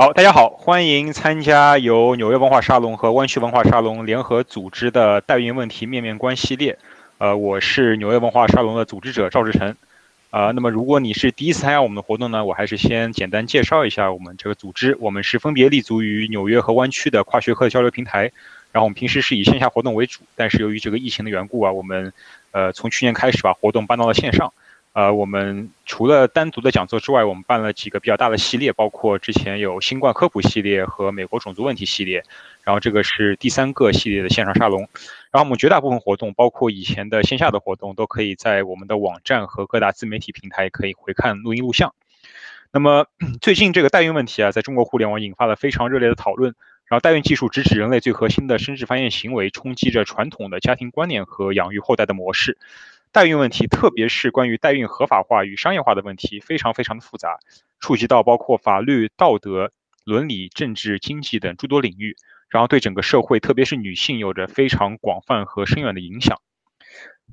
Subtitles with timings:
[0.00, 6.78] 好，大家好，欢迎参加由纽约文化沙龙和湾区文化沙龙联合组织的代孕问题面面观系列。
[7.18, 9.76] 呃，我是纽约文化沙龙的组织者赵志成。
[10.30, 14.96] 啊，那么如果你是第一次参加我们的活动呢，我还是先简单介绍一下我们这个组织。
[15.00, 18.32] 我们是分别立足于纽约和湾区的跨学科交流平台。
[18.72, 22.10] 然后我们平时是以线下活动为主，但是由于这个疫情的缘故啊，我们
[22.52, 24.50] 呃从去年开始把活动搬到了线上。
[24.92, 32.24] 呃，我们除了单独的讲座之外，我们办了几个比较大的系列，包括之前有新冠科普系列和美国种族问题系列，
[32.64, 34.80] 然后这个是第三个系列的线上沙龙。
[35.30, 41.94] 然后我们绝大部分活动，包括以前的线下的活动，都可以在我们的网站和各大自媒体平台可以回看录音录像。
[42.72, 43.06] 那么
[43.40, 46.54] 最近这个代孕问题啊，在中国互联网引发了非常热烈的讨论。
[46.86, 52.58] 然后代孕技术直指人类最核心的生殖繁衍行为，冲击着传统的家庭观念和养育后代的模式。
[53.12, 57.38] 代孕问题，特别是关于代孕合法化与商业化的问题，非常非常的复杂，
[57.80, 59.72] 触及到包括法律、道德、
[60.04, 62.16] 伦理、政治、经济等诸多领域，
[62.48, 66.40] 然后对整个社会，特别是女性，有着非常广泛和深远的影响。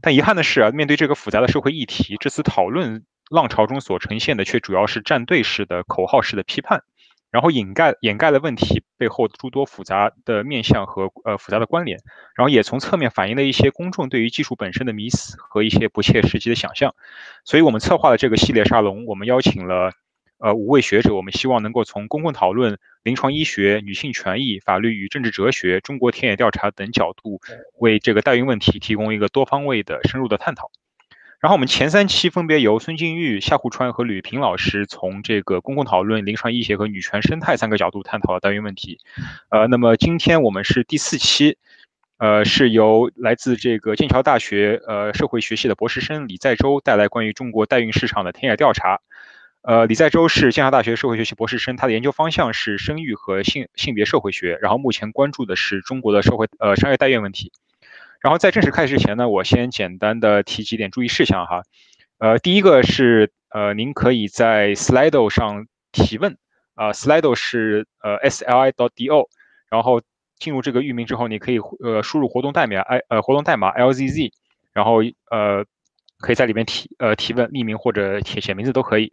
[0.01, 6.83] 但遗憾的是啊，面对这个复杂的社会议题，这次讨论浪潮中所呈现的，却主要是站队式的、口号式的批判。
[7.29, 11.99] 然后掩盖掩盖了问题背后诸多复杂的面向和呃复杂的关联，
[12.35, 16.95] 然后也从侧面反映了一些公众对于技术本身的迷思和一些不切实际的想象。
[17.43, 19.91] 所以我们策划了这个系列沙龙，我们邀请了
[20.39, 27.41] 呃五位学者，我们希望能够从公共讨论、临床医学、女性权益、法律与政治哲学、中国田野调查等角度，
[27.79, 30.71] 为这个代孕问题提供一个多方位的深入的探讨。
[31.39, 38.97] 然后我们前三期分别由孙静玉、夏户川和吕平老师从这个公共讨论、临床医学和女权生态三个角度探讨了代孕问题。
[39.49, 41.57] 呃，那么今天我们是第四期，
[42.17, 48.99] 呃，是由来自这个剑桥大学呃社会学系的博士生李在洲带来关于中国代孕市场的田野调查。
[49.61, 57.51] 呃，李在洲是剑桥大学社会学系博士生，他的研究方向是生育和性性别社会学，然后目前关注的是中国的社会呃商业代孕问题。
[58.21, 61.61] 然后在正式开始之前呢，我先简单的提几点注意事项哈。
[62.19, 66.37] 呃，第一个是呃，您可以在 Slido 上提问
[66.75, 69.29] 啊，Slido 是呃 sli.do，
[69.69, 70.01] 然后
[70.37, 74.31] 进入这个域名之后，你可以呃输入活动代码 i 呃活动代码 lzz，
[74.73, 75.65] 然后呃
[76.19, 79.11] 可以在里面提呃提问，匿名或者写写名字都可以。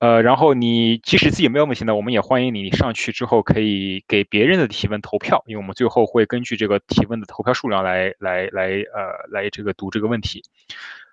[0.00, 10.42] 呃，然后你即使自己没有问题呢，我们也欢迎你上去之后可以给别人的提问投票，因为我们最后会根据这个提问的投票数量来来来呃来这个读这个问题。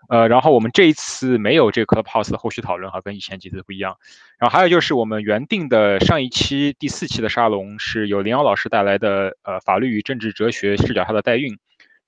[0.09, 3.95] 呃，然后我们这一次没有这个 Clubhouse 的后续讨论哈，跟以前几次不一样。
[4.37, 11.57] 然后还有就是我们原定的上一期第四期的沙龙是由林瑶老师带来的呃法律与政治哲学视角下的代孕，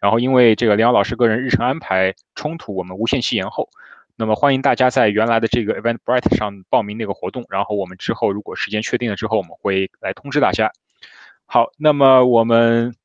[0.02, 3.70] 然后因为这个林瑶老师个人日程安排冲突，我们无限期延后。
[4.16, 10.72] 那么欢迎大家在原来的这个 Eventbrite 上报名那个活动，然后我们之后如果时间确定了之后，我们会来通知大家。
[11.46, 12.96] 好，那么我们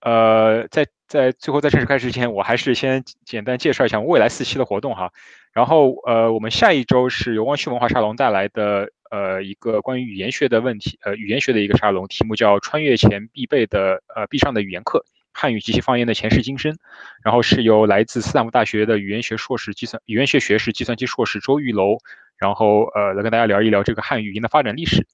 [0.00, 5.12] 呃在在最后在正式开始之前，我还是先简单介绍一下未来四期的活动哈。
[5.52, 15.04] 然后呃我们下一周是由湾区文化沙龙带来的呃一个关于语言学的问题，呃语言学的一个沙龙，题目叫穿越前必备的呃必上的语言课。
[15.34, 16.76] 汉语及其方言的前世今生，
[17.24, 21.98] 然后是由来自斯坦福大学的语言学硕士计算语言学学士计算机硕士周玉楼，
[22.38, 25.06] 然后呃来跟大家聊一聊这个汉语音的发展历史。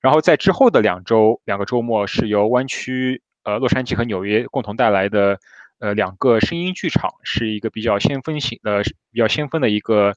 [0.00, 5.38] 然后在之后的两周两个周末是由湾区呃洛杉矶和纽约共同带来的
[5.78, 8.82] 呃两个声音剧场，是一个比较先锋型的
[9.12, 10.14] 比较先锋的一个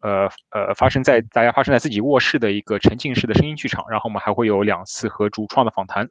[0.00, 3.84] 呃呃发生在大家发生在自己卧室的一个沉浸式的声音剧场。
[3.88, 6.08] 然后我们还会有两次和主创的访谈。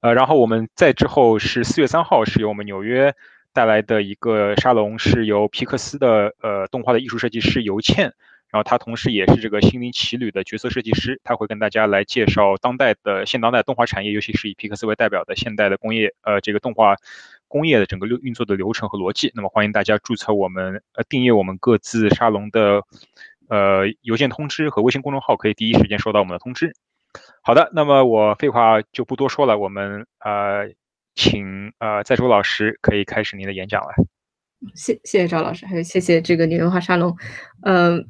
[0.00, 3.14] 呃，然后我们在之后是四月三号，是由我们纽约
[3.52, 8.12] 带来的一个沙龙，是由皮克斯的呃动画的艺术设计师尤倩，
[8.50, 16.96] 然后他同时也是这个心灵奇旅的角色设计师，他会跟大家来介绍当代的现当代动画产业，尤其是以皮克斯为代表的现代的工业呃这个动画
[17.46, 19.30] 工业的整个运作的流程和逻辑。
[19.34, 22.82] 那么欢迎大家注册我们呃订阅我们各自沙龙的
[23.48, 26.74] 呃邮件通知和微信公众号，可以第一时间收到我们的通知。
[27.42, 30.68] 好的，那么我废话就不多说了，我们呃，
[31.14, 33.88] 请呃在周老师可以开始您的演讲了。
[34.74, 37.14] 谢谢谢赵老师，还有谢谢这个女文化沙龙。
[37.62, 38.02] 嗯，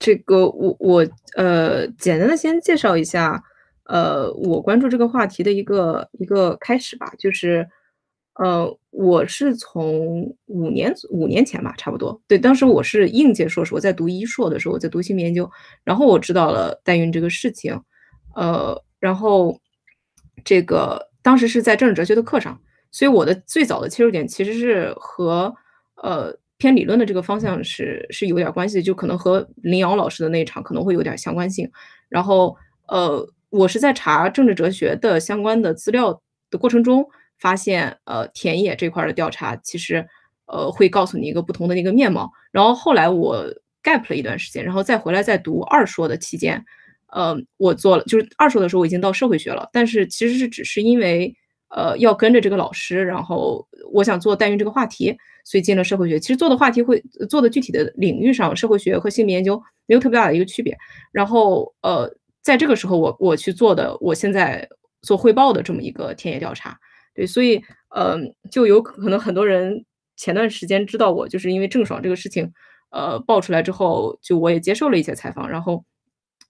[0.00, 1.06] 这个我我
[1.36, 3.40] 呃简单的先介绍一下，
[3.84, 7.64] 呃，我关注这个话题的一个一个开始吧，就是
[8.34, 15.48] 呃，我是从五年五年前吧，差不多，对，当时我是应届硕士，我在读一硕的时候，我在读性别研究，
[15.84, 17.80] 然后我知道了代孕这个事情。
[18.34, 19.58] 呃，然后
[20.44, 25.54] 这个当时是在政治哲学的课上，所以我的最早的切入点其实是和
[26.02, 31.70] 呃偏理论的这个方向是是有点关系，就可能和林瑶老师的那一场可能会有点相关性。
[32.08, 32.56] 然后
[32.88, 37.08] 呃，我是在查政治哲学的相关的资料的过程中，
[37.38, 40.06] 发现呃田野这块的调查其实
[40.46, 42.30] 呃会告诉你一个不同的一个面貌。
[42.50, 43.44] 然后后来我
[43.82, 46.64] gap 了一段时间，然后再回来再读二硕的期间，
[47.12, 51.34] 呃，我做了就是二硕的时候我已经到社会学了，但是其实是只是因为
[51.68, 56.18] 呃要跟着这个老师，然后我想做代孕这个话题，所以进了社会学。
[56.18, 60.76] 其实做的话题会做的具体的领域上，社会学和性别研究没有特别大的一个区别。
[61.12, 62.12] 然后呃。
[62.44, 64.68] 在这个时候，我我去做的，我现在
[65.02, 66.76] 做汇报的这么一个田野调查，
[67.14, 68.18] 对，所以，呃，
[68.50, 69.84] 就有可能很多人
[70.16, 72.52] 前段时间知道我，就是因为郑爽这个事情，
[72.90, 75.84] 呃，爆出来之后，就我也接受了一些采访，然后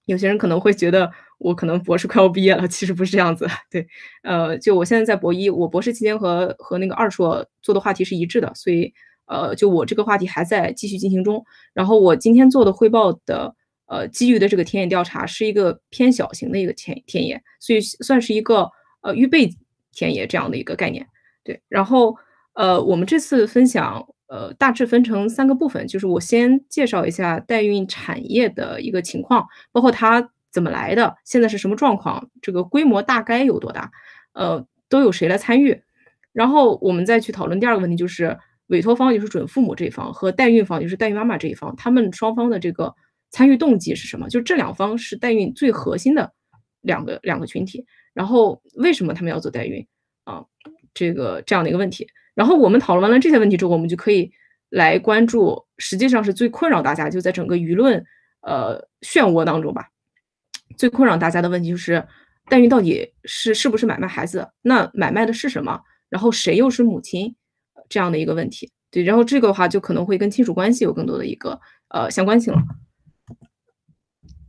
[0.06, 3.86] 有些人可能会觉得我可能博士快要毕业了，其实不是这样子，对，
[4.22, 8.92] 呃，就我现在在博一，我博士期间和和那个二硕做的话题是一致的，所以，
[9.26, 13.54] 呃，就我这个话题还在继续进行中，然后我今天做的汇报的。
[13.86, 18.66] 呃，基于的这个田野调查是一个偏小型的一个田田野，所以算是一个
[19.02, 19.50] 呃预备
[19.92, 21.06] 田野这样的一个概念。
[21.44, 22.16] 对，然后
[22.54, 24.02] 呃，我们这次分享
[24.32, 33.90] 呃大致分成三个部分，就是我先介绍一下代孕产业的一个情况，包括它怎么来的，现在是什么状况，这个规模大概有多大，
[34.32, 35.82] 呃，都有谁来参与，
[36.32, 38.38] 然后我们再去讨论第二个问题，就是
[38.68, 42.94] 委托方就是准父母这一方和代孕方就是代孕妈妈这一方，他们双方的这个。
[43.34, 44.28] 参与动机是什么？
[44.28, 46.30] 就这两方是代孕最核心的
[46.82, 47.82] 两个两个群体。
[48.12, 49.86] 然后为什么他们要做代孕
[50.24, 50.44] 啊？
[50.92, 52.06] 这个这样的一个问题。
[52.34, 54.30] 然后我们讨论完了这些问题之后，我们就可以
[54.70, 58.02] 来关注，实际上是最困扰大家，就在整个舆论
[58.40, 59.88] 呃漩涡当中吧。
[60.78, 62.02] 最困扰大家的问题就是
[62.48, 64.48] 代孕到底是是不是买卖孩子？
[64.62, 65.78] 那买卖的是什么？
[66.08, 67.34] 然后谁又是母亲？
[67.88, 68.70] 这样的一个问题。
[68.90, 72.60] 对，然后这个的话就可能会跟亲属关系有更多的一个呃相关性了。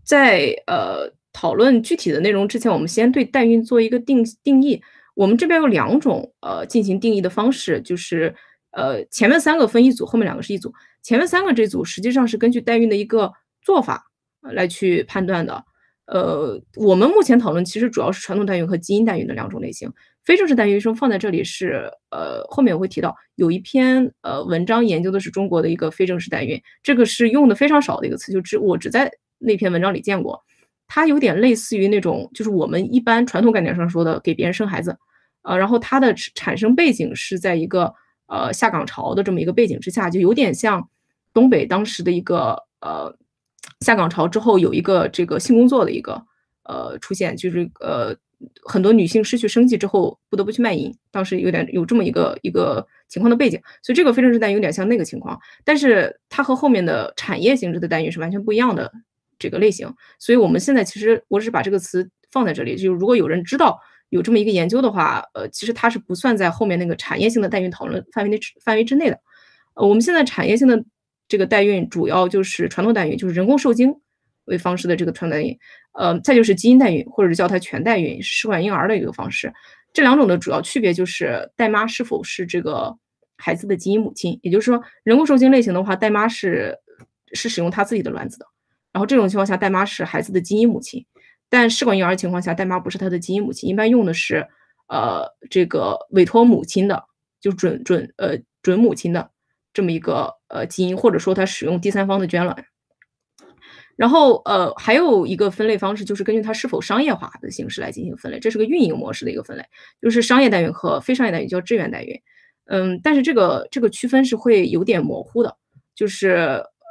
[0.05, 4.81] 在呃讨论具体的内容之前，我们先对代孕做一个定定义。
[5.13, 8.33] 我们这边有两种呃进行定义的方式，就是
[8.71, 10.73] 呃前面三个分一组，后面两个是一组。
[11.01, 13.31] 前面三个这组实际上是根据代孕的一个
[13.61, 14.05] 做法
[14.41, 15.63] 来去判断的。
[16.05, 19.91] 呃，我们目前讨论其实主要是传统代孕和基因代孕的两种类型。
[20.23, 29.11] 非正式代孕医生放在这里是呃后面我会提到有一篇呃文章研究的是中国的一个非正式代孕，这个是用的非常少的一个词，就只我只在。
[29.45, 30.41] 那篇文章里见过，
[30.87, 34.95] 它有点类似于那种，就是我们一般传统概念上说的给别人生孩子，
[35.41, 37.93] 呃，然后它的产生背景是在一个
[38.27, 40.87] 呃下岗潮的这么一个背景之下，就有点像
[41.33, 43.15] 东北当时的一个呃
[43.79, 46.23] 下岗潮之后有一个这个性工作的一个
[46.63, 48.15] 呃出现，就是呃
[48.65, 58.91] 很多女性失去生计之后不得不去卖淫，当时有点有这么一个一个情况的背景，所以这个非正式代孕有点像那个情况，但是它和后面的产业性质的待遇是完全不一样的。
[59.43, 69.19] 这个类型，所以我们现在其实我只是把这个词放在这里，就如果有人知道有这么一个研究的话，呃，其实它是不算在后面那个产业性的代孕讨论范围内范围之内的。
[69.73, 70.81] 呃，我们现在产业性的
[71.27, 73.93] 这个代孕主要就是传统代孕，就是人工受精
[74.45, 75.57] 为方式的这个传统代孕，
[75.93, 79.51] 呃，再就是基因代孕，或者是叫它全代孕，试管婴儿的一个方式。
[79.91, 82.95] 这两种的主要区别就是代妈是否是这个
[83.37, 86.75] 孩子的基因母亲，也就是说，人工受精类型的话，代妈是
[87.33, 88.45] 是使用她自己的卵子的。
[88.93, 91.03] 然后这种情况下，代妈是孩子的基因母亲，
[91.49, 94.47] 但试管婴儿情况下，代妈不是他的基因母亲，一般用的是
[94.87, 97.03] 呃这个委托母亲的，
[97.41, 99.31] 就准准呃准母亲的
[99.73, 102.65] 这么一个呃基因，或者说他使用第三方的捐卵。
[103.95, 109.63] 然后呃还有一个分类方式，就是根据它是否商业化的形式来进行分类，这是个运营模式的一个分类，
[110.01, 112.19] 就是商业代孕和非商业代孕叫志愿代孕。
[112.65, 115.57] 嗯，但是这个这个区分是会有点模糊的，
[115.95, 116.29] 就是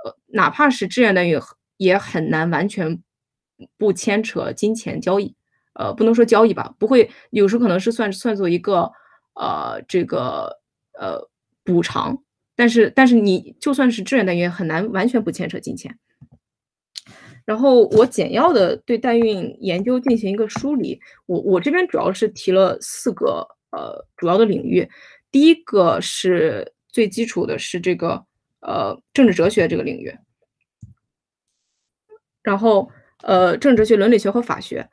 [0.05, 1.41] 呃哪怕是志愿代孕。
[1.83, 3.03] 也很难完全
[3.77, 5.35] 不牵扯金钱交易，
[5.75, 8.91] 呃，不能说交易吧，不会，有时候可能是算算作一个
[9.35, 10.61] 呃这个
[10.99, 11.29] 呃
[11.65, 12.23] 补偿，
[12.55, 15.99] 但是但是你就算是志愿代孕，很难完全不牵扯金钱。
[17.45, 24.89] 然后我简要的对代孕研究进行一个梳理，我我这边主要是提了四个呃主要的领域，
[25.33, 28.25] 第一个是最基础的是这个
[28.61, 30.17] 呃政治哲学这个领域。
[32.43, 32.91] 然后，
[33.23, 34.89] 呃，政治学、伦理学和法学，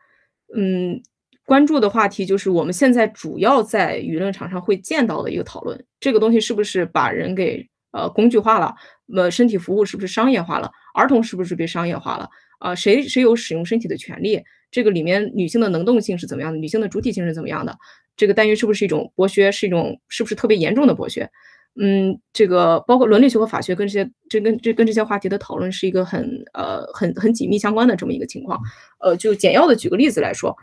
[0.56, 1.02] 嗯，
[1.46, 8.76] 关注的话题就是我们现在主要在舆论场上会见到的一个讨论，这个东西是不是把人给呃工具化了？
[9.16, 10.72] 呃，身体服务是不是商业化了？
[10.94, 12.30] 儿童是不是被商业化了？
[12.60, 14.44] 啊，谁谁有使用身体的权利？
[14.70, 16.60] 这个里面女性的能动性是怎么样的？
[16.60, 17.76] 女性的主体性是怎么样的？
[18.16, 19.52] 这个代孕是不是一种剥削？
[19.52, 21.28] 是一种是不是特别严重的剥削？
[21.76, 28.60] 嗯，这个包括伦理学和法学跟这些这跟这跟这些话题的讨论是一个很呃很很紧密相关的这么一个情况。
[29.00, 30.56] 呃，就简要的举个例子来说，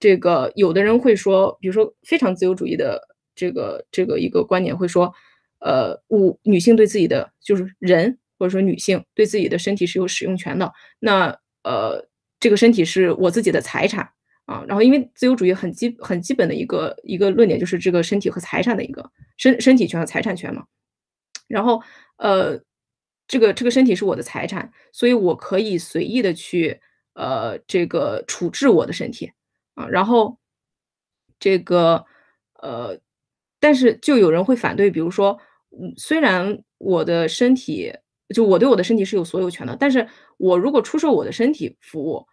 [0.00, 3.00] 这个有的人会说，比如说非常自由主义的
[3.34, 5.12] 这个这个一个观点会说，
[5.60, 12.08] 呃，我女性对自己的就是人或者说女性对自己的身体是有使用权的，那呃
[12.40, 14.08] 这个身体是我自己的财产。
[14.46, 20.64] 啊，然后因为自由主义很基很基本的一个一个论点就是这个身体和财产的一个身身体权和财产权嘛，
[21.48, 21.82] 然后
[22.18, 22.60] 呃，
[23.26, 26.80] 这个这个身体是我的财产，所以我可以随意的去
[27.14, 29.32] 呃这个处置我的身体
[29.74, 30.38] 啊，然后
[31.40, 32.04] 这个
[32.62, 32.96] 呃，
[33.58, 35.36] 但是就有人会反对，比如说，
[35.72, 37.92] 嗯，虽然我的身体
[38.32, 42.24] 就我对我的身体是有所有权的，但是我如果出售我的身体服务。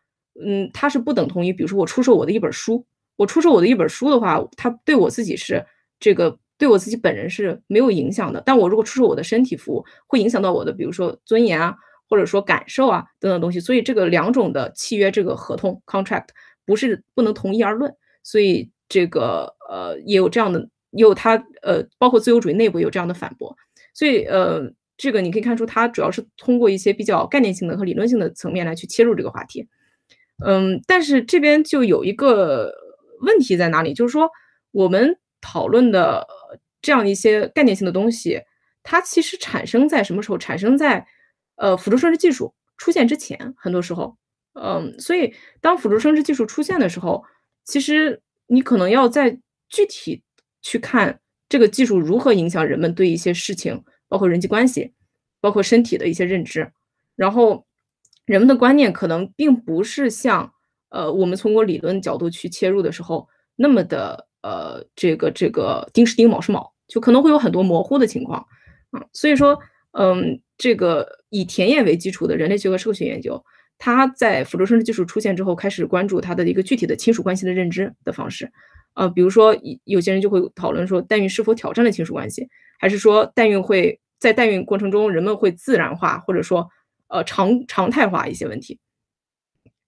[0.42, 2.86] 嗯，它是不等同于，比如说我出售我的一本书，
[3.16, 5.64] 我出售我的一本书的话，它对我自己是
[6.00, 8.42] 这个对我自己本人是没有影响的。
[8.46, 11.76] 但我如果出售我的身体服务，会影响到我的，比如说尊严啊，
[12.10, 13.60] 或者说感受啊等等东西。
[13.60, 16.30] 所以这个两种的契约，这个合同 contract
[16.66, 17.94] 不是不能同一而论。
[18.24, 20.60] 所以这个呃也有这样的，
[20.92, 23.56] 也有它呃包括自由主义内部有这样的反驳。
[23.94, 29.68] 所以呃这个你可以看出，它主要是通过一些比较概念性的和理论性的层面来去切入这个话题。
[30.46, 32.74] 嗯，但是这边就有一个
[33.22, 34.30] 问题在哪里，就是说
[34.72, 36.28] 我们讨论的
[36.82, 38.42] 这样一些概念性的东西，
[38.84, 40.38] 它其实产生在什么时候？
[40.38, 41.06] 产生在
[41.56, 44.18] 呃辅助生殖技术出现之前，很多时候，
[44.54, 47.24] 嗯，所以当辅助生殖技术出现的时候，
[47.64, 50.22] 其实你可能要在具体
[50.62, 54.92] 去看这个技术如何影响人们对一些事情，包括人际关系，
[55.40, 56.72] 包括身体的一些认知，
[57.16, 57.66] 然后。
[58.26, 60.54] 人们的观念可能并不是像，
[60.90, 68.40] 呃，我们从过理论角度去切入的时候那么的，呃，这个这个丁是丁，卯是卯，就可能会有很多模糊的情况，
[68.92, 69.60] 啊，所以说，
[69.92, 73.44] 嗯，这个以田野为基础的人类学和社会学研究，
[73.78, 78.50] 它在辅助生殖技术出现之后，开始关注它的一个具体的亲属关系的认知的方式，
[78.94, 79.54] 呃，比如说
[79.84, 82.48] 有些人就会讨论说，代孕是否挑战了亲属关系，
[82.80, 86.70] 还是说代孕会在代孕过程中人们会自然化，或者说。
[87.14, 88.80] 呃，常常态化一些问题，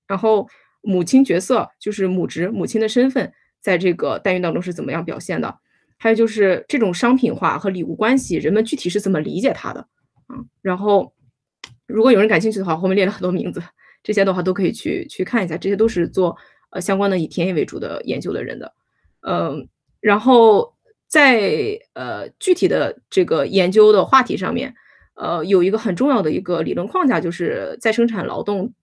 [0.06, 0.48] 然后
[0.84, 5.58] 母亲角色就是母职母亲的身份，在这个代孕当中是怎么样表现的？
[5.98, 9.80] 还有就是这种商品化和礼物关系，人们具体是怎么理解它的？
[10.28, 11.16] 啊，然后
[11.88, 13.60] 如果有人感兴趣的话，后面列了很多名字，
[14.04, 16.38] 这些的话都可以去去看一下，这些都是做
[16.70, 18.72] 呃相关的以田野为主的研究的人的，
[19.22, 19.68] 嗯，
[20.00, 20.76] 然后
[21.08, 24.76] 在呃具体的这个研究的话题上面。
[25.16, 28.74] 呃，有一个很重要的一个理论框架，就是再生产劳动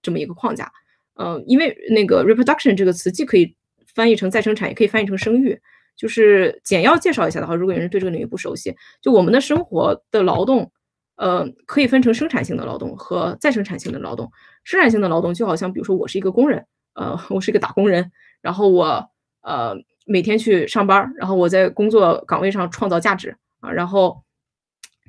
[0.00, 0.72] 这么一个框架。
[1.14, 3.54] 呃，因为那个 reproduction 这个词既可以
[3.94, 5.60] 翻译成再生产，也可以翻译成生育。
[5.94, 10.72] 就是简要介绍一下的话，如果有人对这个领域不熟悉，就我们的生活的劳动，
[11.16, 14.32] 呃，可以分成生产性的劳动和再生产性的劳动。
[14.64, 19.06] 生产性的劳动就好像，比如说我是一个工人，呃，我是一个打工人，然后我
[19.42, 24.24] 呃每天去上班，然后我在工作岗位上创造价值啊，然后。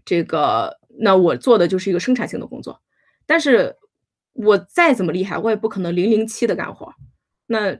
[0.05, 2.81] 这个，那我做的就是一个生产性的工作，
[3.25, 3.75] 但是
[4.33, 6.93] 我再怎么厉害，我也不可能零零七的干活。
[7.45, 7.79] 那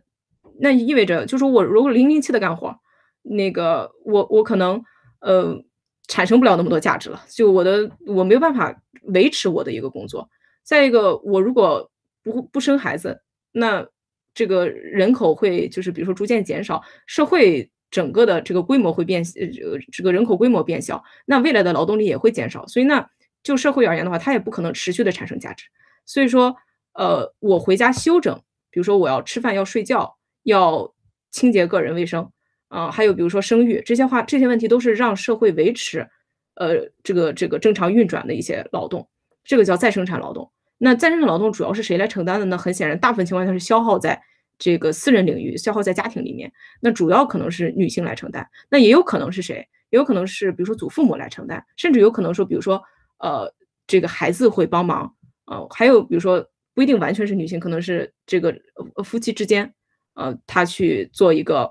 [0.60, 2.80] 那意味着，就说我如果零零七的干活，
[3.22, 4.82] 那个我我可能
[5.20, 5.62] 呃
[6.08, 7.22] 产生不了那么多价值了。
[7.30, 10.30] 就我的我没有办法维持我的一个工作。
[10.64, 11.92] 再一个，我如果
[12.24, 13.86] 不不生孩子，那
[14.34, 17.70] 这个人口会就是比如说逐渐减少，社会。
[17.94, 19.48] 整个的这个规模会变，呃，
[19.92, 23.06] 这个人口规模变小，那未来的劳动力也会减少，所以呢，
[23.44, 25.66] 就社会而言的话，它也不可能持续的产生价值。
[26.04, 26.56] 所以说，
[26.94, 28.36] 呃，我回家休整，
[28.72, 30.92] 比如说我要吃饭、要睡觉、要
[31.30, 32.28] 清洁个人卫生，
[32.70, 36.10] 啊，还有比如说生育这些话，这些问题都是让社会维持，
[36.56, 39.08] 呃，这个这个正常运转的一些劳动，
[39.44, 40.52] 这个叫再生产劳动。
[40.80, 42.58] 那再生产劳动主要是谁来承担的呢？
[42.58, 44.24] 很显然，大部分情况下是消耗在。
[44.64, 49.68] 这个私人领域消耗在家庭里面，那主要可能是女性来承担，那也有可能是谁？
[49.90, 52.82] 也有可能是比如说祖父母来承担，甚至有可能说，比如说
[53.20, 53.54] 呃，
[53.86, 55.14] 这个孩子会帮忙，
[55.48, 58.56] 呃，还有比如说不一定完全是女性，可能是这个
[59.04, 59.74] 夫妻之间，
[60.14, 61.70] 呃，他去做一个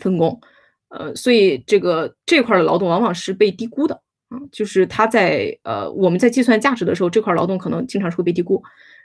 [0.00, 0.40] 分工，
[0.88, 3.94] 呃，所以这个这块的劳动往往是被低估的，
[4.28, 8.60] 啊，就是他在呃我们在计算价值的时候，这块劳动可能经常是会被低估。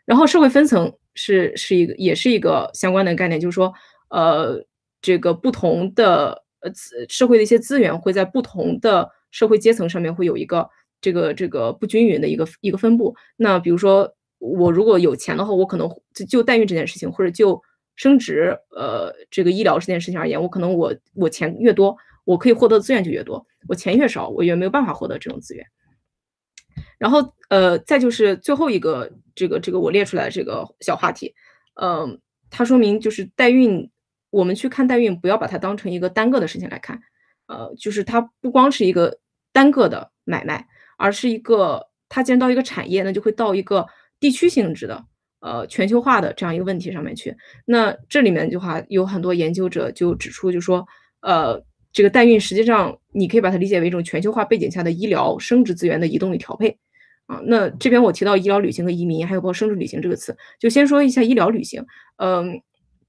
[0.05, 3.73] 然后社会分层是是一个也是一个相关的概念，就是说，
[4.09, 4.63] 呃，
[5.01, 6.71] 这个不同的呃
[7.07, 10.69] 社会的一些资源会在不同的社会阶层上面会有一个
[10.99, 13.15] 这个这个不均匀的一个一个分布。
[13.37, 17.61] 那比如说我如果有钱的话，我可能就就代孕这件事情，或者就
[17.95, 21.95] 生殖呃这个医疗这件事情而言，我可能我我钱越多，
[22.25, 25.65] 我可以获得的资源就越多，我钱越少，我越没有办法获得这种资源。
[26.97, 31.33] 然后，呃，再就是最后一个这个这个我列出来的这个小话题，
[31.81, 32.19] 嗯，
[32.49, 33.89] 它说明就是代孕，
[34.29, 36.99] 我们去看代孕，不要把它当成一个单个的事情来看，
[37.47, 39.19] 呃，就是它不光是一个
[39.51, 40.65] 单个的买卖，
[40.97, 43.85] 而是一个它既然到一个产业，那就会到一个
[44.19, 45.03] 地区性质的，
[45.41, 47.35] 呃，全球化的这样一个问题上面去。
[47.65, 50.87] 那这里面的话，有很多研究者就指出，就说，
[51.21, 51.61] 呃，
[51.93, 56.77] 这个代孕实际上你可以把它理解为一种全球化背景下的医疗生殖资源的移动与调配。
[57.25, 61.85] 啊，那这边我提到医疗旅行和移民，还有包括生殖旅行这个词，就先说一下医疗旅行。
[62.17, 62.61] 嗯，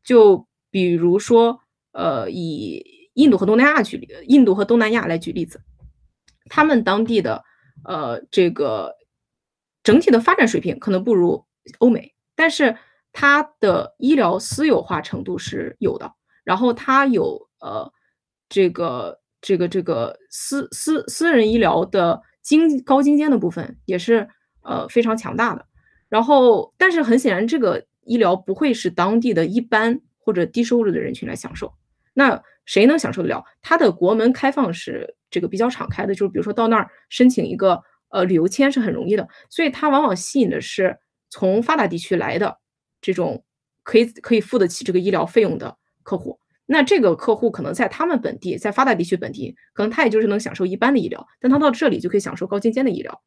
[0.05, 1.59] 就比如说，
[1.91, 5.61] 呃，以印度和东南亚举例，印度和东南亚来举例子，
[6.49, 7.43] 他们当地的
[7.85, 8.95] 呃这个
[9.83, 11.45] 整体的发展水平可能不如
[11.79, 12.77] 欧美，但是
[13.13, 16.13] 它的医疗私有化程度是有的，
[16.45, 17.93] 然后它有呃
[18.55, 22.23] 这个这个这个私私私人医疗的。
[22.45, 24.29] 精高精尖的部分也是
[24.61, 25.65] 呃非常强大的，
[26.11, 31.73] 然后但是很显然这个医疗不会是当地的一般或者低收入的人群来享受，
[32.13, 33.43] 那谁能享受得了？
[33.63, 40.99] 它的国门开放是这个比较敞开的，就是比如说到那儿申请一个呃旅游签是很容易的，所以它往往吸引的是
[41.31, 42.59] 从发达地区来的
[43.01, 43.43] 这种
[43.83, 46.39] 可以可以付得起这个医疗费用的客户。
[46.67, 53.21] 那这个客户可能在他们本地，在发达地区本地，可能他也就是能享受一般的医疗，但他到这里就可以享受高精尖的医疗。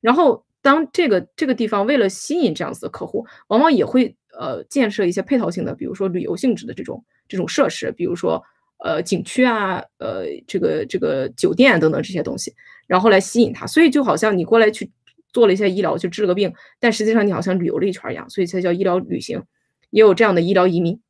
[0.00, 8.42] 然后，当这个这个地方为了吸引这样子的客户，往往也会呃建设一些配套性的，比如说旅游性质的这种这种设施，比如说
[8.78, 12.54] 呃景区啊，呃这个这个酒店等等这些东西，
[12.86, 13.66] 然后来吸引他。
[13.66, 14.90] 所以就好像你过来去
[15.32, 19.42] 做了一下医疗，去治了个病，但实际上你好像旅游了一圈一样，所以才叫医疗旅行，
[19.90, 21.00] 也有这样的医疗移民。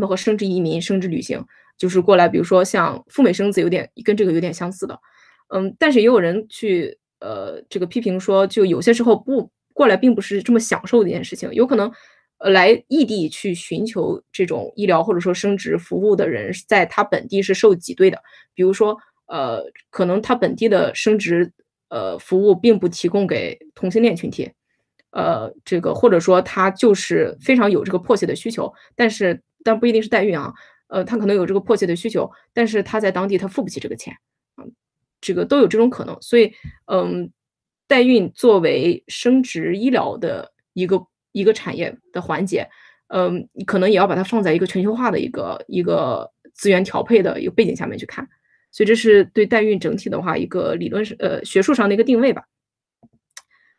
[0.00, 1.44] 包括生殖移民、生殖旅行，
[1.76, 4.98] 就是过来，比如说像赴美生子，有点跟这个有点相似的，
[5.48, 11.92] 嗯，但是也有人去呃这个批评说，就有些时候不过来，并不是这么享受的一件事情，有可能
[12.38, 18.18] 来异地去寻求这种医疗或者说生殖服务的人，在他本地是受挤兑的，
[18.54, 21.52] 比如说呃可能他本地的生殖
[21.90, 24.50] 呃服务并不提供给同性恋群体，
[25.10, 29.42] 呃这个或者说他就是非常有这个迫切的需求，但是。
[29.64, 30.52] 但不一定是代孕啊，
[30.88, 34.12] 呃，他可能有这个迫切的需求，但是他在当地他付不起这个钱，
[34.56, 34.64] 啊，
[35.20, 36.16] 这个都有这种可能。
[36.20, 36.52] 所以，
[36.86, 37.30] 嗯，
[37.86, 42.68] 代孕作为生殖医疗的一个一个产业的环节，
[43.08, 48.28] 嗯，你可能也要把它放在一个全球化的一个一个资源调配的一个背景下面去看。
[48.70, 52.44] 所以，这是对代孕整体的话一个理论是呃学术上的一个定位吧。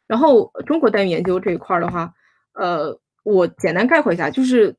[0.08, 2.14] 然后，中国代孕研究这一块的话，
[2.54, 3.00] 呃。
[3.24, 4.76] 我简单概括一下，就是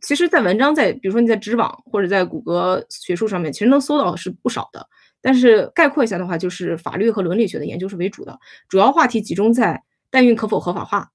[0.00, 4.88] 其实，在文章在，比如说你在知网或者在谷歌学术上面，其实能搜到是不少的。
[5.20, 8.36] 但是概括一下的话，就是法律和伦理学的研究是为主的，
[8.68, 11.10] 主要话题集中在代孕可否合法化。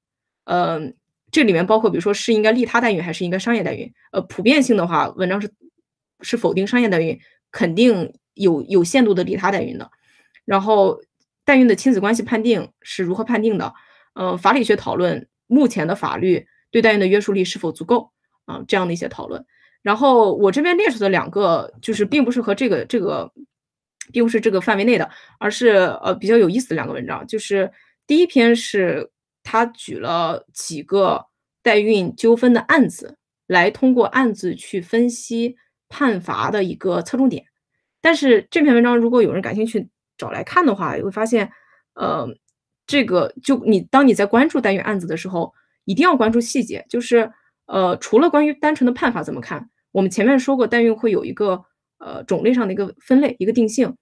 [0.45, 0.95] 嗯，
[1.29, 3.91] 这里面包括比如说是应该利他代孕还是应该商业代孕。
[4.11, 5.51] 呃，普遍性的话，文章是
[6.21, 7.19] 是否定商业代孕，
[7.51, 9.89] 肯定有有限度的利他代孕的。
[10.45, 11.01] 然后
[11.43, 13.73] 代孕的亲子关系判定是如何判定的？
[14.13, 16.47] 呃，法理学讨论目前的法律。
[16.71, 18.11] 对代孕的约束力是否足够
[18.45, 18.63] 啊？
[18.67, 19.45] 这样的一些讨论。
[19.83, 23.31] 然后我这边列出的两个，就是并不是和这个这个，
[24.11, 25.69] 并不是这个范围内的，而是
[26.03, 27.25] 呃比较有意思的两个文章。
[27.25, 27.71] 就是
[28.05, 29.09] 第一篇是
[29.43, 31.25] 他举了几个
[31.61, 35.55] 代孕纠纷的案子，来通过案子去分析
[35.87, 37.45] 判罚的一个侧重点。
[38.01, 41.49] 但是这篇文章如果有人感兴趣找来看的话，会发现，
[41.93, 42.27] 呃，
[42.85, 45.53] 这个就你当你在关注代孕案子的时候。
[45.87, 47.31] 一定要关注细节，就是
[47.65, 51.63] 呃，除了关于单纯的判法怎么看，我们前面说过，代孕会有一个
[51.97, 53.95] 呃种类上的一个分类，一个定性。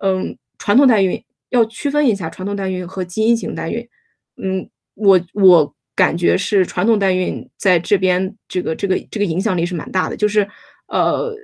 [0.00, 3.88] 嗯，传统代孕要区分一下传统代孕和基因型代孕。
[4.36, 10.48] 嗯，我我感觉是传统代孕在这边这个这个这个影响力是蛮大的，就是
[10.86, 11.34] 呃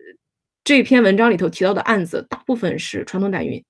[0.63, 3.65] 这篇文章里头提到的案子，大部分是传统代孕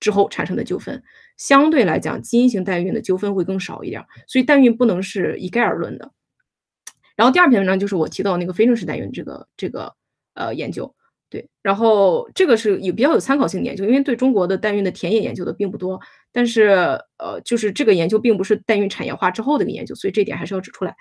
[0.00, 1.00] 之后产生的纠纷。
[1.36, 6.12] 相对来讲，基因型代孕的纠纷会更少一点，所以代孕不能是一概而论的。
[7.16, 9.94] 然后第二篇文章就是我提到那个非正式代孕这个这个
[10.34, 10.94] 呃研究，
[11.28, 16.00] 对，然后这个是有比较有参考性的研究，因为对中国的代孕的田野研究的并不多，
[16.32, 16.70] 但是
[17.18, 20.94] 呃就是这个研究并不是代孕产业化之后的一个研究，所以这点还是要指出来。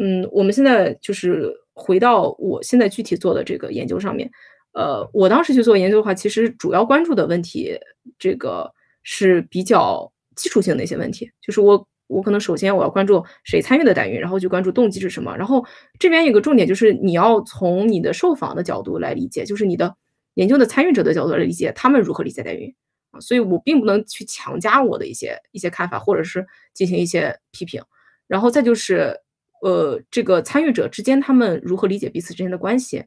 [0.00, 4.30] 嗯，我们现在就是回到我现在具体做的这个研究上面。
[4.72, 7.78] 呃，我当时去做研究的话，其实主要关注的问题，
[8.18, 11.30] 这个是比较基础性的一些问题。
[11.40, 15.36] 就是我，我可能首先我要关注谁参与的代孕，然后就关注动机是什么。
[15.36, 15.64] 然后
[15.98, 19.94] 这边有个重点，就是你要从你的受访的角度来理解，就是你的
[20.34, 22.72] 研究的参与者的角度来理解，他们如何理解代孕
[23.10, 27.82] 啊，所以我并不能去强加我的一些一些看法，或者是进行一些批评。
[28.28, 29.16] 然后再就是，
[29.62, 33.04] 呃，这个参与者之间他们如何理解彼此之间的关系，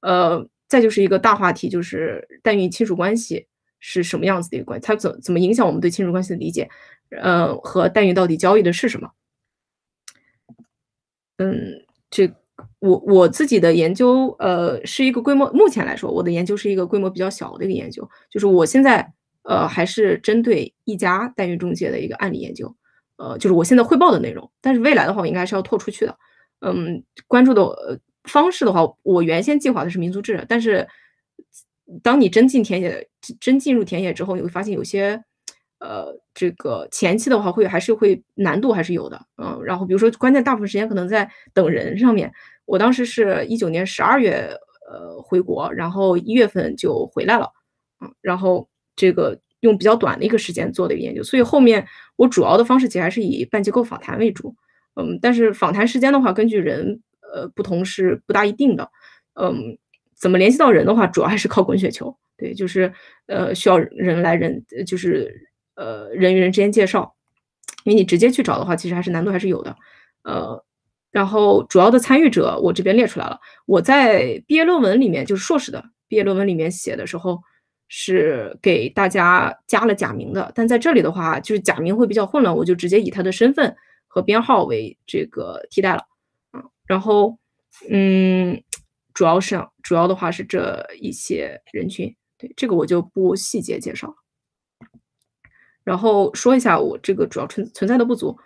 [0.00, 3.46] 呃，再就是一个大话题，就是代孕亲属关系
[3.80, 6.68] 是什么样子的一个关系，它怎怎么影响我们对亲属关系的理解，
[7.10, 9.10] 呃，和代孕到底交易的是什么？
[11.38, 12.32] 嗯，这
[12.78, 22.74] 我我自己的研究，呃，是一个规模，目前来说，我的研究是一个规模比较小的一个研究，就是我现在，呃，还是针对一家代孕中介的一个案例研究，
[23.16, 26.16] 呃，就是我现在汇报的内容，但是未来的话，我应该是要拓出去的，
[26.60, 30.86] 嗯，关注的方式的话，我原先计划的是民族志，但是
[32.02, 33.08] 当你真进田野，
[33.40, 35.22] 真进入田野之后，你会发现有些。
[35.80, 42.32] 呃，这个前期的话会还是会难度还是有的，嗯，然后比如说关键大部分时间可能在等人上面。
[42.64, 44.48] 我当时是一九年十二月
[44.90, 47.50] 呃回国，然后一月份就回来了，
[48.00, 54.54] 嗯，然后这个用比较短的一个时间做的一个研究，所以后面我主要的方式其实还是以半结构访谈为主，
[54.94, 57.02] 嗯，但是访谈时间的话，根据人
[57.34, 58.88] 呃不同是不大一定的，
[59.34, 59.76] 嗯，
[60.14, 62.92] 怎么联系到人的话，主要还是靠滚雪球，对，就是
[63.26, 65.50] 呃需要人来人就是。
[65.76, 67.16] 呃，人与人之间介绍，
[67.82, 69.76] 因为你直接去找的话，其实还是难度还是有的。
[70.22, 70.64] 呃，
[71.10, 73.40] 然后主要的参与者我这边列出来了。
[73.66, 77.42] 我在毕业论文里面，就是硕士的毕业论文里面写的时候，
[77.88, 80.52] 是给大家加了假名的。
[80.54, 83.74] 但在这里的话，就是假名会比较混乱，我就直接以他的身份
[84.06, 86.04] 和编号为这个替代了。
[86.86, 87.38] 然后
[87.90, 88.62] 嗯，
[89.12, 94.14] 主要是主要的话是这一些人群，对这个我就不细节介绍了。
[95.82, 98.36] 然后说一下我这个主要存存在的不足，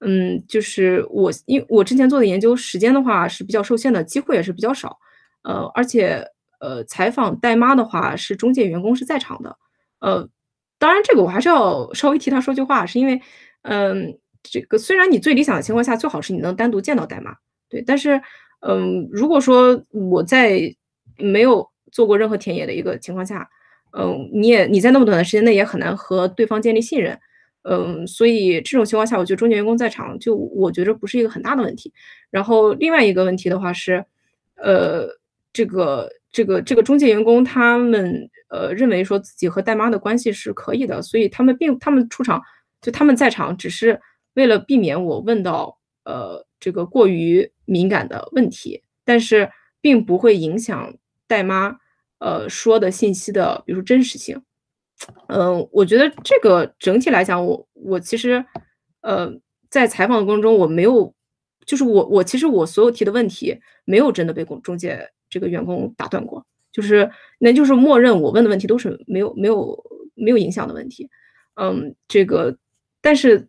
[0.00, 4.98] 嗯，就是我因为我之前做的研究时间的话是比较受限的，机会也是比较少，
[5.42, 6.24] 呃，而且
[6.60, 9.56] 呃采访代妈的话是中介员工是在场的，
[10.00, 10.28] 呃，
[10.78, 13.20] 当然这个我还是要稍微替他说句话，是因为，
[13.62, 17.36] 嗯，这个虽然你最理想的情况下最好是你能单独见到代妈，
[17.68, 18.20] 对，但是，
[18.60, 20.74] 嗯，如果说我在
[21.16, 23.48] 没有做过任何田野的一个情况下。
[23.92, 27.18] 嗯，你也你在那么短的时间内也很难和对方建立信任，
[27.62, 31.90] 嗯，所以这种情况下，我觉得中介员工在场，就我觉得不是一个很大的问题。
[32.30, 34.04] 然后另外一个问题的话是，
[34.56, 35.08] 呃，
[35.54, 42.42] 这个这个这个中介员工他们呃认为说自己和代妈的关系是可以的，所以他们并他们出场
[42.82, 43.98] 就他们在场只是
[44.34, 50.94] 为了避免我问到呃这个过于敏感的问题，但是并不会影响
[51.26, 51.78] 代妈。
[52.20, 54.42] 呃，说的信息的，比如说真实性，
[55.28, 58.44] 嗯，我觉得这个整体来讲，我我其实，
[59.02, 59.32] 呃，
[59.70, 61.14] 在采访的过程中，我没有，
[61.64, 69.80] 就是我我其实我所有提的问题，没有真的被公中介这个员工打断过，就是那就是默认我问的问题都是没有没有
[70.16, 71.08] 没有影响的问题，
[71.54, 72.58] 嗯，这个
[73.00, 73.48] 但是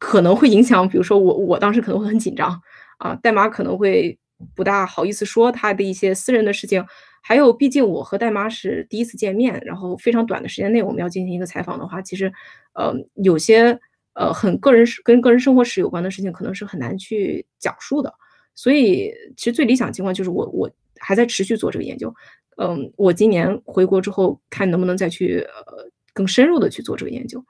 [0.00, 2.60] 可能会影响，比如说我我当时可能会很紧张
[2.98, 4.18] 啊，代码可能会
[4.56, 6.84] 不大好意思说他的一些私人的事情。
[7.22, 12.32] 还有，毕竟我和代妈是第一次见面，然后非常短的时间内我们要进行一个采访的话，其实，
[12.72, 13.78] 呃，有些
[14.14, 18.10] 呃很个人跟个人生活史有关的事情，可能是很难去讲述的。
[18.54, 22.12] 所以，其实最理想情况就是我我还在持续做这个研究，
[22.56, 27.44] 嗯，我今年回国之后看能不能再去呃更深入的去做这个研究。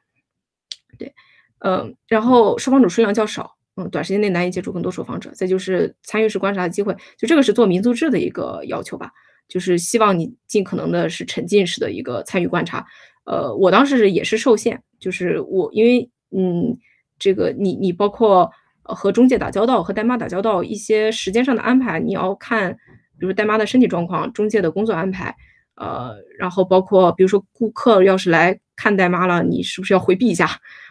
[0.99, 1.15] 对，
[1.61, 5.31] 嗯，然后受访者数量较少，嗯，短时间内难以接触更多受访者。
[5.35, 9.11] 再就是参与式观察的机会，就这个是做民族志的一个要求吧。
[9.49, 12.87] 就是希望你尽可能的是沉浸式的一个参与观察，
[13.25, 16.79] 呃，我当时也是受限，就是我因为嗯，
[17.19, 18.49] 这个你你包括
[18.85, 22.73] 和中介打交道和代妈打交道，一些时间上的安排你要看，
[23.19, 25.35] 比如代妈的身体状况、中介的工作安排，
[25.75, 30.49] 呃，然后包括比如说顾客要是来看代妈了，你是不是要回避一下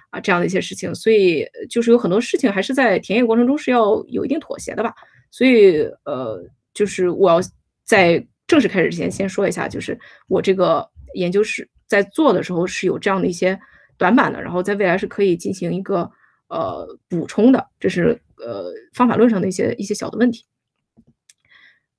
[0.10, 4.93] 啊这样的一些事情，所以就是有很多事情还是在田野过程中是要有一定妥协的吧，
[5.32, 6.43] 所以呃，
[6.74, 7.39] 就是我要
[7.84, 8.26] 在。
[8.50, 9.95] 正式开始之前，先说一下，就是
[10.28, 13.60] 我这个研究是在做的时候是有这样的一些
[13.95, 16.10] 短板的，然后在未来是可以进行一个
[16.48, 20.45] 呃补充的，这是呃方法论上的一些一些小的问题。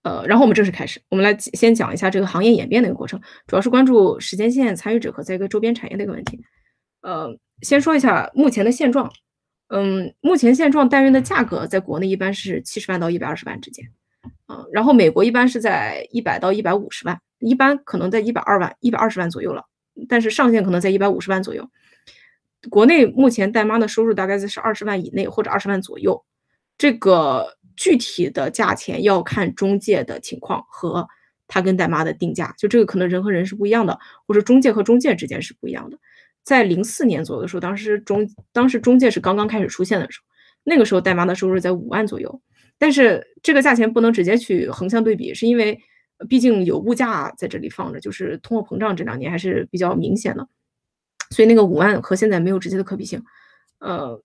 [0.02, 6.40] 呃，然后我们正式开始，我们来先讲一下这个行业演变的一个过程，主要是关注时间线、参与者和在一个周边产业的一个问题。
[7.02, 9.12] 呃，先说一下目前的现状，
[9.68, 13.84] 嗯，目前现状代孕的价格在国内一般是七十万到一百二十万之间。
[14.48, 19.64] 嗯，然后美国一般是在一百到一百五十万，一般可能在一百二万、一百二十万左右了，
[20.08, 21.68] 但是上限可能在一百五十万左右。
[22.68, 26.22] 国内目前代妈的收入大概在是二十万以内或者二十万左右，
[26.76, 31.08] 这个具体的价钱要看中介的情况和
[31.46, 35.98] 他跟代妈的定价，就这个可能人和人是不一样的，或者中介和中介之间是不一样的。
[36.42, 40.26] 在零四年左右的时候，当时中当时中介是刚刚开始出现的时候，
[40.64, 42.40] 那个时候代妈的收入在五万左右，
[42.78, 45.78] 但是这个价钱不能直接去横向对比，是因为
[46.28, 50.48] 毕竟有物价在这里放着，就是通货膨胀这两年还是比较明显的，
[51.30, 53.22] 所以那个五万和现在没有直接的可比性。
[53.78, 54.22] 呃，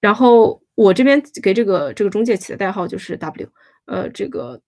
[0.00, 3.48] 然后我这边给这个这个中介起的代号就是 W，
[3.86, 4.60] 呃，这个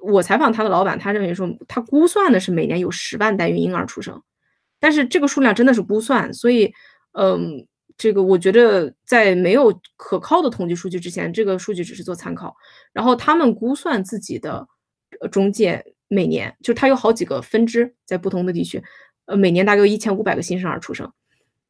[0.00, 4.22] 我采访他的老板，他认为说他估算的是每年有十万代孕婴儿出生。
[4.78, 6.72] 但是这个数量真的是估算，所以，
[7.12, 12.54] 嗯，这个我觉得在没有可靠的统计数据之前，这个数据只是做参考。
[12.92, 14.68] 然后他们估算自己的
[15.32, 18.82] 中介每年，就它有好几个分支在不同的地区，
[19.24, 21.10] 呃，每年大概有一千五百个新生儿出生，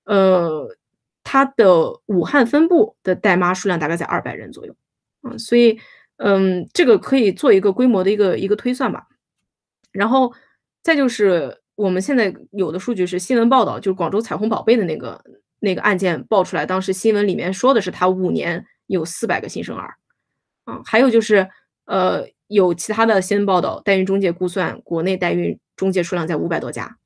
[0.05, 0.77] 呃，
[1.23, 4.75] 它的武汉分部的代妈数量大概在二百人左右，
[5.23, 5.79] 嗯，所以，
[6.17, 9.07] 嗯，这个可以做一个规模的一个一个推算吧。
[9.93, 10.33] 然后
[10.83, 11.63] 再就是。
[11.77, 15.23] 我们现在有的数据是新闻报道，就是广州彩虹宝贝的那个
[15.61, 19.95] 那个案件爆出来，当时新闻里面说的是他五年有四百个新生儿，
[20.65, 21.47] 啊，还有就是
[21.85, 26.97] 呃有其他的新闻报道，代孕中介估算国内代孕中介数量在五百多家，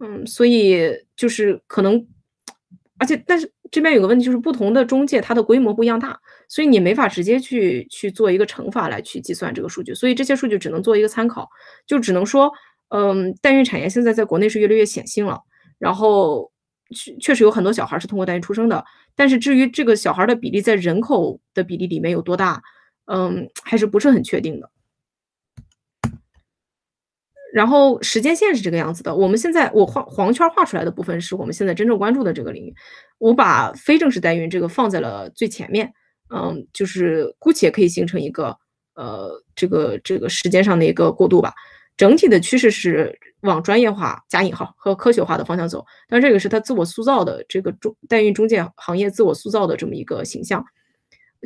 [0.00, 0.86] 嗯，所以
[1.16, 2.06] 就是可能，
[2.98, 11.48] 而且但是这边有个问题就是不同的中介它的规模不一样大，所以你没法直接去去做一个乘法来去计算这个数据，所以这些数据只能做一个参考，
[11.86, 12.52] 就只能说。
[12.88, 15.40] 嗯，代孕产业现在在国内是越来越显性了，
[15.78, 16.52] 然后
[16.94, 18.84] 确确实有很多小孩是通过代孕出生的，
[19.16, 22.62] 但是至于这个小孩的比例在人口的比例里面有多大，
[23.06, 24.70] 嗯，还是不是很确定的。
[27.52, 32.74] 然后时间线是这个样子的，我们现在我画黄圈画出来的部分是我们现在真正关注的这个领域，
[33.18, 35.92] 我把非正式代孕这个放在了最前面，
[36.34, 38.56] 嗯，就是姑且可以形成一个
[38.94, 41.54] 呃这个这个时间上的一个过渡吧。
[41.96, 50.64] 整体的趋势是往专业化加引号和科学化的方向走，但这个是他自我塑造的这个中代孕中介行业自我塑造的这么一个形象。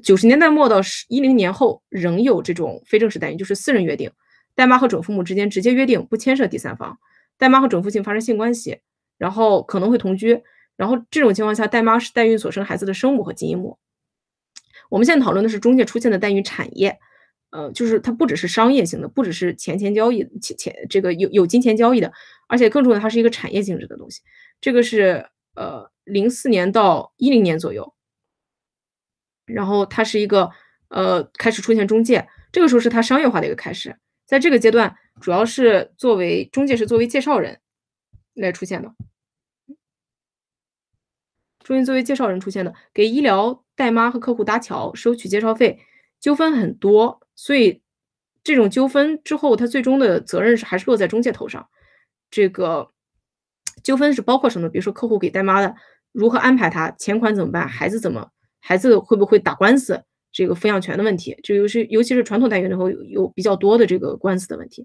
[0.02, 4.10] 九十年代末到十一零年后，仍有这种非正式代孕，就是私人约定，
[4.54, 6.98] 代妈和准父母之间直接约定不牵涉第三方，
[7.36, 8.78] 代妈和准父亲发生性关系，
[9.18, 10.40] 然后可能会同居，
[10.76, 13.76] 然后这种情况下，代妈是代孕所生孩子的生母和基因母。
[14.88, 16.98] 我们现在讨论的是中介出现的代孕产业。
[17.50, 22.12] 呃，就是它不只是商业性的，不只是钱钱交易，钱钱这个有有金钱交易的，
[22.46, 24.20] 而且更重要，它是一个产业性质的东西。
[24.60, 27.94] 这个是呃零四年到一零年左右，
[29.46, 30.50] 然后它是一个
[30.88, 33.96] 呃开始出现中介，这个时候是它商业化的一个开始。
[34.26, 37.60] 在这个阶段，主要是作为中介是作为介绍人
[38.34, 38.92] 来出现的，
[41.64, 45.78] 中介作为介绍人出现的，给医疗代妈和客户搭桥，收取介绍费，
[46.20, 47.22] 纠纷很多。
[47.40, 47.80] 所以，
[48.42, 51.68] 这种纠纷之后，他最终的责任是还是落在中介头上。
[52.32, 52.90] 这个
[53.84, 54.68] 纠纷是包括什么？
[54.68, 55.72] 比如说客户给代妈的
[56.10, 60.02] 如何安排他，钱款怎么办，孩子怎么，孩子会不会打官司？
[60.32, 64.84] 这个抚养权的问题，就尤其尤其是传统代孕的时候有比较多的这个官司的问题。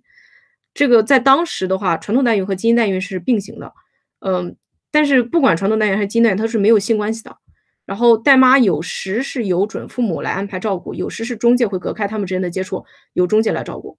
[0.75, 3.73] 这个在当时的话，传统代孕和基因代孕是并行的。
[4.19, 4.55] 嗯，
[4.91, 7.35] 但是不管传统代孕还是基因代孕，它是没有性关系的。
[7.85, 13.97] 然后代妈有时是由准父母来安排照顾，有时是中介会隔开他们之间的接触，由中介来照顾。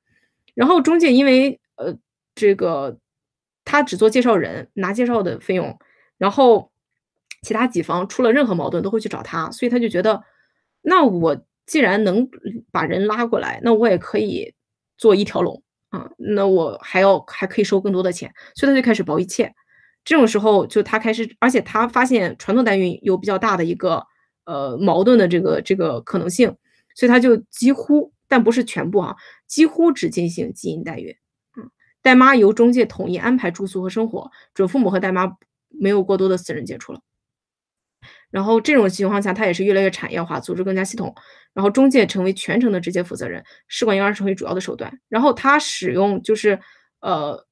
[0.55, 1.95] 然后中介因为呃
[2.35, 2.99] 这个
[3.65, 5.79] 他只做介绍人，拿介绍的费用，
[6.17, 6.71] 然后
[7.43, 10.23] 其他几方出了任何矛盾都会去找他，所以他就觉得，
[10.81, 12.29] 那我既然能
[12.73, 14.55] 把人拉过来，那我也可以
[14.97, 19.55] 做一条龙啊，那我还要还可以收更多的钱，所以他就开始包一切。
[20.05, 24.05] 这种时候，就他开始，而且他发现传统代孕有比较大的一个
[24.45, 26.55] 呃矛盾的这个这个可能性，
[26.95, 31.17] 所以他就几乎，但不是全部啊，几乎只进行基因代孕，
[31.57, 31.71] 嗯，
[32.03, 35.33] 代妈由中介统一安排住宿和生活，准父母和代妈
[35.69, 37.01] 没有过多的私人接触了。
[38.31, 41.15] 然后这种情况下，他也是越来越产业化，组织更加系统，
[41.55, 46.59] 然后中介成为全程的直接负责人，试管婴儿成为主要的手段，然后他使用就是
[47.01, 47.47] 呃，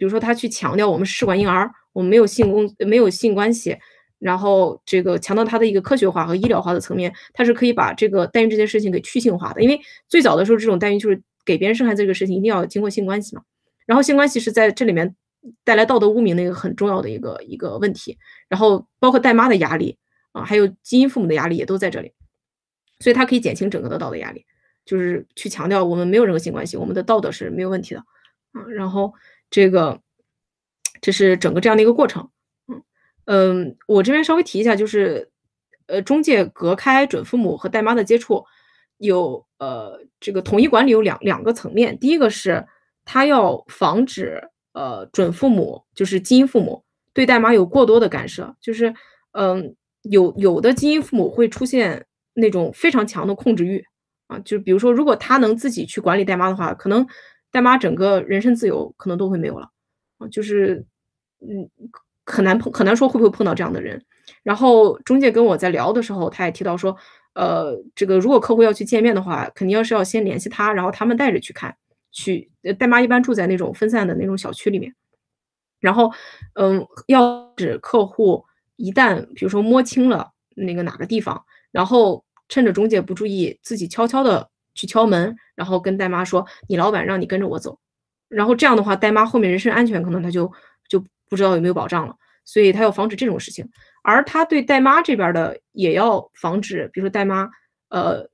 [0.00, 1.70] 比如说他去强调我们试管婴儿。
[1.92, 3.76] 我们没有性工没有性关系，
[4.20, 9.60] 然后这个强调它的一个科学化和医疗化的层面，它是可以把这个代孕这件事情给去性化的。
[9.60, 13.42] 因为最早的时候，这种代孕就是给别人生孩子这个事情一定要经过性关系嘛，
[13.86, 15.16] 然后性关系是在这里面
[15.64, 18.16] 带来道德污名的一个很重要的一个一个问题，
[18.48, 19.98] 然后包括代妈的压力
[20.30, 22.12] 啊，还有基因父母的压力也都在这里，
[23.00, 24.44] 所以它可以减轻整个的道德压力，
[24.84, 28.00] 就是去强调我们没有任何性关系，我们的道德是没有问题的
[28.52, 29.12] 啊，然后
[29.50, 30.00] 这个。
[31.02, 32.28] 这是整个这样的一个过程，
[32.68, 32.82] 嗯
[33.24, 35.30] 嗯，我这边稍微提一下，就是，
[35.86, 38.44] 呃，中介隔开准父母和代妈的接触，
[38.98, 42.66] 有呃这个统一管理有两两个层面，第一个是
[43.06, 44.42] 他要防止
[44.74, 46.84] 呃准父母，就是基因父母
[47.14, 48.94] 对代妈有过多的干涉，就是
[49.32, 53.82] 嗯，有有的基因父母会出现那种非常强的控制欲
[54.26, 57.06] 啊，就比如说，如果他能自己去管理代妈的话，可能
[57.50, 59.68] 代妈整个人身自由可能都会没有了，
[60.30, 60.84] 就是
[61.40, 61.68] 嗯，
[62.26, 64.04] 很难碰，很难说会不会碰到这样的人。
[64.42, 66.96] 然后中介跟我在聊的时候，他也提到说，
[67.34, 71.76] 呃，这个如果客户要去见面的话，肯定要是要先联系他，然后他们带着去看。
[72.12, 74.92] 去，代妈一般住在那种分散的那种小区里面，
[75.78, 76.12] 然后，
[76.54, 87.78] 嗯，要使客户一旦比如说摸清了那个哪个地方，然后趁着中介不注意，自己悄悄的去敲门，然后跟戴妈说，你老板让你跟着我走，
[88.28, 90.50] 然后这样的话，戴妈后面人身安全可能他就
[90.88, 93.68] 就不知道有没有保障了，所以他要防止这种事情，
[94.02, 97.48] 而他对戴妈这边的也要防止，比如说戴妈
[97.88, 98.28] 呃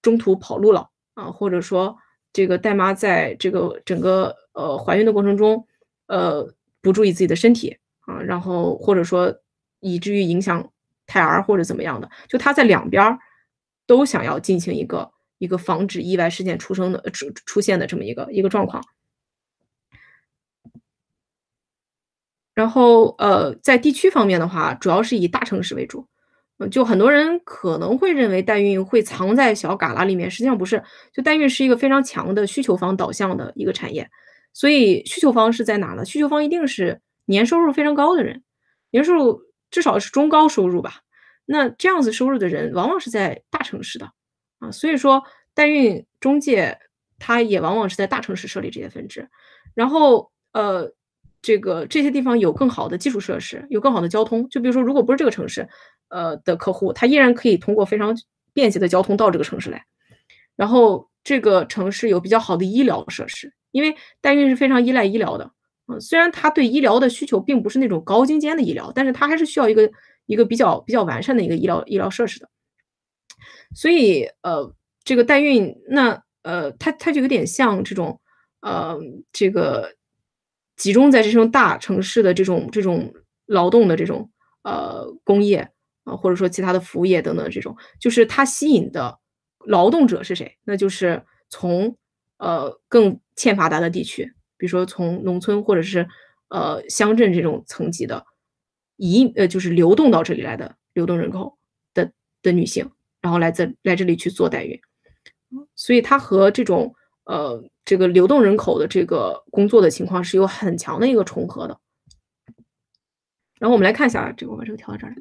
[0.00, 1.96] 中途跑路了啊，或者说。
[2.34, 5.68] 这个戴妈在这个整个呃怀孕的过程中，
[6.06, 9.30] 呃不注意自己的身体啊，然后或者说
[9.80, 10.66] 以至于影响
[11.06, 13.18] 胎儿或者怎么样的，就他在两边
[13.86, 15.11] 都想要进行一个
[15.42, 18.80] 一个防止意外事件出生的出出现的这么一个一个状况。
[22.54, 26.06] 然后呃在地区方面的话，主要是以大城市为主。
[26.70, 30.80] 就很多人可能会认为代孕会藏在小旮旯里面，实际上不是。
[31.12, 34.08] 就代孕是一个非常强的需求方导向的一个产业，
[34.52, 36.04] 所以需求方是在哪呢？
[36.04, 38.44] 需求方一定是年收入非常高的人，
[38.92, 39.40] 年收入
[39.72, 41.00] 至少是中高收入吧。
[41.46, 44.08] 那这样子收入的人往往是在大城市的
[44.62, 45.22] 啊，所以说
[45.52, 46.78] 代孕中介
[47.18, 49.28] 它也往往是在大城市设立这些分支，
[49.74, 50.90] 然后呃。
[51.44, 54.48] 这个这些地方有更好的基础设施，有更好的交通。
[54.48, 55.68] 就比如说，如果不是这个城市，
[56.06, 58.16] 呃的客户，他依然可以通过非常
[58.52, 59.84] 便捷的交通到这个城市来。
[60.54, 65.50] 然后这个城市有比较好的医疗设施，因为代孕是非常依赖医疗的。
[65.88, 69.90] 嗯，虽然他对医疗的需求并不是那种高精尖的医疗，但是他还是需要一个
[70.26, 72.48] 一个比较比较完善的一个医疗医疗设施的。
[73.74, 78.20] 所以，呃，这个代孕，那呃，它它就有点像这种，
[78.60, 78.98] 呃，
[79.32, 79.94] 这个。
[80.74, 83.12] 集中在这种大城市的这种这种
[83.46, 84.30] 劳动的这种
[84.64, 85.70] 呃工业
[86.02, 89.20] 啊，或者说其他的服务业等等这种，就是它吸引的
[89.64, 90.56] 劳动者是谁？
[90.64, 91.96] 那就是从
[92.38, 94.24] 呃更欠发达的地区，
[94.56, 96.08] 比如说从农村或者是
[96.48, 98.24] 呃乡镇这种层级的
[98.96, 101.58] 移呃就是流动到这里来的流动人口
[101.94, 102.10] 的
[102.42, 102.90] 的女性，
[103.22, 104.78] 然后来这来这里去做代孕，
[105.74, 106.94] 所以它和这种。
[107.24, 111.78] 呃，这个流动人口的这个工作的情况是有很强的一个重合的。
[113.60, 115.16] 然后我们来看一下这个，我把这个调到这儿来。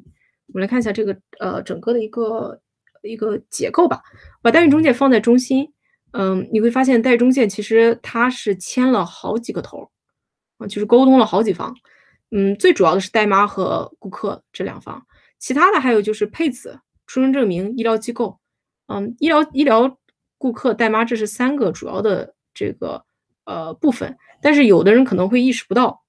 [0.48, 2.60] 我们来看一下这个呃整个的一个
[3.04, 4.02] 一个结构吧。
[4.42, 5.72] 把代孕中介放在中心，
[6.14, 9.92] 嗯，你会发现代孕中介其实它是牵了好几个头
[10.58, 11.72] 啊，就是沟通了好几方。
[12.32, 15.06] 嗯，最主要的是代妈和顾客这两方，
[15.38, 16.80] 其他的还有就是配子、
[17.12, 18.40] 出生证明、医疗机构，
[18.88, 19.98] 嗯，医疗医疗。
[20.38, 23.06] 顾客代妈，这是三个主要的这个
[23.44, 26.04] 呃部分，但是有的人可能会意识不到，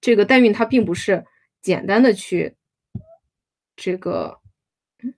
[0.00, 1.24] 这个代孕它并不是
[1.60, 2.54] 简单的去
[3.74, 4.38] 这个，
[5.02, 5.12] 嗯，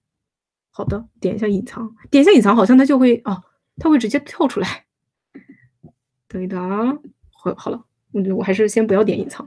[0.71, 3.43] 好的，点一下隐藏，点一下隐藏，好像它就会啊，
[3.77, 4.87] 它会直接跳出来。
[6.27, 6.99] 等一等，
[7.33, 9.47] 好，好了，我我还是先不要点隐藏，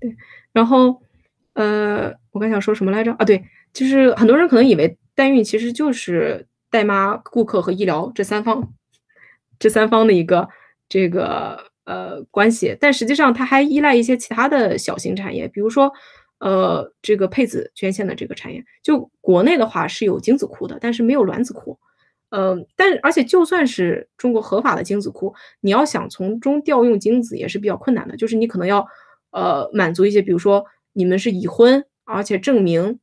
[0.00, 0.16] 对，
[0.52, 1.02] 然后
[1.52, 3.26] 呃，我刚想说什么来着啊？
[3.26, 3.44] 对，
[3.76, 6.46] 就是很多人可能以为代孕其实就是。
[6.68, 8.72] 代妈、顾客和医疗这三方，
[9.58, 10.48] 这三方的一个
[10.88, 15.90] 这个呃关系，但实际上它还依赖一些其他的小型产业，比如说
[16.40, 18.62] 呃这个配子捐献的这个产业。
[18.82, 21.78] 就国内的话是有精子库的，但是没有卵子库。
[22.30, 28.86] 嗯，但而且就算是中国合法的精子库，你要想从中调用精子也是比较困难的，就是你可能要
[29.30, 32.98] 呃满足一些，比如说你们是已婚，而且证明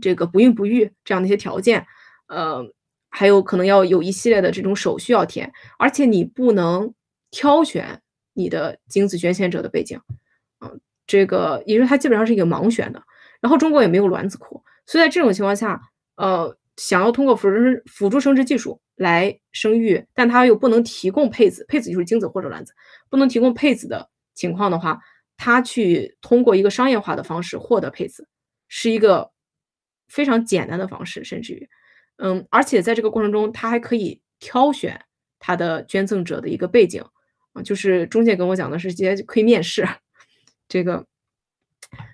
[0.00, 1.86] 这个不孕不育这样的一些条件。
[2.28, 2.64] 呃，
[3.08, 6.94] 还有可能要有一系列的这种手续要填，而且你不能
[7.30, 8.00] 挑选
[8.32, 10.00] 你的精子捐献者的背景，
[10.60, 13.02] 嗯，这个也就是它基本上是一个盲选的。
[13.40, 15.80] 然后中国也没有卵子库，所以在这种情况下，
[16.16, 22.72] 呃，想要通过辅助辅助生殖技术来生育，但它又不能提供配子，配子就是精子或者卵子，
[23.08, 25.00] 不能提供配子的情况的话，
[25.36, 28.28] 它去通过一个商业化的方式获得配子，
[28.68, 29.30] 是一个
[30.10, 31.68] 非常简单的方式，甚至于。
[32.16, 35.00] 嗯，而且在这个过程中，他还可以挑选
[35.38, 37.02] 他的捐赠者的一个背景
[37.54, 39.88] 啊，就是中介跟我讲的是直接可以面试
[40.68, 41.06] 这个。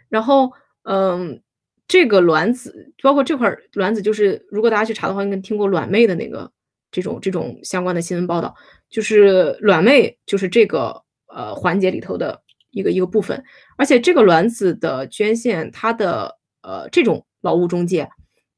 [0.09, 1.42] 然后，嗯，
[1.88, 6.53] 这个卵子，包括这块卵子，就是如果大家去查的话，应该听过卵妹的那个
[6.92, 8.55] 这种这种相关的新闻报道。
[8.88, 12.40] 就是卵妹就是这个呃环节里头的
[12.70, 13.42] 一个一个部分，
[13.76, 18.09] 而且这个卵子的捐献，它的呃这种劳务中介，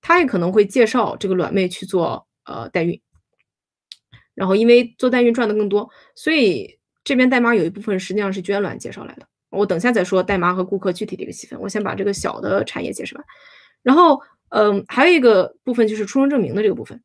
[0.01, 3.01] 他也可能会介绍这个卵妹去做呃代孕，
[4.35, 9.29] 然后因为做代孕赚的更多，所以这边代妈有一部分实际上是捐卵介绍来的。
[9.51, 13.25] 我等下再说代妈和顾客具体的一个细分，我先把这个小的产业解释完。
[13.83, 14.21] 然后，
[14.51, 17.01] 嗯，还有一个部分就是出生证明的这个部分，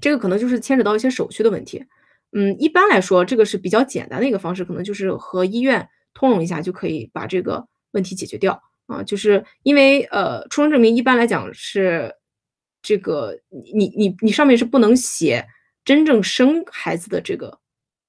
[0.00, 1.84] 这个可能就是牵扯到一些手续的问题。
[2.32, 9.02] 嗯，一般来说，这个是比较简单的一个方式，可能就是和医院通融一下就可以把这个问题解决掉啊。
[9.02, 12.14] 就是因为呃，出生证明一般来讲是
[12.82, 13.38] 这个
[13.74, 15.46] 你你你上面是不能写
[15.84, 17.58] 真正生孩子的这个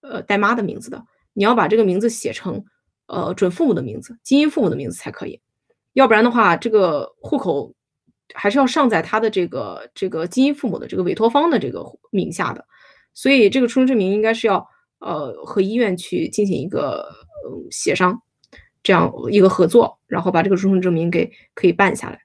[0.01, 1.03] 呃代妈的名字的，
[1.33, 2.63] 你要把这个名字写成。
[3.09, 5.39] 呃，准父母的名字，基因父母的名字才可以，
[5.93, 7.73] 要不然的话，这个户口
[8.33, 12.65] 还是要上在他的这个这个基因父母的这个委托方的这个名下的，
[13.13, 14.67] 所以这个出生证明应该是要
[14.99, 17.07] 呃和医院去进行一个
[17.71, 18.21] 协商，
[18.83, 22.19] 这样一个合作，然后把这个出生证明给可以办下来。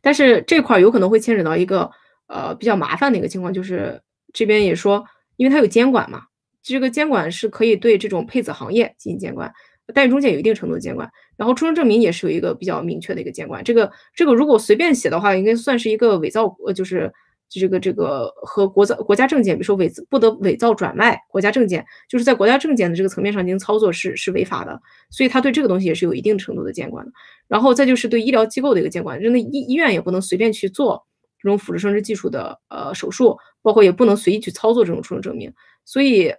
[0.00, 1.90] 但是这块有可能会牵扯到一个
[2.26, 5.04] 呃比较麻烦的一个情况，就是这边也说，
[5.36, 6.22] 因为它有监管嘛。
[6.62, 9.52] 这个监管是可以对这种配子行业进行监管，
[9.92, 13.62] 代孕中介有一定程度的监管，然后出生证明也是有一个比较明确的一个监管。
[13.62, 17.12] 这个这个如果随便写的话，应该算是一个伪造，呃，就是
[17.60, 24.80] 这个这个和国造国家证件，比如说伪不得伪造转卖国家证件，就是在国家证件的这个层面上进行操作是是违法的，
[25.10, 27.12] 所以他对这个东西也是有一定程度的监管的。
[27.48, 31.06] 然后再就是对医疗机构的一个监管，就那医医院也不能随便去做
[31.40, 35.52] 这种辅助生殖技术的呃手术，包括也不能随意去操作这种出生证明，
[35.84, 36.34] 所以。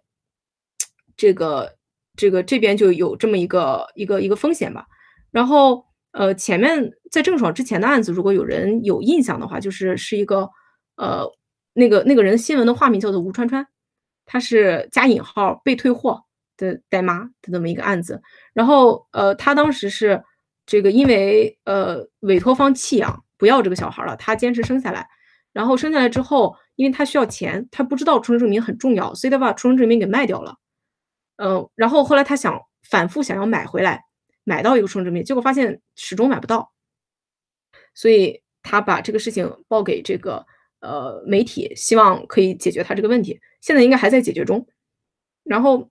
[1.17, 1.73] 这个
[2.17, 4.85] 这个这边就有这么一个一个一个风险吧。
[5.31, 10.49] 然后呃，前面在郑爽之前的案子，如果有人有印象的话，就是是一个
[10.95, 11.29] 呃
[11.73, 13.67] 那个那个人新闻的化名叫做吴川川，
[14.25, 16.23] 他是加引号被退货
[16.57, 18.21] 的代妈的这么一个案子。
[18.53, 20.23] 然后呃，他当时是
[20.65, 25.07] 这个因为呃委托方弃养不要这个小孩了，他坚持生下来。
[25.53, 30.57] 然后生下来之后，因为他需要钱，他不知道出生证明很重要，所以他把出生证明给卖掉了。
[31.37, 34.03] 嗯，然后后来他想反复想要买回来，
[34.43, 36.73] 买到一个出生证明，结果发现始终买不到，
[37.93, 40.45] 所以他把这个事情报给这个
[40.85, 43.39] 呃媒体，希望可以解决他这个问题。
[43.61, 44.65] 现在应该还在解决中。
[45.43, 45.89] 然后，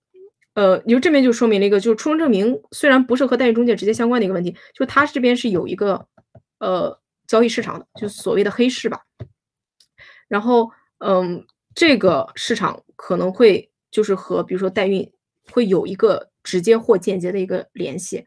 [0.54, 6.06] 呃，你说这边就说明了一个，就是出生证明虽然不是和代孕中介直接相关的一个问题，就他这边是有一个
[6.60, 9.00] 呃交易市场的，就所谓的黑市吧。
[10.28, 15.10] 然后，嗯，这个市场可能会就是和比如说代孕。
[15.52, 18.24] 会有一个直接或间接的一个联系，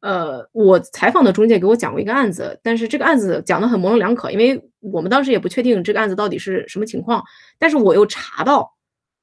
[0.00, 7.24] 呃，我采访的中介给我讲过一个案子，但是这个案子讲的很模棱两可，因为我们当时也不确定这个案子到底是什么情况，
[7.58, 8.74] 但是我又查到，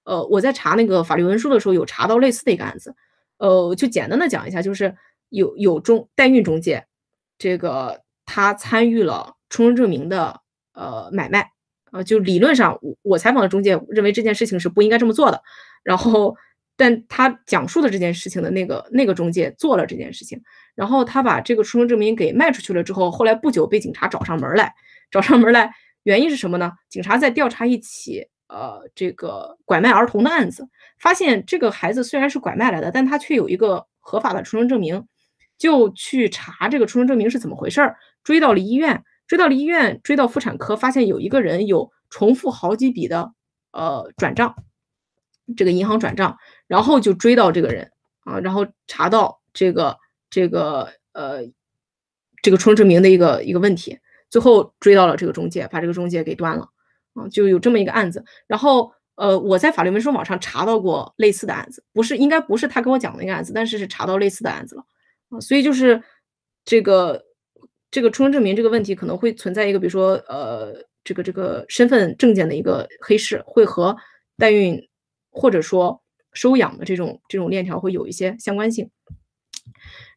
[0.04, 2.94] 呃，我在查那个法律文书的时候有查到类似的一个案子，
[3.38, 4.94] 呃，就简单的讲一下，就是
[5.30, 6.86] 有有中代孕中介，
[7.38, 10.42] 这个他参与了出生证明的
[10.74, 11.52] 呃买卖，
[11.94, 15.42] 呃，就理论上我我采访的中介认为这件事情是不应该这么做的，
[15.84, 16.36] 然后。
[16.78, 20.42] 但他讲述的这件事情的那个那个中介做了这件事情，
[20.76, 24.74] 然后他把这个出生证明给卖出去了之后，后来不久被警察找上门来，
[25.10, 25.74] 找上门来，
[26.04, 26.72] 原因是什么呢？
[26.90, 30.68] 警察在调查一起呃这个拐卖儿童的案子，
[31.00, 35.06] 发现这个孩子虽然是拐卖来的，但他却有一个合法的出生证明，
[35.58, 43.34] 就去查这个出生证明是怎么回事儿，追到了医院，追到了医院，追到妇产科，发现有一个人有重复好几笔的
[43.72, 44.56] 呃转账。
[45.56, 46.38] 这个银行转账，
[46.68, 47.92] 然后就追到这个人
[48.24, 49.96] 啊，然后查到这个
[50.30, 51.44] 这个呃
[52.42, 56.68] 这个出生证明的一个一个问题，最后追到了这个中介，把这个中介给端了
[57.14, 58.26] 啊，就有这么一个案子。
[58.48, 64.84] 然后呃我在法律文书网上查到过类似的案子，不是应该不是他跟我讲的那个案子，但是是查到类似的案子了
[65.30, 66.02] 啊，所以就是
[66.66, 67.24] 这个
[67.92, 70.74] 这个出生证明这个问题可能会存在一个，比如说呃
[71.04, 73.96] 这个这个身份证件的一个黑市，会和
[74.38, 74.82] 代孕。
[75.36, 78.90] 或者说收养的这种这种链条会有一些相关性，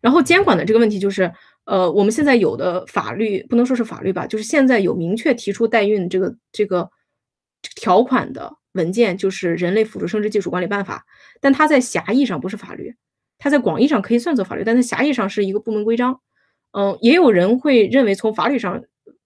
[0.01, 1.33] 然后监管的这个问题就是，
[1.65, 6.89] 呃，我们现在有的法律不能说是法律吧，就是现在有明确提出代孕这个这个
[7.75, 11.05] 条款的文件，就是《人类辅助生殖技术管理办法》，
[11.41, 12.95] 但它在狭义上不是法律，
[13.39, 16.21] 它在广义上可以算作法律，但在狭义上是一个部门规章。
[16.71, 18.85] 嗯，也有人会认为从法律上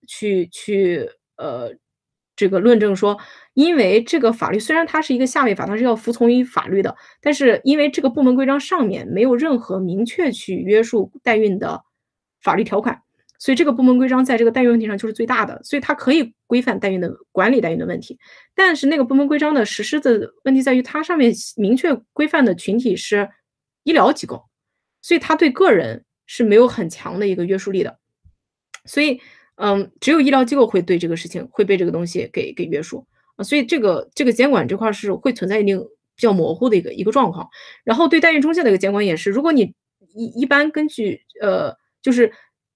[0.09, 1.75] 去去呃。
[2.43, 3.17] 这个论证说，
[3.55, 11.85] 因为这个法律虽然它是一个下位法，它是要服从于法律的，但是因为这个部门规章上面没有任何明确去约束代孕的
[12.41, 13.01] 法律条款，
[13.39, 18.19] 所以这个部门规章在这个代孕问题上就是最大的，所以它可以规范代孕的管理代孕的问题。
[18.57, 23.31] 但是那个部门规章的实施的问题在于，它上面明确规范的群体是
[23.85, 24.43] 医疗机构，
[25.01, 28.01] 所以它对个人是没有很强的一个约束力的。
[28.85, 29.21] 所以，
[29.65, 33.07] 嗯，只有医疗机构会对这个事情会被这个东西给给约束
[33.37, 33.45] 啊。
[33.45, 35.79] 所以这个这个监管这块是会存在一定
[36.17, 37.49] 比较模糊的一个一个状况。
[37.85, 39.73] 然后对代孕中介的一个监管也是，如果你
[40.15, 42.33] 一一般根据呃，就是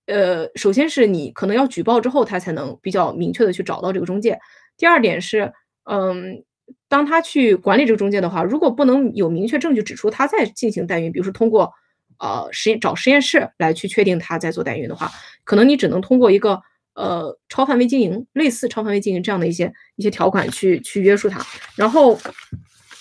[0.07, 4.39] 呃，首先是你可能要举报之后，他才能比较明确的去找到这个中介。
[4.77, 5.53] 第二点是，
[5.91, 6.45] 嗯，
[6.89, 11.73] 当他去管理这个中介的话，如果不能有明确证据指出他在进行代孕，比如说通过
[12.21, 15.11] 呃实验找实验室来去确定他在做代孕的话，
[15.43, 16.63] 可能你只能通过一个
[16.97, 21.41] 呃超范围经营，类似超范围经营这样的一些一些条款去去约束他。
[21.77, 22.19] 然后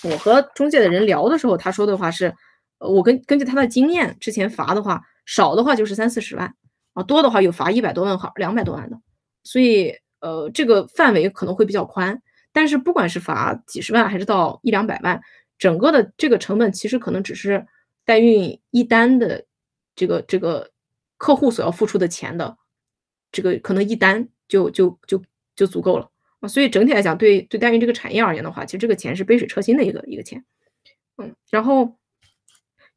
[0.04, 2.32] 我和中介的人聊的时候，他说的话是。
[2.78, 6.54] 我根根据他的经验，之前罚的话少的话就是三四十万
[6.94, 9.00] 啊，多的话有罚一百多万和两百多万的，
[9.44, 12.22] 所以呃这个范围可能会比较宽。
[12.52, 15.20] 但是不管是罚几十万还是到一两百万，
[15.58, 17.66] 整个的这个成本其实可能只是
[18.04, 19.46] 代孕一单的
[19.96, 20.70] 这个这个
[21.18, 22.58] 客户所要付出的钱的
[23.36, 25.22] 这个可能一单就就就
[25.56, 26.10] 就足够了
[26.40, 26.48] 啊。
[26.48, 30.46] 所以整体来讲，对对代孕这个产业而言的话，其实这个钱是杯水车薪的一个一个钱，
[31.18, 31.98] 嗯，然后。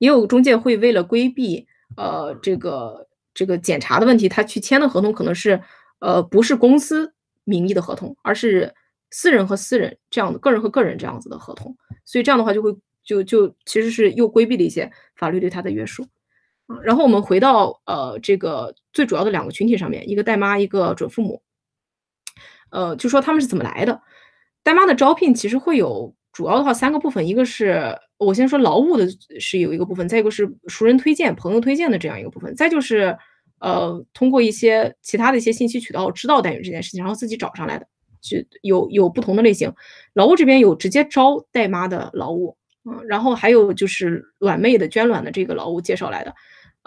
[0.01, 1.67] 也有中介会为了规避
[1.97, 5.61] 呃这个这个检查的问题，他去签的合同可能是
[5.99, 7.13] 呃不是公司
[7.43, 8.73] 名义的合同，而是
[9.11, 12.73] 私人和私人这样的个人和个人这样子的合同，所以这样的话就会
[13.03, 16.07] 就就其实是又规避了一些法律对他的约束。
[16.85, 21.43] 然后我们回到呃这个最主要的两个群体上面，一个代妈，一个准父母，
[22.71, 24.01] 呃就说他们是怎么来的？
[24.63, 26.15] 代妈的招聘其实会有。
[26.31, 29.09] 主要的话三个部分，一个是我先说劳务的
[29.41, 33.17] 是有一个部分，再一个是熟人推荐、朋友推荐的这样一个部分，再就是
[33.59, 37.89] 呃通过一些其他的一些信息渠道知道代孕这件事情，然后自己找上来的，
[38.21, 39.73] 就有有不同的类型。
[40.13, 46.33] 劳务这边有直接招代妈的劳务，嗯，然后还有就是卵妹的捐卵的这个劳务介绍来的。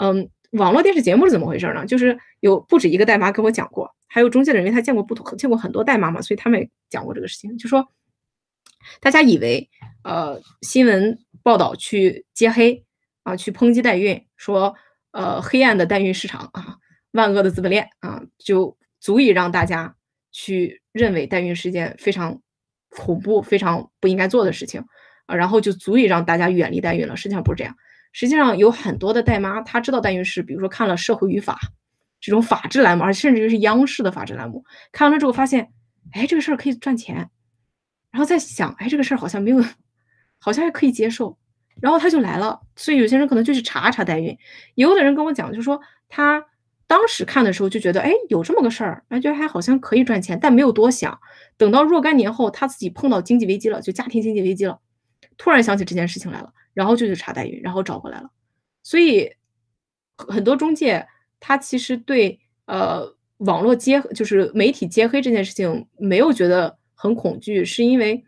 [0.02, 1.86] 嗯，网络电视节目是怎么回事呢？
[1.86, 7.88] 就是有不止一个代妈跟我讲过，还有中介的人，他见过不同见过很多代妈嘛，所以他们也讲过这个事情，就说。
[9.00, 9.70] 大家以为，
[10.04, 12.84] 呃，新闻报道去揭黑
[13.22, 14.76] 啊，去抨击代孕，说，
[15.12, 16.78] 呃，黑暗的代孕市场啊，
[17.12, 19.96] 万恶的资本链啊，就足以让大家
[20.32, 22.42] 去认为代孕是件非常
[22.90, 24.84] 恐怖、非常不应该做的事情
[25.28, 27.16] 啊，然后就足以让大家远离代孕了。
[27.16, 27.76] 实际上不是这样，
[28.12, 31.60] 实际上有很多的代妈，她知道代孕是，比如说看了《社会与法》
[32.20, 35.72] 这种法制栏目，而甚至于是央视的法制栏目，看完了之后发现，
[36.14, 37.30] 哎，这个事儿可以赚钱。
[38.12, 39.64] 然后再想，哎，这个事儿好像没有，
[40.38, 41.38] 好像还可以接受，
[41.82, 42.60] 然后他就来了。
[42.76, 44.38] 所以有些人可能就去查查代孕。
[44.76, 46.44] 有的人跟我讲，就说他
[46.88, 51.18] 当时看的时候就觉得，哎，有这么个事儿，感觉还好像可以赚钱，但没有多想。
[51.56, 54.78] 等到若干年后，他自己碰到经济危机了，就家庭经济危机了，
[55.38, 58.30] 突然想起这件事情来了，然后就去查代孕，然后找过来了。
[58.84, 59.32] 所以
[60.16, 61.08] 很多中介
[61.40, 66.78] 他其实对呃网络揭就是媒体揭黑这件事情没有觉得。
[66.94, 68.24] 很恐惧，是因为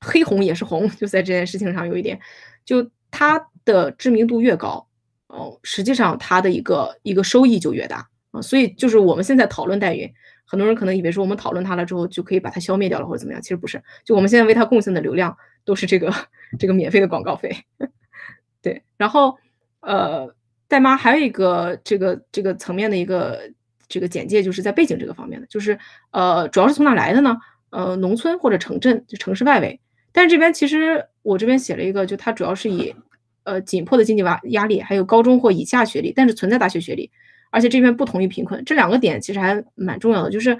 [0.00, 2.18] 黑红也是红，就在这件事情上有一点，
[2.64, 4.88] 就它的知名度越高，
[5.28, 8.42] 哦，实际上它的一个一个收益就越大啊。
[8.42, 10.12] 所以就是我们现在讨论代孕，
[10.44, 13.80] 很多人可能以为说我们讨论它了之后就可以把它消灭掉了或者怎么样，其实不是。
[14.04, 16.12] 就我们现在为它贡献的流量都是这个
[16.58, 17.54] 这个免费的广告费。
[18.62, 19.36] 对，然后
[19.80, 20.34] 呃，
[20.68, 23.50] 代妈还有一个这个这个层面的一个
[23.88, 25.78] 这个简介，就是在背景这个方面的，就是
[26.10, 27.36] 呃，主要是从哪来的呢？
[27.70, 29.80] 呃，农村或者城镇，就城市外围。
[30.12, 32.94] 但是这边其实我这边写了一个，就它主要是以
[33.42, 37.10] 呃紧迫的经济压压力，还有高中或以下学历，但是存在大学学历，
[37.50, 40.30] 而且这边不同于贫困，这两个点其实还蛮重要的。
[40.30, 40.56] 就是，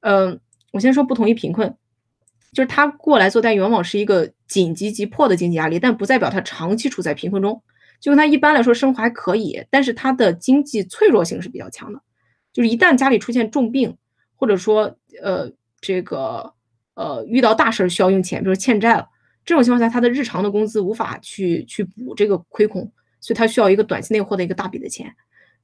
[0.00, 0.38] 嗯，
[0.72, 1.74] 我先说不同于贫困，
[2.52, 7.62] 就是他过来做代往往是一个紧急急迫的经济压力，但不代表他长期处在贫困中。
[8.00, 12.00] 就他一般来说生活还可以，但是他的经济脆弱性是比较强的，
[12.52, 13.96] 就是一旦家里出现重病，
[14.36, 15.52] 或者说呃。
[15.84, 16.54] 这个
[16.94, 19.08] 呃，遇到大事需要用钱，比如欠债了，
[19.44, 22.82] 这种情况下，他的日常的工资无法去去补这个亏空，
[23.20, 25.12] 所以他需要一个短期内获得一个大笔的钱。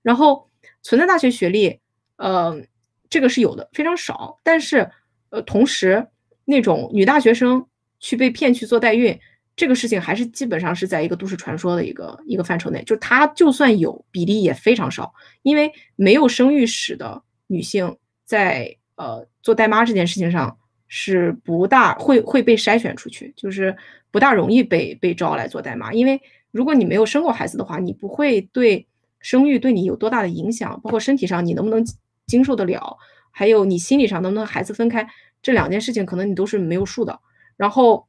[0.03, 0.51] 然后
[0.83, 1.79] 存在大学学历，
[2.17, 2.61] 呃，
[3.09, 4.41] 这个是有的，非常少。
[4.43, 4.91] 但是
[5.31, 6.09] 呃，同时
[6.49, 7.65] 那种女大学生
[8.01, 9.17] 去被骗去做代孕，
[9.55, 18.75] 这个事情还是基本上是在一个都市传说的一个一个范畴内，就她就算有比例也非常少，因为没有生育史的女性在。
[19.01, 23.77] 呃，做代妈这件事情上是不大会会被筛选出去，就是
[24.11, 26.21] 不大容易被被招来做代妈，因为
[26.51, 28.85] 如果你没有生过孩子的话，你不会对
[29.21, 31.87] 生育对你有多大的影响，包括身体上你能不能
[32.27, 32.97] 经受得了，
[33.31, 35.09] 还有你心理上能不能孩子分开，
[35.43, 37.21] 这两件事情可能你都是没有数的。
[37.57, 38.07] 然后，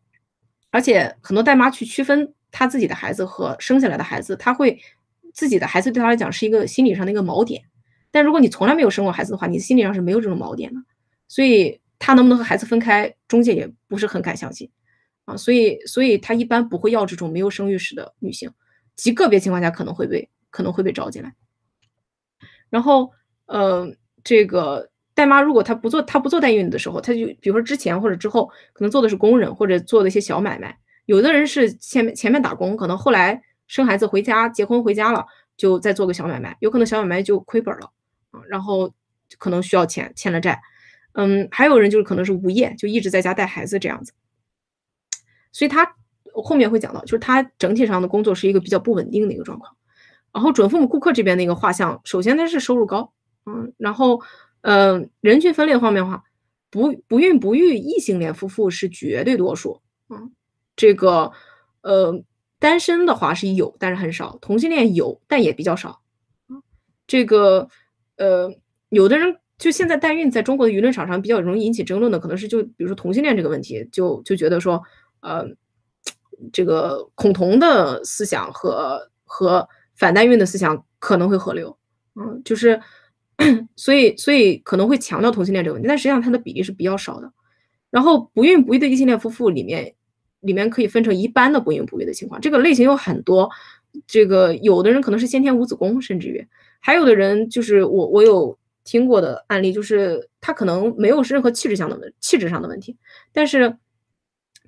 [0.72, 4.80] 而且很多代妈去区分她自己的孩子和生下来的孩子，她会
[5.34, 7.64] 自己的孩子对她来讲是一个心理上的一个锚点。
[8.12, 10.82] 但如果你从来没有生过孩子的话，你心理上是没有这种锚点的。
[11.28, 14.70] 所以她能不能和孩子分开，中介也不是很敢相信。
[15.26, 18.52] 啊，所以，所以她一般不会要这种没有生育史的女性，
[18.96, 21.36] 极个别情况下可能会被可能会被招进来。
[22.70, 23.12] 然后，
[23.46, 24.90] 呃，这个
[25.20, 30.80] 代妈如果她不做她不做代孕的时候，她就比如说之前或者之后，可能做的是工人或者做的一些小买卖。
[31.08, 35.26] 有的人是前前面打工，可能后来生孩子回家结婚回家了，
[35.58, 37.92] 就再做个小买卖，有可能小买卖就亏本了
[38.32, 38.94] 啊，然后
[39.38, 40.62] 可能需要钱欠了债。
[41.14, 44.14] 嗯，还有人就是可能是无业，就一直在家带孩子这样子。
[45.52, 45.96] 所以他
[46.34, 49.76] 后面会讲到，就是他整体上的工作是一个比较不稳定的一个状况。
[50.32, 53.12] 然后准父母顾客这边的一个画像，首先他是收入高，
[53.48, 54.22] 嗯，然后
[54.62, 56.24] 呃人群分裂方面的话，
[56.70, 60.32] 不不孕不育异性恋夫妇是绝对多数，嗯，
[60.76, 61.32] 这个
[61.82, 62.24] 呃
[62.60, 66.02] 单身的话是有，但是很少，同性恋有，但也比较少，
[67.08, 67.68] 这个
[68.18, 68.52] 呃
[68.90, 74.82] 有的人就现在代孕在中国的舆论场上比较容易引起争论的，可能是就比如说同性恋这个问题，就就觉得说。
[75.22, 75.46] 呃，
[76.54, 81.78] 这个恐同的思想和和反代孕的思想可能会合流，
[82.16, 82.80] 嗯，就是，
[83.76, 87.32] 所以所以可能会强调同性恋这个问题，但实际上它的比例是比较少的。
[87.90, 89.96] 然后不孕不育的异性恋夫妇里面，
[90.42, 93.50] 里面可以分成一般的不孕不育的情况，这个类型有很多。
[94.06, 96.48] 这个有的人可能是先天无子宫，甚至于
[96.80, 102.96] 还有的人就是我我有听过的案例，就是他可能没有任何气质上的问气质上的问题，
[103.34, 103.78] 但是。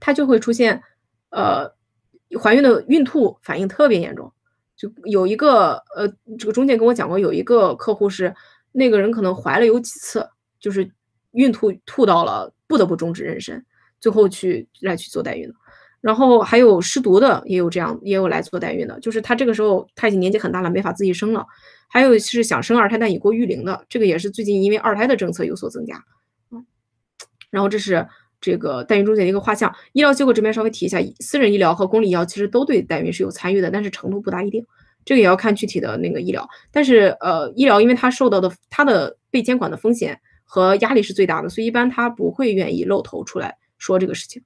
[0.04, 0.82] 他就会出现，
[1.30, 1.72] 呃，
[2.42, 4.34] 怀孕的孕吐反应特别严重。
[4.76, 6.08] 就有一个，呃，
[6.40, 8.34] 这个中介跟我讲过，有一个客户是
[8.72, 10.28] 那个人可能怀了有几次，
[10.60, 10.92] 就是
[11.32, 13.62] 孕吐吐到了不得不终止妊娠，
[14.00, 15.54] 最后去来去做代孕的。
[16.02, 21.46] 然后还有失独的，也有这样，也有来做代孕的，就是他这个时候他已经年纪很大了，没法自己生了。
[21.88, 26.04] 还有是想生二胎但已过育龄的，这个也是最近因为二胎的政策有所增加。
[26.52, 26.66] 嗯，
[27.50, 28.08] 然后这是。
[28.44, 34.66] 这个代孕中介的一个画像，医疗机构这边稍微提一下，私人医疗和公立医疗其实都对代孕是有参与的，但是程度不大一定，
[35.06, 36.48] 这个也要看具体的那个医疗。
[36.72, 44.44] 但是呃，医疗因为它受到的它的被监管的风险和压力是最大的，所以一般他不会愿意露头出来说这个事情。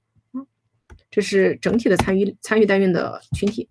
[1.10, 3.68] 这是整体的参与参与代孕的群体。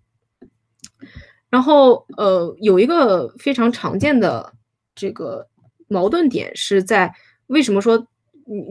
[1.48, 4.52] 然后呃，有一个非常常见的
[4.94, 5.46] 这个
[5.88, 7.12] 矛盾点是在
[7.46, 8.06] 为什么说？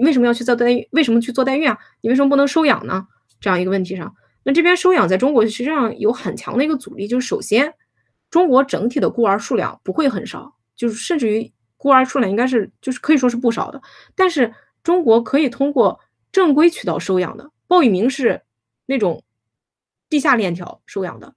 [0.03, 0.88] 为什么要去做代孕？
[0.91, 1.78] 为什么去做代孕啊？
[2.01, 3.05] 你为什么不能收养呢？
[3.41, 7.74] 这样一个问题上，那这边收养在中国实际上有很强的一个阻力，就是首先，
[8.36, 13.81] 中国整体的孤儿数量不会很少，就是甚至于孤儿数量应该是就是可以说是不少的。
[14.13, 15.97] 但是中国可以通过
[16.33, 18.41] 正规渠道收养的，鲍玉明是
[18.88, 19.23] 那种
[20.09, 21.33] 地下链条收养的，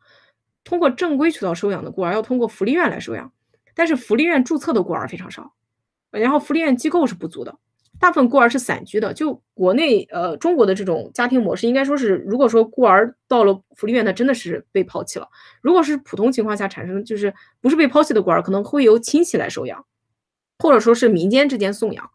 [0.65, 3.33] 通过正规渠道收养的孤儿要通过福利院来收养，
[3.77, 5.53] 但是福利院注册的孤儿非常少，
[6.11, 7.57] 然后福利院机构是不足的。
[8.01, 15.29] 大部分孤儿是散居的，就国内呃中国的这种家庭模式，应该说是，如果说孤儿到了福利院，那真的是被抛弃了。
[15.61, 19.85] 如果是普通情况下产生，就是不是被抛弃的孤儿，可能会由亲戚来收养，
[20.59, 22.09] 或者说是民间之间送养。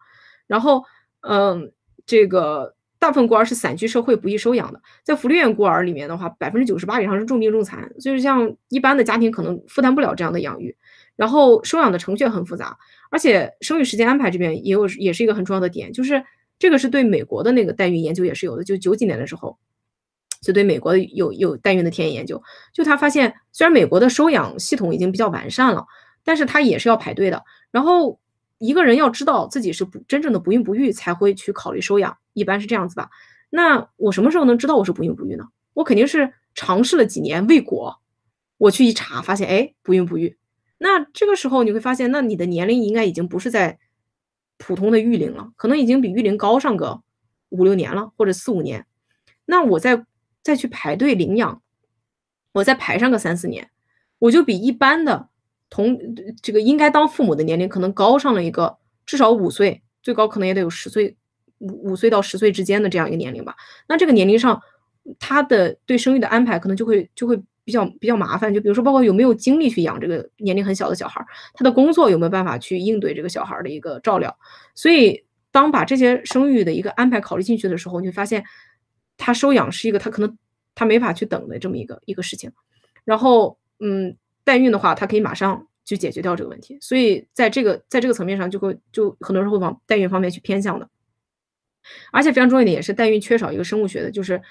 [0.48, 0.84] 然后，
[1.22, 1.72] 嗯，
[2.06, 10.76] 这个大部分孤儿是散居社会不易收养的，在福利院孤儿里面的话，百分之九十八以上是重病重残，就是像一般的家庭可能负担不了这样的养育。
[11.16, 12.78] 然后收养的程序很复杂。
[13.10, 16.24] 而且生育时间安排这边也有，也是一个很重要的点，就是
[16.58, 19.58] 这个是对美国的那个代孕研究也是有的，就九几年的时候，
[20.42, 22.42] 就对美国有有代孕的田野研究，
[22.74, 25.86] 就他发现，虽然美国的收养系统已经比较完善了，
[26.24, 27.44] 但是他也是要排队的。
[27.70, 28.20] 然后
[28.58, 33.10] 一个人要知道自己是不真正的不孕不育才会去考虑收养，一般是这样子吧。
[33.50, 35.46] 那我什么时候能知道我是不孕不育呢？
[35.76, 38.00] 我肯定是尝试了几年未果，
[38.58, 40.36] 我去一查发现，哎，不孕不育。
[40.84, 43.80] 那这个时候你会发现，那你的年龄应该已经不是在
[44.58, 47.02] 普通的育龄了，可能已经比育龄高上个
[47.48, 48.86] 五六年了，或者四五年。
[49.46, 50.06] 那我再
[50.42, 51.62] 再去排队领养，
[52.52, 53.70] 我再排上个三四年，
[54.20, 55.30] 我就比一般的
[55.70, 55.98] 同
[56.42, 61.16] 这个应该当父母的年龄可能高上了一个至少五岁，最高可能也得有十岁，
[61.60, 63.56] 五五岁到十岁之间的这样一个年龄吧。
[63.88, 64.62] 那这个年龄上，
[65.18, 67.42] 他的对生育的安排可能就会就会。
[67.64, 74.38] 比较比较麻烦，就比如说，包括有没有精力去养这个年龄很小的小孩，他的工作有没有办法去应对这个小孩的一个照料。
[74.76, 78.44] 所以，当把这些生育的一个安排考虑进去的时候，你会发现，
[79.18, 80.38] 他收养是一个他可能
[80.76, 82.52] 他没法去等的这么一个一个事情。
[83.06, 86.78] 然后，嗯，代孕的话，他可以马上去解决掉这个问题。
[86.82, 90.90] 所以在这个在这个层面上，就会就很多人会往代孕方面去偏向的。
[92.12, 94.42] 而且非常重要一点也是代孕缺少一个生物学的，就是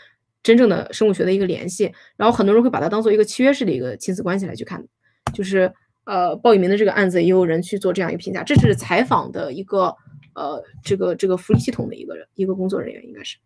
[0.43, 1.93] 真正的生物学的一个联系。
[2.17, 4.85] 然后很多人会把它当做一个契约式的一个亲子关系来去看，
[5.33, 5.73] 就是
[6.05, 9.95] 呃鲍玉明的这个案子也有人去做这样一个评价，这是采访的一个
[10.35, 13.39] 呃这个这个福利系统的一个人一个工作人员应该是。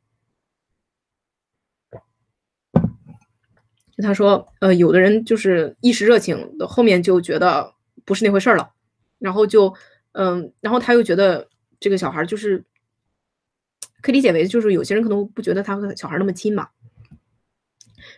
[4.03, 6.37] 他说，呃，有的人就是一时热情，
[6.69, 7.73] 后面就觉得
[8.05, 8.75] 不是那回事儿了，
[9.19, 9.75] 然后就，
[10.13, 11.49] 嗯，然后他又觉得
[11.81, 12.63] 这个小孩就是
[14.03, 16.69] 可以理解为，就是有些人可能不觉得他和小孩那么亲嘛。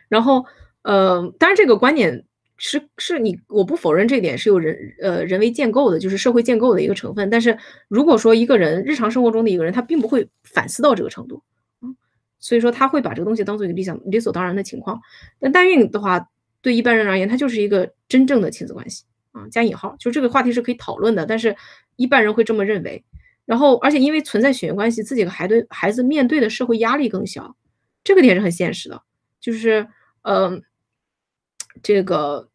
[0.08, 0.44] 然后，
[0.82, 2.24] 呃，当然这个观点
[2.56, 7.30] 是是你我不否认这点是有人呃人为建构的，就是社会建构的一个成分。
[7.30, 7.56] 但是
[7.88, 11.42] 如果说一个人日常生活中的一个人，他并不会反思到这个程度。
[12.40, 15.00] 所以说他会把这个东西当做一个理想、理所当然的情况。
[15.40, 16.28] 但代孕的话，
[16.62, 21.26] 对一般人而言，它就是一个真正的亲子关系啊，加引号，就这个话题是可以讨论的。
[21.26, 21.56] 但是
[21.96, 23.04] 一般人会这么认为。
[23.44, 27.56] 然后，而且因为存在血缘关系，自己和孩子孩子面对的社会压力更小，
[28.04, 29.02] 这个点是很现实的。
[29.40, 29.88] 就是，
[30.22, 30.62] 嗯，
[31.82, 32.48] 这个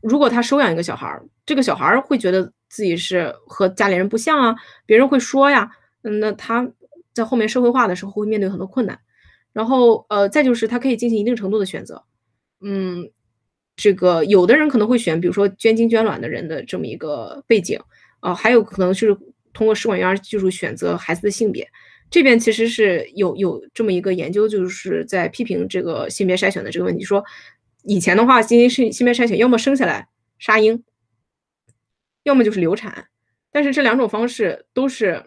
[0.00, 5.70] 如果他收养一个小孩儿，这个小孩儿会觉得自己是和家里人不像啊，别人会说呀，
[6.02, 6.70] 嗯，那他。
[7.14, 8.98] 在后面社会化的时候会面对很多困难，
[9.52, 12.02] 然后呃，再就是他可以进行一定程度的选择，
[12.60, 13.08] 嗯，
[13.76, 17.78] 这个有的人可能会选，比如说捐精捐卵的人的这么一个背景，
[18.18, 19.16] 啊，还有可能是
[19.52, 21.64] 通过试管婴儿技术选择孩子的性别，
[22.14, 27.24] 这边其实是有有这么一个研究，就是在批评这个性别筛选的这个问题，说
[27.82, 30.06] 以前的话进行性性别筛选，要么生下来
[30.38, 30.84] 杀婴，
[32.22, 33.08] 要么就是流产，
[33.50, 35.24] 但是这两种方式都是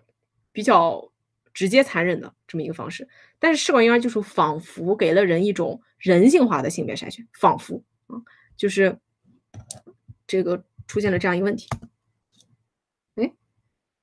[0.53, 1.11] 比较。
[1.53, 3.09] 直接残忍的这么一个方式，
[3.39, 8.21] 但是试管婴儿技术仿佛给了人一种人性化的性别筛选，仿佛啊，
[8.55, 8.99] 就是
[10.27, 11.67] 这个出现了这样一个问题。
[13.15, 13.33] 哎，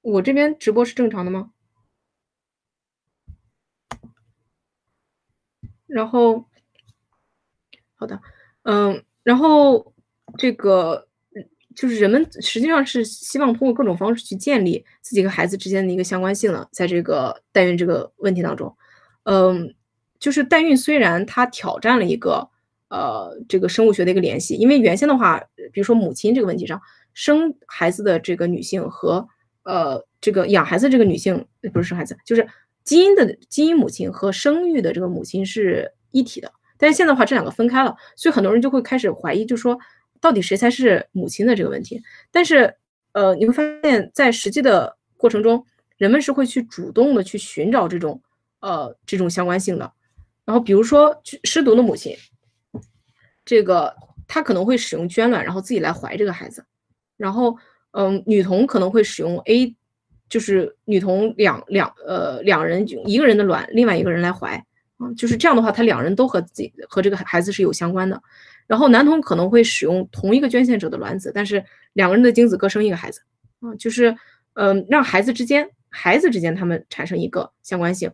[0.01, 1.53] 我这边直播是正常的吗？
[5.87, 6.45] 然后，
[7.95, 8.21] 好的，
[8.63, 9.93] 嗯，然后
[10.39, 11.09] 这个。
[11.77, 18.73] 就是人们实际上是希望通过各种方式去建立自己和孩子之间的一个相关性了，在这个代孕这个问题当中，
[19.25, 19.75] 嗯，
[20.21, 22.49] 就是代孕虽然它挑战了一个
[22.91, 26.81] 呃这个生物学的一个联系，因为原先的话，比如说母亲这个问题上，
[27.13, 29.27] 生孩子的这个女性和
[29.65, 32.47] 呃这个养孩子这个女性不是生孩子，就是
[32.85, 39.79] 基因的基因母亲和生育的这个母亲是一体的，但是现在的话这两个分开了，所以很多人就会开始怀疑，就说。
[40.21, 42.03] 到底谁才是母亲的这个问题？
[42.31, 42.75] 但是，
[43.13, 45.63] 呃，你会发现在实际的过程中，
[45.99, 48.23] 人们是会去主动的去寻找这种，
[48.61, 49.93] 呃，这种相关性的。
[50.47, 52.17] 然后，比如说失独的母亲，
[53.45, 53.95] 这个
[54.27, 56.65] 她可能会使用捐卵，然后自己来怀这个孩子。
[57.19, 57.55] 然后，
[57.91, 59.77] 嗯，女童可能会使用 A，
[60.29, 64.51] 就是女童两两呃两人一个人的卵，另外一个人来怀，
[64.97, 68.21] 啊，就是这样的话，她两人都和自己和这个孩子是有相关的。
[68.67, 71.63] 然后男童可能会使用同一个捐献者的卵子，但是
[71.93, 73.21] 两个人的精子各生一个孩子，
[73.61, 74.17] 啊，就是，
[74.55, 78.11] 嗯，让孩子之间，孩子之间他们产生一个相关性。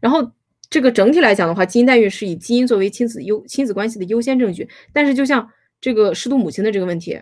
[0.00, 0.32] 然后
[0.68, 4.68] 这个整体来讲的话，基因代孕是以基因作为亲子优亲子关系的优先证据。
[4.92, 5.48] 但是就像
[5.80, 7.20] 这个失独母亲的这个问题，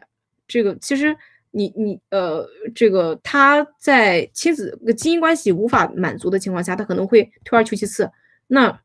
[0.48, 1.14] 这个其实
[1.53, 8.11] 你你呃，这个他在亲子基因关系无法满足的情况下，他可能会退而求其次。
[8.46, 8.80] 那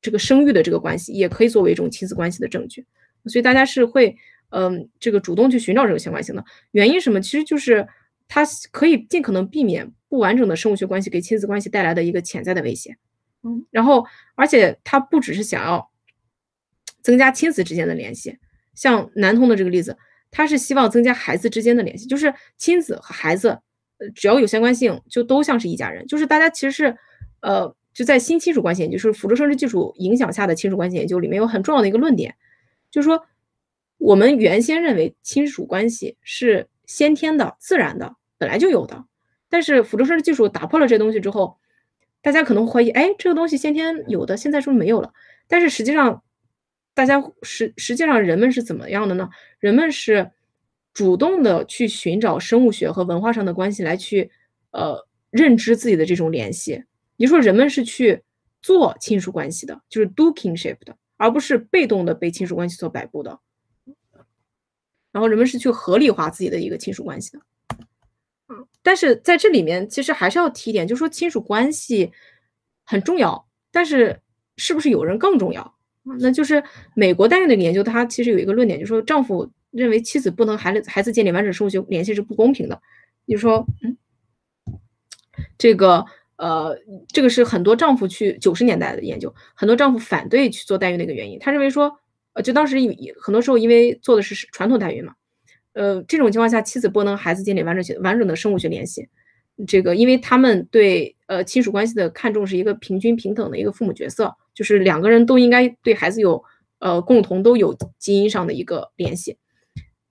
[0.00, 2.86] 这个生育的这个关系也可以作为一种亲子关系的证据，
[3.26, 4.16] 所以大家是会，
[4.50, 7.20] 嗯，这个主动去寻找这个相关性的原因什么？
[7.20, 7.86] 其实就是
[8.28, 12.96] 它可以尽可能避免不完整的生物学关系给亲子关系带来的一个潜在的威胁，
[13.42, 14.04] 嗯，然后
[14.34, 15.90] 而且他不只是想要
[17.02, 18.38] 增加亲子之间的联系，
[18.74, 19.96] 像男童的这个例子，
[20.34, 23.58] 他是希望增加孩子之间的联系，就是亲子和孩子，
[23.98, 26.96] 呃，只要有相关性，就都像是一家人，就是大家其实是，
[27.40, 27.74] 呃。
[27.94, 32.34] 就在新亲属关系，就是辅助生殖技术影响下的亲属关系研究里面，有很重要的一个论点，
[32.90, 33.24] 就是说，
[33.98, 39.04] 我们原先认为亲属关系是先天的、自然的、本来就有的，
[39.48, 41.56] 但是辅助生殖技术打破了这东西之后，
[42.20, 45.12] 大家可能会怀疑，哎，这个东西先天有的，现在是不是没有了？
[45.46, 46.24] 但是实际上，
[46.94, 49.28] 大家实实际上人们是怎么样的呢？
[49.58, 50.30] 人们是
[50.92, 54.30] 主动的去寻找生物学和文化上的关系来去，
[54.70, 56.84] 呃，认知自己的这种联系。
[57.16, 58.22] 你说人们是去
[58.62, 63.40] 做亲属关系的，就是 do kinship 的，而不是被动的被亲属关系所摆布的。
[65.10, 67.40] 然后人们是去合理化自己的一个亲属关系的。
[68.48, 72.12] 嗯，但是在这里面其实还是要提一点，就是说亲属关系
[72.84, 74.20] 很重要，但是
[74.56, 75.73] 是不是有人更重要？
[76.20, 76.62] 那就是
[76.94, 82.80] 美国代孕的研究，它其实有一个论点，就是说丈夫认为妻子不能孩子孩子建立完整生物学联系是不公平的。
[83.24, 83.96] 你说，嗯，
[85.56, 86.04] 这个
[86.36, 86.78] 呃，
[87.08, 91.38] 这个是很多丈夫去九十年代的研究，很多丈夫反对去做代孕的一个原因。
[91.38, 91.90] 他认为说，
[92.34, 92.76] 呃，就当时
[93.18, 95.14] 很多时候因为做的是传统代孕嘛，
[95.72, 99.08] 呃，这种情况下妻子不能孩子建立完整完整的生物学联系。
[99.66, 106.42] 这个，因为他们对呃亲属关系的看重是一个平均平等的一个父母角色，就是两个人都应该对孩子有
[106.78, 109.36] 呃共同都有基因上的一个联系。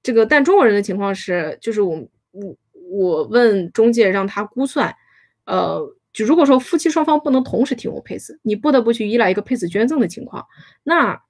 [0.02, 2.56] 这个，但中国人的情况是，就是我我
[2.92, 4.94] 我问中介让他估算，
[5.46, 5.80] 呃，
[6.12, 10.46] 就如果说夫妻双方不能同时提供配子，你不得不去依赖一个配子捐赠的情况，
[10.84, 11.22] 那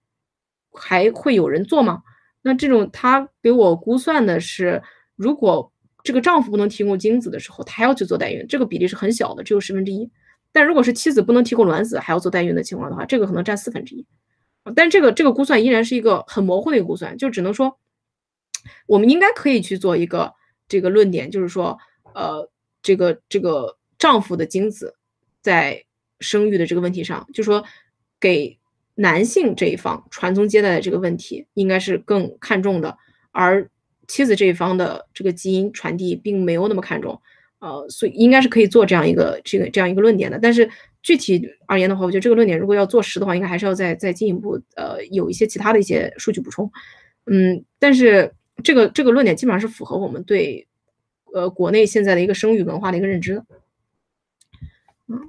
[0.71, 2.01] 还会有人做吗？
[2.41, 4.81] 那这种他给我估算的是，
[5.15, 5.71] 如果。
[6.05, 10.11] 这个丈夫不能提供精子的时候，他要去做代孕，这个比例是很小的，只有十分之一。
[10.53, 14.05] 但如果是妻子不能提供卵子，还要做代孕的情况的话，这个可能占四分之一。
[14.73, 17.77] 但这个这个估算依然是一个很模糊的一个估算，就只能说，
[18.85, 20.33] 我们应该可以去做一个
[20.69, 21.77] 这个论点，就是说，
[22.13, 22.49] 呃，
[22.81, 24.95] 这个这个丈夫的精子
[25.41, 25.83] 在
[26.19, 27.65] 生育的这个问题上，就说
[28.19, 28.57] 给
[28.95, 32.97] 男性这一方传宗接代的这个问题，应该是更看重的，
[33.31, 33.69] 而。
[34.05, 37.21] 妻子这一方的这个基因传递并没有那么看重，
[37.63, 40.37] 呃，所以应该是可以做这样一个这个这样一个论点的。
[40.37, 40.69] 但是
[41.01, 46.69] 具体而言的话，我觉得这个论点如果要做实的话，应该还是要再再进一步呃有一些其他的一些数据补充。
[47.25, 48.33] 嗯，但是
[48.65, 50.67] 这个这个论点基本上是符合我们对
[51.33, 53.45] 呃国内现在的一个生育文化的一个认知的。
[55.07, 55.21] 嗯，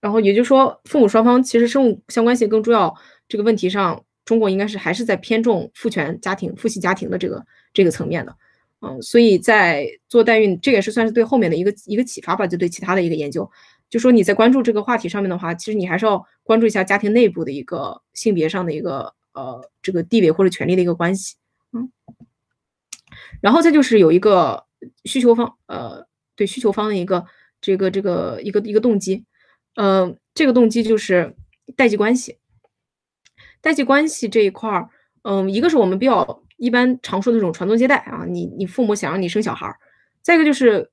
[0.00, 2.94] 然后也就是说，父母双方其实生物相关性更重要
[3.28, 7.44] 这个问题上，中国应该是还是在偏重父权家庭、父系家庭的这个。
[7.76, 8.34] 这个层面的，
[8.80, 13.50] 嗯，所以在做代孕，这也是算是对后面的一个一个启发吧，就对其他的一个研究，
[13.88, 21.36] 就说你在关注这个话题上面的话，其实你还是要关注一下家庭内部的一个性别上的一个呃这个地位或者权利的一个关系，
[21.72, 21.90] 嗯，
[23.40, 24.66] 然后再就是有一个
[25.04, 26.06] 需求方，呃，
[26.36, 27.24] 对需求方的一个
[27.62, 29.24] 这个这个一个一个动机，
[29.76, 31.34] 呃，这个动机就是
[31.74, 32.36] 代际关系，
[33.62, 34.90] 代际关系这一块儿，
[35.22, 36.42] 嗯，一个是我们比较。
[36.56, 39.76] 一般常说的那种传宗接代啊，你你父母想让你生小孩儿，
[40.22, 40.90] 再一个就是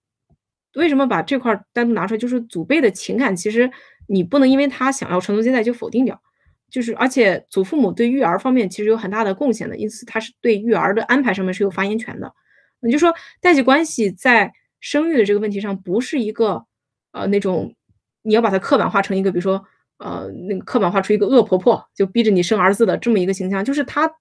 [0.76, 3.72] 为什么把这块单独拿出来，就是祖辈的情感，其实
[4.08, 6.22] 你不能因为他想要传宗接代就否定掉，
[6.70, 12.34] 就是而且祖父母对育儿方面其实有很大的贡献的，因此他是对育儿的安排上面是有发言权的。
[12.82, 14.52] 你就说代际关系在
[14.82, 16.66] 生育的这个问题上，不是一个
[17.12, 17.74] 呃那种
[18.22, 19.64] 你要把它刻板化成一个，比如说
[20.00, 24.12] 呃那个刻板化出一个恶婆婆就逼着你生儿子的这么一个形象，就是他。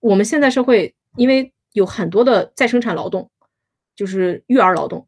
[0.00, 3.30] 我们现在社会，因为有很多的再生产劳动，
[3.94, 5.06] 就是育儿劳动、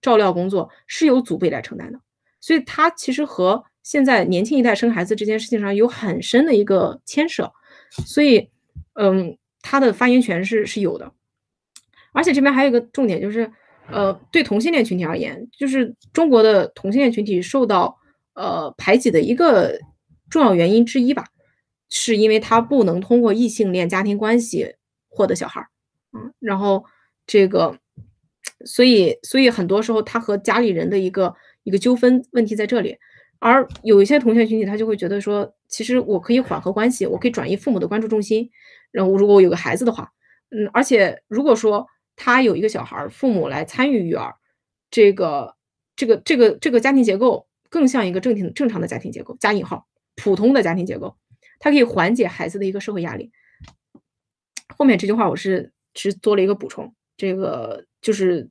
[0.00, 2.00] 照料工作是由祖辈来承担的，
[2.40, 7.52] 所以它其实和现在年轻一代生孩子这件事情上有很深的一个牵涉，
[7.90, 8.48] 所以，
[8.94, 11.12] 嗯，他的发言权是是有的。
[12.12, 13.50] 而且这边还有一个重点，就是，
[13.90, 17.98] 呃，对同性恋群体而言，就是中国的同性恋群体受到
[18.34, 19.78] 呃排挤的一个
[20.28, 21.24] 重要原因之一吧。
[21.94, 24.74] 是因为他不能通过异性恋家庭关系
[25.10, 25.68] 获得小孩儿，
[26.14, 26.82] 嗯，然后
[27.26, 27.76] 这个，
[28.64, 31.34] 所以所以很多时候他和家里人的一个
[31.64, 32.96] 一个纠纷问题在这里，
[33.40, 38.50] 而有一些同学群体他就会觉得说，其实我可以缓和关系，我可以转移父母的关注重心，
[38.90, 40.10] 然后如果我有个孩子的话，
[40.48, 41.86] 嗯，而且如果说
[42.16, 44.34] 他有一个小孩儿，父母来参与育儿，
[44.90, 45.54] 这个
[45.94, 49.86] 这个这个这个家庭结构更像一个正挺正常的家庭结构，加引号
[50.16, 51.18] 普通的家庭结构。
[51.62, 53.30] 它可以缓解孩子的一个社会压力。
[54.76, 58.50] 后面这句话我是是做了一个补充，这个就是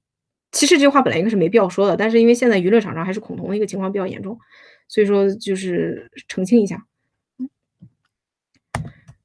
[0.53, 4.39] 其实这句话本来应该是没必要说的，但是因为现在娱乐场上还是恐同的一个情况比较严重，
[4.88, 6.86] 所以说就是澄清一下。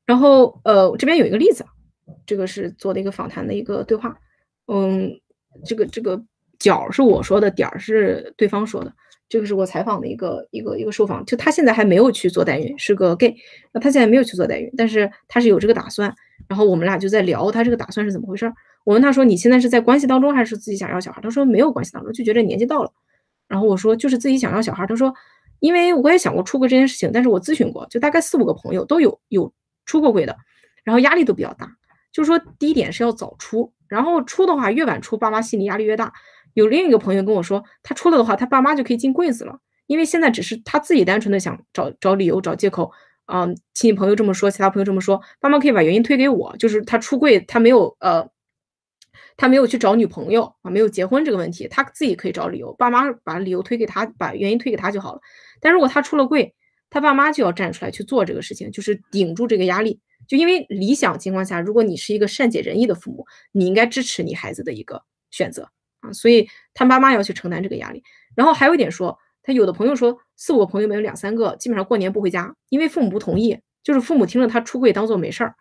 [0.04, 1.64] 然后呃，这边有一个例子，
[2.26, 4.18] 这个是做的一个访谈的一个对话，
[4.66, 5.20] 嗯，
[5.64, 6.20] 这个这个
[6.58, 8.92] 角是我说的，点儿是对方说的。
[9.28, 13.34] 这个是我采访的一个一个一个受访，就他现在还没有去做代孕，是个 gay，
[13.72, 16.14] 那他现在没有去做代孕，但是他是有这个打算。
[16.48, 18.54] 然后我们俩就在聊他这个打算是怎么回事儿。
[18.84, 22.92] 我问他说：“你现在是在关系当中，还是自己想要小孩？”他说：“没有关系当中，就觉得年纪到了。”
[23.48, 25.12] 然后我说：“就是自己想要小孩。”他说
[25.58, 29.52] ：“因为我也想过出柜这件事情，但是我咨询过，就大概四五个朋友都有有
[29.86, 30.36] 出过柜的，
[30.84, 31.68] 然后压力都比较大。
[32.12, 36.12] 就是说，第一点是要早出，然后出的话越晚出，爸妈心理压力越大。”
[36.56, 42.90] 有另一个朋友跟我说，他出了的话，他爸妈就可以进柜子了，因为现在只是他自己单纯的想找找理由、找借口，
[43.26, 48.26] 嗯，亲戚朋友这么说，其他朋友这么说，爸妈可以把原因推给我，就是他出柜，他没有呃，
[49.36, 55.20] 他没有去找女朋友啊，没有结婚这个问题，他自己可以找理由，爸妈把理由推给他，把原因推给他就好了。
[55.60, 56.54] 但如果他出了柜，
[56.88, 65.68] 他爸妈就要站出来去做这个事情，就是顶住这个压力，就因为理想情况下，如果你是一个善解人意的父母，你应该支持你孩子的一个选择
[66.06, 68.02] 啊，所以他妈妈要去承担这个压力。
[68.34, 75.54] 然后还有一点说，他有的朋友说四五个朋友们有两三个，基本上过年不回家，因为父母不同意，就是父母听了他出柜当做没事儿。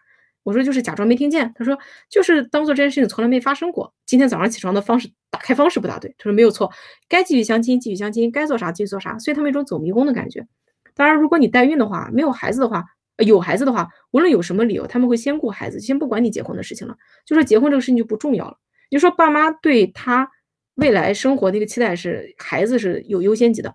[0.44, 1.78] 我说就是假装没听见，他说
[2.10, 3.94] 就是当做这件事情从来没发生过。
[4.06, 6.72] 今天早上起床的方式打开方式不大对，他说没有错，
[7.10, 10.46] 该继续相亲继续相亲，该做啥继续做啥，所以他们一种走迷宫的感觉。
[10.94, 12.86] 当然，如果你代孕的话，没有孩子的话，
[13.18, 18.58] 有孩子的话，无论有什么理由，他们会先顾孩子，先不管你结婚的事情了，就说结婚这个事情就不重要了。
[18.92, 20.30] 就说爸妈对他
[20.76, 23.74] 未来生活的一个期待是孩子是有优先级的，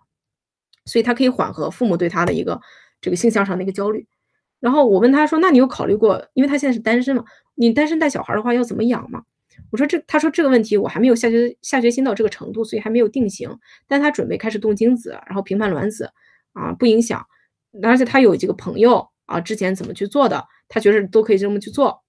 [0.85, 2.61] 所以他可以缓和父母对他的一个
[3.01, 4.07] 这个性向上的一个焦虑。
[4.61, 6.29] 然后我问他说：“那你有考虑过？
[6.35, 7.25] 因为他现在是单身嘛，
[7.55, 9.23] 你单身带小孩的话要怎么养嘛？”
[9.73, 13.59] 我说：“这，他说这个问题我还没有下决下决心到这个程度，所以还没有定型。
[13.89, 16.13] 但他准备开始动精子，然后平判卵子，
[16.53, 17.27] 啊，不影响。
[17.83, 22.03] 而且他有几个朋友啊，之前怎么去做的，他觉得都可以这么去做。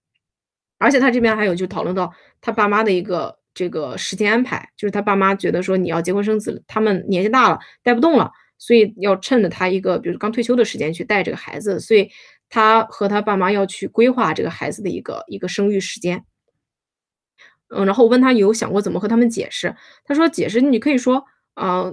[0.78, 2.12] 而且他这边还有就讨论到
[2.42, 12.10] 他爸妈的一个这个时间安排，就是他爸妈觉得说你要结婚生子，他们年纪大了带不动了，所以要趁着他一个比如刚退休的时间去带这个孩子，所以。”
[12.54, 16.26] 他和他爸妈要去规划这个孩子的一个一个生育时间，
[17.70, 19.74] 嗯，然后我问他有想过怎么和他们解释，
[20.04, 21.24] 他说解释你可以说，
[21.54, 21.86] 啊，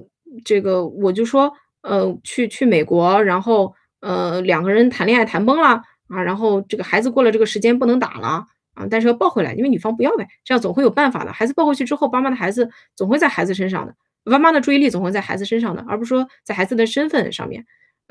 [0.44, 1.52] 这个我就说，
[1.82, 8.44] 呃，去去美国，然后呃两个人谈恋爱谈崩了啊，然后这个孩子过了这个时间不能打了
[8.78, 11.32] 啊，但是要抱回来，因为女方不要呗，这样总会有办法的。
[11.32, 17.66] 孩子抱回去之后，爸妈的孩子总会在孩子身上的，爸妈的注意力总会在孩子身上的，而不是说在孩子的身份上面。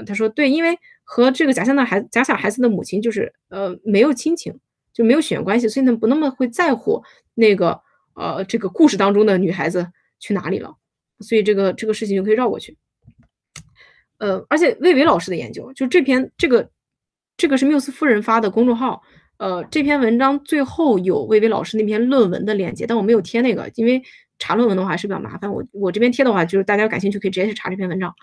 [0.05, 4.59] 他说对，因为和这个假想的孩子、假想孩子的母亲就是呃没有亲情，
[4.93, 7.01] 就没有血缘关系，所以他们不那么会在乎
[7.33, 7.81] 那个
[8.13, 9.87] 呃这个故事当中的女孩子
[10.19, 10.75] 去哪里了，
[11.21, 12.77] 所以这个这个事情就可以绕过去。
[14.19, 16.69] 呃，而且魏伟老师的研究，就这篇这个
[17.35, 19.01] 这个是缪斯夫人发的公众号，
[19.37, 24.01] 呃，这篇文章最后有魏巍老师那篇论文的链接，但我没有贴那个，因为
[24.39, 25.51] 查论文的话是比较麻烦。
[25.51, 28.15] 我我这边贴的话，就是大家感兴趣可以直接去查这篇文章。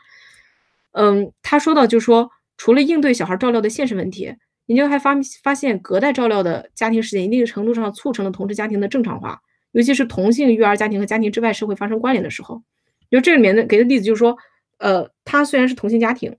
[0.93, 4.35] 嗯，他说到，就是说，除了应对小孩照料的现实问题，
[4.67, 9.41] 研究还发发现，隔代照料的家庭时间一定程度上促成了同志家庭的正常化，
[9.73, 12.62] 尤其是同性育儿家庭和家庭之外社会发生关联的时候。
[13.11, 14.37] 就这里面的给的例子就是说，
[14.79, 16.37] 呃，他虽然是同性家庭，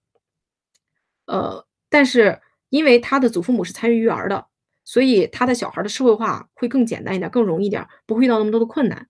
[1.27, 4.47] 呃，但是因为他的祖父母是参与育儿的，
[4.85, 9.05] 所以他的小孩的社会化会更简单一点，更容易一点，不会遇到那么多的困难。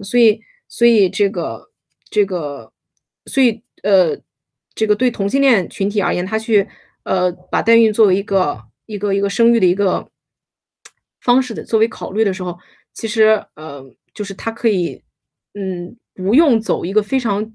[0.00, 1.70] 所以，所以这个
[2.10, 2.72] 这个，
[3.26, 4.20] 所以呃。
[4.74, 6.68] 这个对同性恋群体而言，他去
[7.02, 10.08] 呃把代孕作为一个一个一个生育的一个
[11.20, 12.56] 方式的作为考虑的时候，
[12.94, 15.02] 其实呃就是他可以
[15.54, 17.52] 嗯不用走一个非常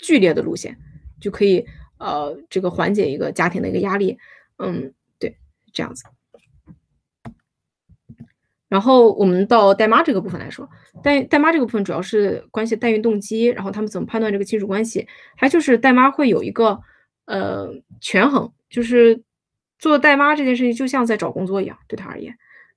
[0.00, 0.76] 剧烈的路线，
[1.20, 1.64] 就可以
[2.00, 4.18] 呃这个缓解一个家庭的一个压力，
[4.58, 5.36] 嗯对
[5.72, 6.02] 这样子。
[8.70, 10.68] 然后我们到代妈这个部分来说，
[11.02, 16.80] 代代妈这个部分主要是关系代孕动机，然后他们怎么判断这个亲属关系，还就是代妈会有一个
[17.26, 17.68] 呃
[18.00, 19.20] 权衡，就是
[19.80, 22.32] 做代妈这件事情就像在找工作一样，对他而言，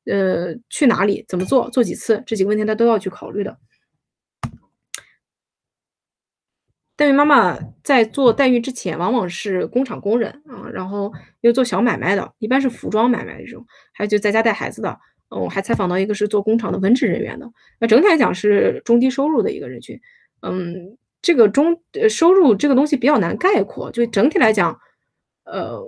[0.08, 3.56] 呃去哪里怎么做做几次这几个问题他都要去考虑的。
[6.96, 13.64] 代孕妈妈在做代孕之前往往是工厂工人啊，然后又做小买卖的，一般是服装买卖这种，
[13.94, 15.00] 还有就在家带孩子的。
[15.40, 20.00] 我还采访到一个是做工厂的文职人员的，那整体来讲是中低收入的一个人群。
[20.42, 24.80] 嗯，这个中呃收入这个东西比较难概括，就整体来讲，
[25.46, 25.82] 呃，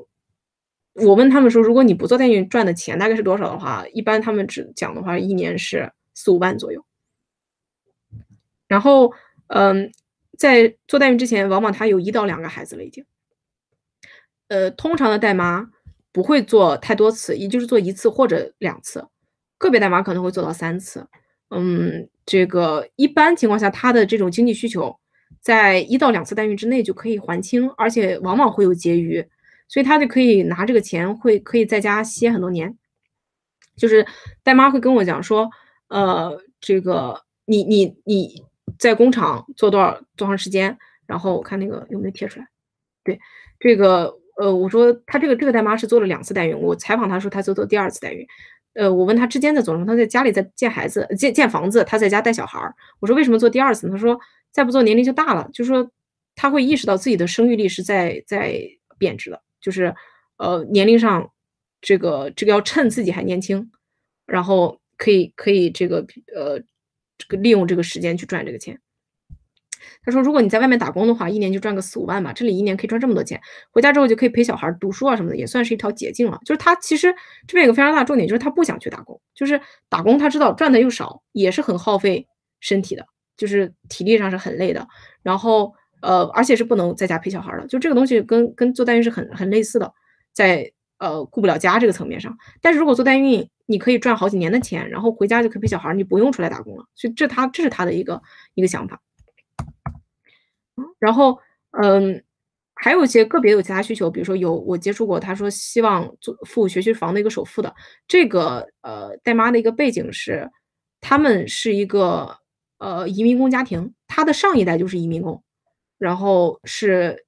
[0.93, 6.83] 我问他们说，如果你不做代孕赚的钱大概是多少的话，一般他们只讲的话，一年是四五万左右。
[8.67, 9.13] 然后，
[9.47, 9.91] 嗯，
[10.37, 13.05] 在做代孕之前，往往他有一到两个孩子了已经。
[14.47, 15.69] 呃，通常的代妈
[16.11, 19.05] 不会做太多次，也就是做一次或者两次。
[19.65, 21.05] 个别代妈可能会做到三次，
[21.49, 24.95] 嗯，这个一般情况下，她的这种经济需求
[25.41, 29.25] 在一到两次代孕之内就可以还清，而且往往会有结余，
[29.67, 32.77] 所以她就可以拿这个钱会可以在家歇很多年。
[33.75, 34.05] 就是
[34.41, 35.49] 代妈会跟我讲说，
[35.89, 38.43] 呃，这个你你你
[38.79, 40.77] 在工厂做多少多长时间？
[41.05, 42.47] 然后我看那个有没有贴出来？
[43.03, 43.19] 对，
[43.59, 48.25] 这个呃，我说她这个这个代妈是做了两次代孕，我采访她说她做做第二次代孕。
[48.75, 52.75] 呃，我问他之间的总成，他在家里在建孩子、建建房子，他在家带小孩儿。
[52.99, 53.89] 我说为什么做第二次？
[53.89, 54.19] 他说
[54.51, 55.89] 再不做年龄就大了，就是说
[56.35, 58.61] 他会意识到自己的生育力是在在
[58.97, 59.95] 贬值的，就是
[60.37, 61.31] 呃年龄上
[61.81, 63.71] 这个这个要趁自己还年轻，
[64.25, 66.05] 然后可以可以这个
[66.35, 66.59] 呃
[67.17, 68.79] 这个利用这个时间去赚这个钱。
[70.03, 73.39] 他说，如果你在外面打工的话，一年就赚个四五万吧，这里一年可以赚这么多钱，
[73.71, 76.39] 回家之后就可以陪小孩读书啊什么的，也算是一条捷径了。
[76.45, 77.13] 就是他其实
[77.47, 79.59] 这边有个非常大的重点，就是他不想去打工，就是
[79.89, 82.27] 打工他知道赚的又少，也是很耗费
[82.59, 83.05] 身体的，
[83.37, 84.87] 就是体力上是很累的。
[85.23, 89.91] 然后呃，而且是不能在家陪小孩的，就这个东西跟跟做代孕是很很类似的，
[90.33, 92.37] 在呃顾不了家这个层面上。
[92.61, 96.85] 但是如果做代孕，你可以赚好几年的钱，然后回家就可以陪小孩，你不用出来打工了。
[96.93, 98.21] 所以这他这是他的一个
[98.53, 99.01] 一个想法。
[101.05, 101.37] 然后，
[101.83, 102.23] 嗯，
[102.73, 107.71] 还有一些个别有其他需求，比如说有我接触过，他说希望做付学区房的一个首付的，
[108.07, 110.49] 这个呃带妈的一个背景是，
[110.99, 112.39] 他们是一个
[112.79, 115.43] 呃移民工家庭，他的上一代就是移民工，
[115.99, 117.27] 然后是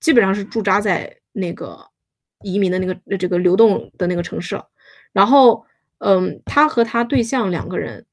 [0.00, 1.90] 基本上是驻扎在那个
[2.42, 4.58] 移民的那个这个流动的那个城市，
[5.12, 5.66] 然后
[5.98, 8.06] 嗯，他和他对象两个人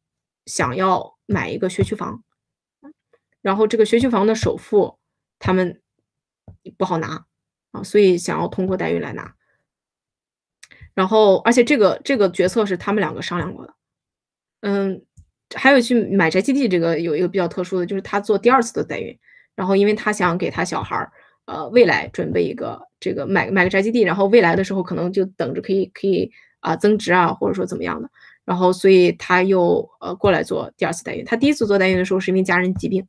[0.45, 2.21] 想要买一个学区房。
[3.41, 4.96] 然后这个学区房的首付，
[5.39, 5.81] 他们
[6.77, 7.25] 不好拿
[7.71, 9.33] 啊，所以想要通过代孕来拿。
[10.93, 13.73] 然后，而且这个这个决策是他们两个商量过的。
[14.61, 15.05] 嗯，
[15.55, 19.15] 还有去买宅基地，这个有一个比较特殊的，就是他做第二次的代孕，
[19.55, 21.11] 然后因为他想给他小孩儿，
[21.45, 26.31] 呃，未来准备一个这个买买个宅基地，然后未来的时候可能就等着可以可以
[26.61, 28.09] 啊增值啊，或者说怎么样的。
[28.43, 31.23] 然后，所以他又呃过来做第二次代孕。
[31.25, 33.07] 他第一次做代孕的时候，是因为家人疾病。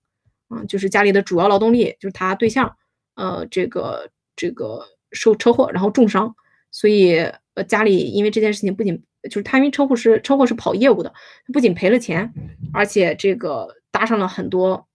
[0.49, 2.75] 啊，就是家里的主要劳动力就是他对象，
[3.17, 4.83] 呃，这个这个
[5.13, 6.35] 受车祸然后重伤，
[6.71, 7.19] 所以
[7.53, 11.13] 呃家里因为这件事情不仅就是他因为车祸是车祸是跑业务的，
[11.53, 12.33] 不仅赔了钱，
[12.73, 14.89] 而且这个搭上了很多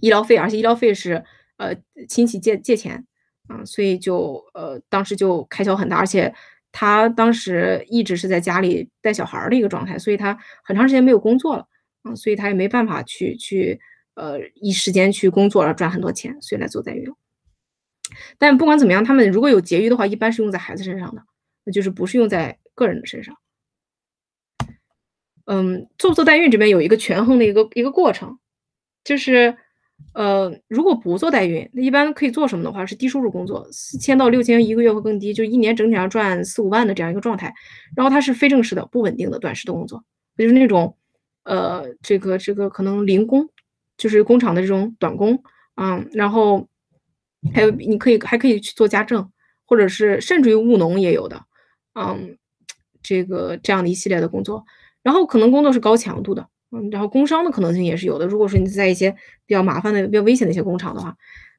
[0.00, 1.24] 医疗费，而且医疗费是
[1.58, 1.76] 呃
[2.08, 3.06] 亲戚借借钱
[3.46, 6.34] 啊，所以就呃当时就开销很大，而且
[6.72, 11.68] 他当时一直是在家里带小孩的一个状态，所以他很长时间没有工作了
[12.02, 13.78] 啊，所以他也没办法去去。
[14.14, 17.10] 呃，一时间去工作了，赚很多钱，所以来做代孕。
[18.36, 21.22] 但不管怎么样，他们如果有结余的话，一般是用在孩子身上的，
[21.64, 23.34] 那就是不是用在个人的身上。
[25.46, 28.38] 嗯，做不做代孕这边有一个权衡的一个一个过程，
[29.02, 29.56] 就是
[30.12, 37.54] 呃，如果不做代孕，那一般可以做什么的话，是低收入工作，四千到六千一个月会更低，就一年整体上赚四五万的这样一个状态。
[37.96, 40.04] 然后它是非正式的、不稳定的、短时的工作，
[40.36, 40.96] 就是那种
[41.44, 43.48] 呃，这个这个可能零工。
[44.02, 45.40] 就是工厂的这种短工，
[45.76, 46.66] 嗯，然后
[47.54, 49.30] 还有你可以还可以去做家政，
[49.64, 51.40] 或者是甚至于务农也有的，
[51.94, 52.36] 嗯，
[53.00, 54.64] 这个这样的一系列的工作，
[55.04, 58.26] 然后可能工作是高强度的，嗯，然后工伤的可能性也是有的。
[58.26, 59.12] 如果说你在一些
[59.46, 61.16] 比较麻烦的、比较危险的一些工厂的话，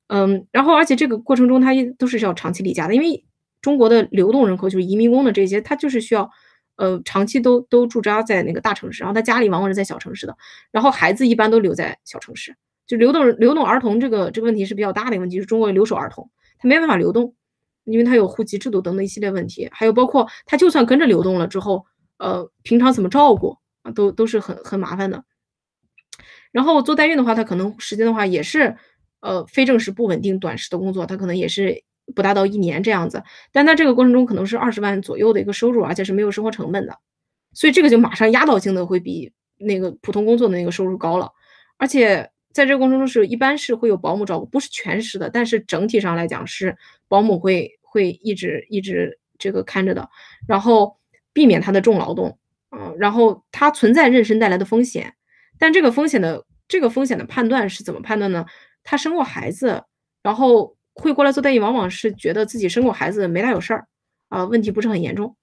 [0.08, 3.24] 嗯，然后而且这个过程中它都是要长期离家的，因为
[3.62, 6.30] 中国的流动人口就是移民工的这些，他就是需要。
[6.76, 10.36] 呃，长期都都驻扎在那个大城市，然后他家里往往是在小城市的，
[10.72, 12.56] 然后孩子一般都留在小城市，
[12.88, 17.36] 就流动流动儿童这个这个问题是比较大的一个问题，是中国留守儿童，他没办法流动，
[17.84, 21.86] 因为他有户籍制度等等一系列问题，还有包括他就算跟着流动了之后，
[22.18, 25.24] 呃，平常怎么照顾啊，都都是很很麻烦的。
[26.52, 28.76] 然后做代孕的话，他可能时间的话也是
[29.20, 31.84] 呃非正式不稳定短时的工作，他可能也是。
[32.14, 36.98] 不达到一年这样子，但在这个过程中可能是二十万左右的一个收入，而且是没有生活成本的，
[37.54, 41.32] 所以这个就马上压倒性的会比那个普通工作的那个收入高了。
[41.78, 50.08] 而且在这个过程中是一般是会有保姆照顾，不是全时的，但是整体上来讲是保姆会会一直一直这个看着的，
[50.48, 50.96] 然后
[51.34, 52.38] 避免他的重劳动，
[52.72, 55.14] 嗯，然后它存在妊娠带来的风险，
[55.58, 58.46] 但这个风险的这个风险的判断是怎么判断呢？
[58.84, 59.84] 他生过孩子，
[60.22, 60.76] 然后。
[60.94, 63.88] 会过来做代孕，往往是觉得自己生过孩子没大有事儿
[64.30, 65.36] 啊，问题不是很严重，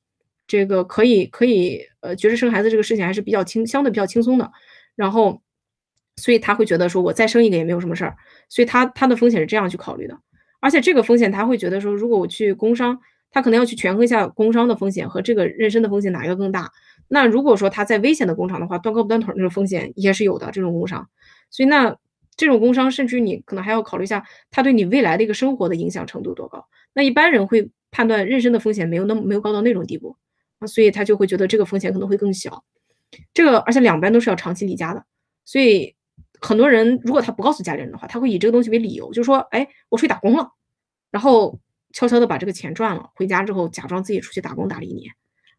[0.47, 4.51] 这个可以可以呃，觉得生孩子这个事情还是比较轻，相对比较轻松的。
[4.95, 5.43] 然后，
[6.17, 8.17] 所以他会觉得说，我再生一个也没有什么事儿，
[8.49, 10.17] 所以他他的风险是这样去考虑的。
[10.61, 12.99] 而且这个风险他会觉得说，如果我去工伤，
[13.31, 16.71] 他可能要去权衡一下工伤的风险和这个妊娠的风险哪一个更大。
[17.09, 21.09] 那如果说他在危险的工厂的话，断胳膊断腿那种风险也是有的，这种工伤，
[21.51, 21.97] 所以那。
[22.41, 26.67] 这种工伤，甚至你可能还要考虑一下，它对你未来的一个生活的影响程度多高。
[26.95, 30.17] 那一般人会判断妊娠的风险没有那么没有高到那种地步
[30.59, 32.65] 啊，所以他就会觉得这个风险可能会更小。
[33.35, 35.05] 这个而且两边都是要长期离家的，
[35.45, 35.95] 所以
[36.41, 40.51] 很多人如果他不告诉家里人的话，他会以这个东西为理由，就说，哎，我出去打工了，
[41.11, 41.61] 然后
[41.93, 45.13] 悄悄的把这个钱赚了，回家之后假装自己出去打工打了一年，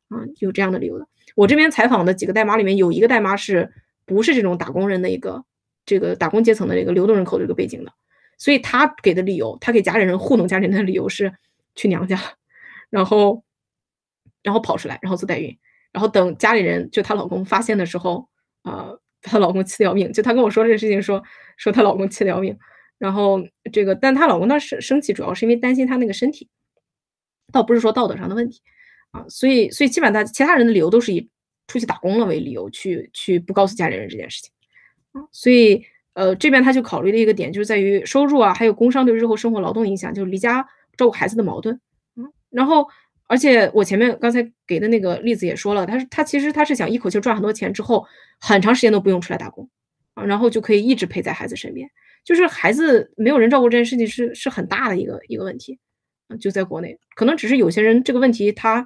[0.10, 1.08] 啊，有这样的理由的。
[1.36, 3.72] 我这边采访的几个代妈里面有一个代妈是
[4.06, 5.46] 不是这种打工人的一个。
[5.92, 7.92] 这个打工阶层的这个流动人口这个背景的，
[8.38, 11.34] 所以他给的理由，他给家里人糊弄家里人的理由是
[11.76, 12.18] 去娘家，
[12.90, 13.44] 然后，
[14.42, 15.58] 然后跑出来，然后做代孕，
[15.92, 18.30] 然后等家里人就她老公发现的时候，
[18.64, 21.22] 呃，她老公气得要命，就她跟我说这个事情，说
[21.58, 22.58] 说她老公气得要命。
[22.98, 23.42] 然后
[23.74, 26.48] 这个，但她老公当时生气，主要是因为担心她那个身体，
[27.52, 28.62] 倒不是说道德上的问题
[29.12, 29.26] 啊。
[29.28, 31.28] 所以，所以基本上其他人的理由都是以
[31.68, 34.52] 出去打工了为理由去去不告诉家里人这件事情。
[35.32, 35.84] 所以，
[36.14, 40.68] 呃，这边他就考虑的一个点就是在于收入啊，还有工伤对日后生活劳动影响，就是离家
[40.98, 41.80] 照顾孩子的矛盾。
[42.16, 42.88] 嗯，然后。
[43.28, 48.06] 而且我前面刚才给的那个例子也说了，他是他其实他是想一口气赚很多钱之后，
[48.42, 49.70] 很长时间都不用出来打工
[50.16, 51.90] 啊，然后就可以一直陪在孩子身边。
[52.26, 55.80] 就是孩子没有人照顾这件事情是是很大的一个一个问题
[56.28, 58.86] 啊，就在国内，可能只是有些人这个问题他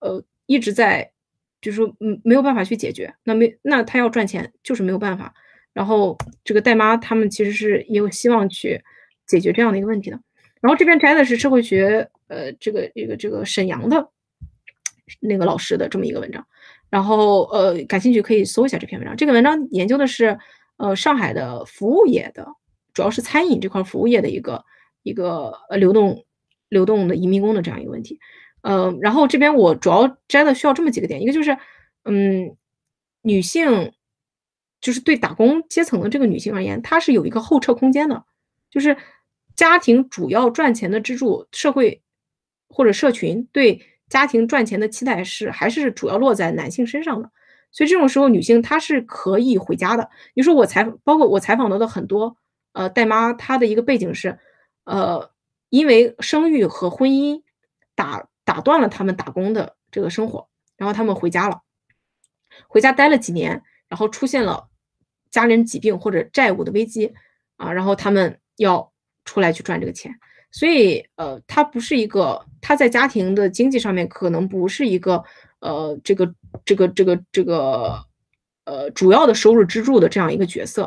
[0.00, 1.12] 呃一直在，
[1.60, 5.32] 就是说嗯没有办法去解决，那没那他要赚钱就是没有办法。
[5.76, 8.82] 然后这个代妈他们其实是也有希望去
[9.26, 10.18] 解决这样的一个问题的。
[10.62, 12.08] 然后这边摘的是社会学。
[12.28, 14.10] 呃，这个这个这个沈阳的
[15.20, 16.44] 那个老师的这么一个文章，
[16.90, 19.16] 然后呃，感兴趣可以搜一下这篇文章。
[19.16, 20.36] 这个文章研究的是
[20.76, 22.44] 呃上海的服务业的，
[22.92, 24.64] 主要是餐饮这块服务业的一个
[25.04, 26.24] 一个呃流动
[26.68, 28.18] 流动的移民工的这样一个问题。
[28.62, 31.56] 呃，然后这边我主要摘的需要这么几个点，一个就是
[32.02, 32.56] 嗯，
[33.22, 33.92] 女性
[34.80, 38.24] 就是对打工阶层的这个女性而言，她是有一个后撤空间的，
[38.70, 38.96] 就是
[39.54, 42.02] 家庭主要赚钱的支柱，社会。
[42.68, 47.30] 或者社群对家庭赚钱的期待是还是主要落在男性身上的，
[47.70, 50.10] 所以这种时候女性她是可以回家的。
[50.34, 52.36] 你说我采包括我采访到的很多
[52.72, 54.36] 呃带妈，她的一个背景是，
[54.82, 55.30] 呃，
[55.70, 57.40] 因为生育和婚姻
[57.94, 61.62] 打打断了他们打工的这个生活，然后他们回家了，
[62.66, 64.68] 回家待了几年，然后出现了
[65.30, 67.12] 家人疾病或者债务的危机
[67.56, 68.92] 啊，然后他们要
[69.24, 70.12] 出来去赚这个钱。
[70.52, 75.22] 所以，呃，他不是一个，他在家庭的经济上面可能不是一个，
[75.60, 76.34] 呃，这个
[76.64, 78.02] 这个这个这个，
[78.64, 80.84] 呃，主要的收入支柱的这样一个角色，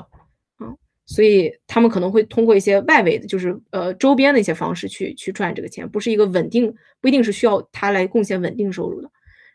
[0.57, 0.73] 啊，
[1.05, 9.11] 所以他们可能会通过一些外围的，就是呃周边的一些方式去去赚这个钱，不是一个稳定，不一定是需要他来贡献稳定收入的。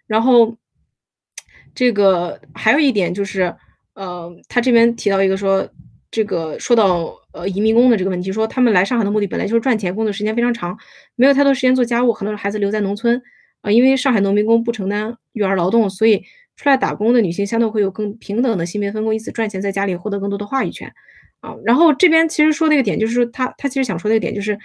[0.06, 0.56] 然后，
[1.74, 3.54] 这个还有一点就是，
[3.94, 5.68] 呃，他这边提到一个说。
[6.10, 10.78] 这个说到呃移民工的这个问题，说他们来上海的目的本来就是赚钱，工作时间非常长，
[11.16, 13.20] 没有太多时间做家务，很多孩子留在农村
[13.62, 13.72] 啊。
[13.72, 16.22] 因为上海农民工不承担育儿劳动，所以
[16.54, 20.92] 出来打工的女性相对会有更平等的性别分工，因此赚钱在家里获得更多的话语权
[21.40, 21.56] 啊。
[21.64, 24.56] 然后这边其实说的一个点就是说，他他其实想说的一个点就是，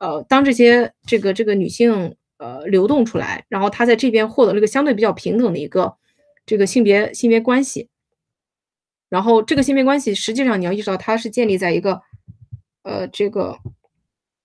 [0.00, 5.94] 呃，当这些这个这个女性呃流动出来，然后她在这边获得了一个相对比较平等的一个
[6.48, 7.90] 这个性别性别关系。
[9.10, 12.02] 然后这个性别关系，实际上你要意识到，它是建立在一个，
[12.82, 13.58] 呃，这个，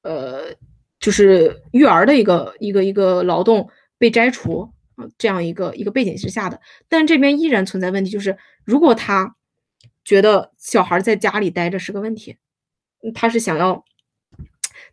[0.04, 0.56] 呃，
[1.00, 6.62] 就是育儿的一个一个一个劳动被摘除啊这样一个一个背景之下的。
[6.88, 9.36] 但这边依然存在问题，就是如果他
[10.06, 12.38] 觉得小孩在家里待着是个问题，
[13.14, 13.84] 他是想要，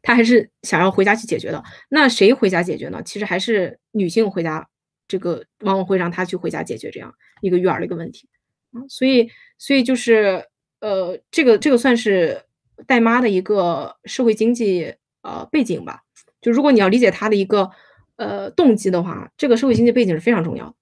[0.02, 1.62] 他还是想要回家去解决的。
[1.88, 3.02] 那谁回家解决呢？
[3.04, 4.68] 其实还是女性回家，
[5.10, 8.28] 这个往往会让他去回家解决这样一个育儿的一个问题。
[8.72, 9.28] 啊，所以，
[9.58, 10.46] 所以就是，
[10.78, 12.44] 呃，这个这个算是
[12.86, 16.02] 代妈的一个社会经济呃背景吧。
[16.40, 17.68] 就如果你要理解他的一个
[18.14, 20.74] 呃动机的话，这个社会经济背景是非常重要的。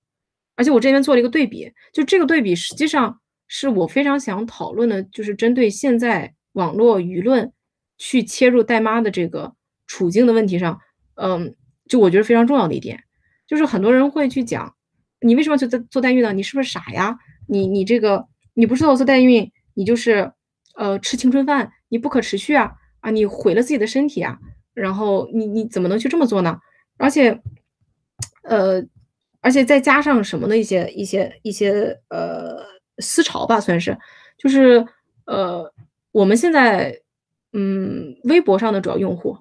[0.54, 7.50] 而且我这边做了一个对比，就这个对比实际上是我非常想讨论的，就是针对现在网络舆论
[7.96, 9.54] 去切入代妈的这个
[9.86, 10.78] 处境的问题上，
[11.14, 11.54] 嗯，
[11.88, 13.04] 就我觉得非常重要的一点，
[13.48, 14.76] 就是很多人会去讲，
[15.20, 16.32] 你为什么去做做代孕呢？
[16.32, 17.18] 你是不是傻呀？
[17.48, 20.30] 你你这个你不是做代孕，你就是
[20.76, 23.10] 呃吃青春饭，你不可持续啊啊！
[23.10, 24.38] 你毁了自己的身体啊！
[24.74, 26.60] 然后你你怎么能去这么做呢？
[26.98, 27.40] 而且
[28.42, 28.84] 呃，
[29.40, 32.58] 而且再加上什么的一些一些一些呃
[32.98, 33.96] 思潮吧，算是
[34.36, 34.86] 就是
[35.24, 35.72] 呃
[36.12, 37.00] 我们现在
[37.52, 39.38] 嗯微博上的主要用户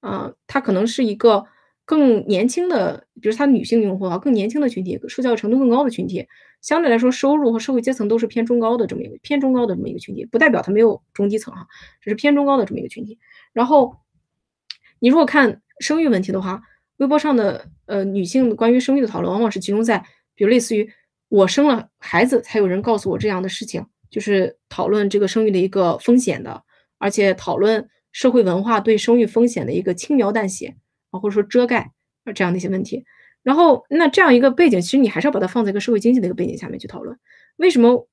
[0.00, 1.44] 啊，他可能是一个
[1.90, 6.24] 更年轻的，比如他女性用户啊，更年轻的群体，受教育程度更高的群体。
[6.60, 11.66] 相对来说，收入和社会阶层都是偏中高的这么一个偏中高的这么一个群体，不代表他没有中低层哈，
[12.00, 13.18] 只是偏中高的这么一个群体。
[13.52, 13.96] 然后，
[15.00, 16.62] 你如果看生育问题的话，
[16.98, 19.98] 微博上的呃女性关于生育的讨论，往往是集中在，
[20.36, 20.88] 比如类似于
[21.28, 26.62] 我生了孩子才有人告诉我这样的事情，就是讨论这个生育的一个风险的，
[26.98, 30.76] 而且讨论社会文化对生育风险的一个轻描淡写
[31.10, 31.92] 啊，或者说遮盖
[32.24, 33.04] 啊这样的一些问题。
[33.42, 37.18] 然后，那这样一个背景，其实你还是要把它放在一个社会经济的一个背景下面去讨论。
[37.56, 38.08] 为什么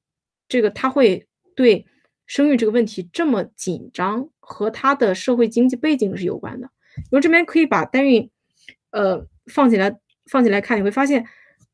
[0.47, 1.85] 这个他会对
[2.25, 6.69] 生育这个问题这么紧张，和他的社会经济背景是有关的。
[7.11, 8.29] 因为这边可以把代孕，
[8.91, 9.99] 呃，放进来
[10.31, 11.25] 放进来看，你会发现，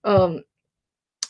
[0.02, 0.44] 呃，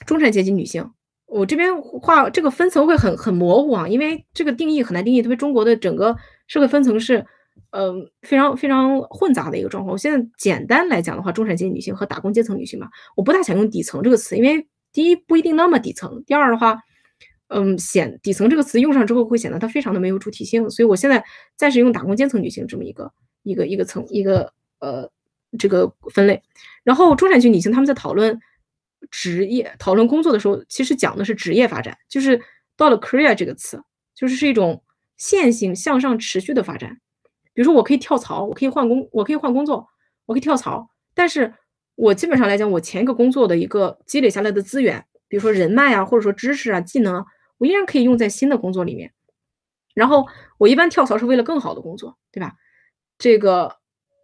[0.06, 0.92] 中产阶级女性
[1.26, 6.16] 我这边画这个分层会很很模糊啊，因为这个定义很难定义，特别中国的整个
[6.48, 7.26] 社会分层是，
[7.74, 7.92] 呃，
[8.22, 9.92] 非常非常混杂的一个状况。
[9.92, 16.78] 我现在简单来讲的话，中产阶级女性和打工阶层女性嘛，我不大想用底层这个词，因为第一不一定那么底层，第二的话，
[17.48, 21.24] 嗯，显底层这个词用上之后会显得它非常的没有主体性，所以我现在
[21.58, 25.10] 暂时用打工阶层女性这么一个一个一个层一个呃
[25.58, 26.42] 这个分类，
[26.84, 28.40] 然后中产阶级女性他们在讨论。
[29.12, 32.40] 职业讨论工作的时候，其实讲的是职业发展，就是
[32.78, 33.84] 到了 career 这个词，
[34.16, 34.82] 就是是一种
[35.18, 37.02] 线性向上持续的发展。
[37.54, 39.88] 比如说，我可以跳槽，我可以换工，我可以换工作，
[40.26, 41.54] 我可以跳槽，但是
[41.96, 47.26] 我基本上来讲，我前一个工作的一个积累下来的资源，比如说人脉啊，或者说知识啊、技能，
[47.58, 49.14] 我依然可以用在新的工作里面。
[49.94, 50.28] 然后
[50.58, 52.56] 我一般跳槽是为了更好的工作，对吧？
[53.20, 53.76] 这个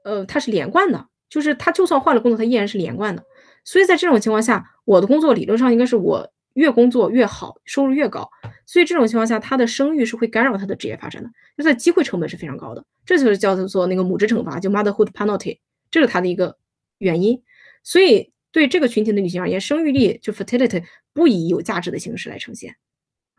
[0.04, 3.24] 呃，它是连贯的，就是他就算换了工作，他依然是连贯的。
[3.64, 8.30] 所以在这种情况下，我的工作理论上应该是我越工作越好，收入越高。
[8.66, 12.86] 所以这种情况下，他的声誉是会干扰他的职业发展的，就他的机会成本是非常高的。
[13.06, 15.60] 这就是叫做那个母职惩罚，就 motherhood penalty，
[15.90, 16.58] 这是他的一个
[16.98, 17.42] 原因。
[17.82, 20.84] 所以对这个群体的女性而言，生育力就 fertility
[21.14, 22.76] 不以有价值的形式来呈现，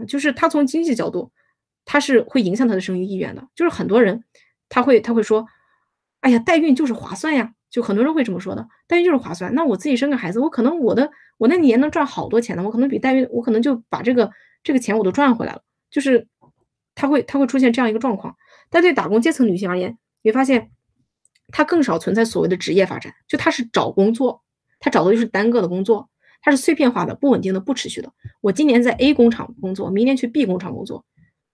[0.08, 1.30] 就是他从经济角度，
[1.84, 3.46] 他是会影响他的生育意愿的。
[3.54, 4.24] 就是很多人
[4.70, 5.46] 他会他会说，
[6.20, 7.52] 哎呀，代孕就是划算呀。
[7.70, 9.54] 就很多人会这么说的，代孕就是划算。
[9.54, 14.30] 那我自己生个孩子，我可能我的我那年能赚好多钱呢，我可能比代孕，我可能就把这个
[14.62, 15.62] 这个钱我都赚回来了。
[15.90, 16.28] 就是
[16.94, 18.36] 他会他会出现这样一个状况。
[18.68, 20.70] 但对打工阶层女性而言，你会发现
[21.52, 24.42] 她更少存在所谓的职业发展，就她是找工作，
[24.78, 26.08] 她找的就是单个的工作，
[26.40, 28.12] 它是碎片化的、不稳定的、不持续的。
[28.40, 31.04] 我今年在 A 工厂工作，明年去 B 工厂工作，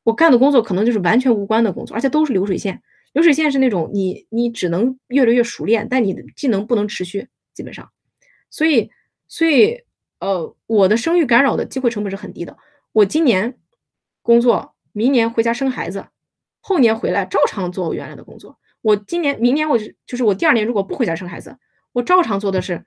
[0.05, 2.83] 我干的工作可能就是完全无关的工作，而且都是流水线。
[3.17, 7.91] 流水线是那种你你只能越来越熟练，但你的技能不能持续，基本上，
[8.51, 8.91] 所以
[9.27, 9.85] 所以
[10.21, 12.55] 呃，我的生育干扰的机会成本是很低的。
[12.93, 13.57] 我今年
[14.21, 16.09] 工作，明年回家生孩子，
[16.61, 18.59] 后年回来照常做我原来的工作。
[18.83, 21.57] 我今年明年我就就是我第二年如果不回家生孩子，
[21.93, 22.85] 我照常做的是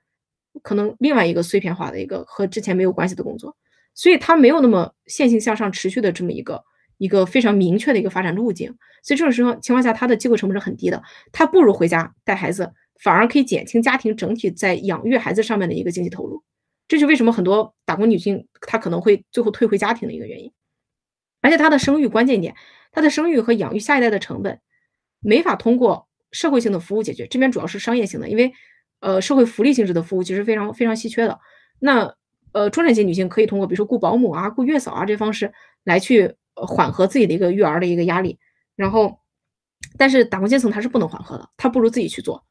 [0.62, 3.56] 可能另外一个碎片化的一个和之前没有关系的工作，
[3.94, 6.62] 所以它没有那么线性向上持续的这么一个。
[7.00, 8.68] 一个非常明确的一个发展路径，
[9.02, 11.02] 所以这种时候情况下，他的机会成本是很低的，
[11.32, 12.70] 他不如回家带孩子，
[13.00, 16.42] 反而可以减轻家庭整体在养育孩子上面的一个经济投入。
[16.88, 20.52] 这是为什么很多打工女性她可能会最后退回家庭的一个原因。
[21.40, 22.54] 而且她的生育关键点，
[22.92, 24.60] 她的生育和养育下一代的成本
[25.20, 28.52] 没法通过社会性的服务解决，这边主要是商业性的，因为
[29.00, 31.40] 呃社会福利性质的服务其实非常非常稀缺的。
[31.78, 32.14] 那
[32.52, 35.50] 呃中产阶级女性可以通过比如说雇保姆啊、雇月嫂啊这方式
[35.84, 36.34] 来去。
[36.66, 38.38] 缓和自己的一个育儿的一个压力，
[38.76, 39.20] 然后，
[39.96, 42.44] 但是打工阶层他是不能缓和的，他不如自己去做。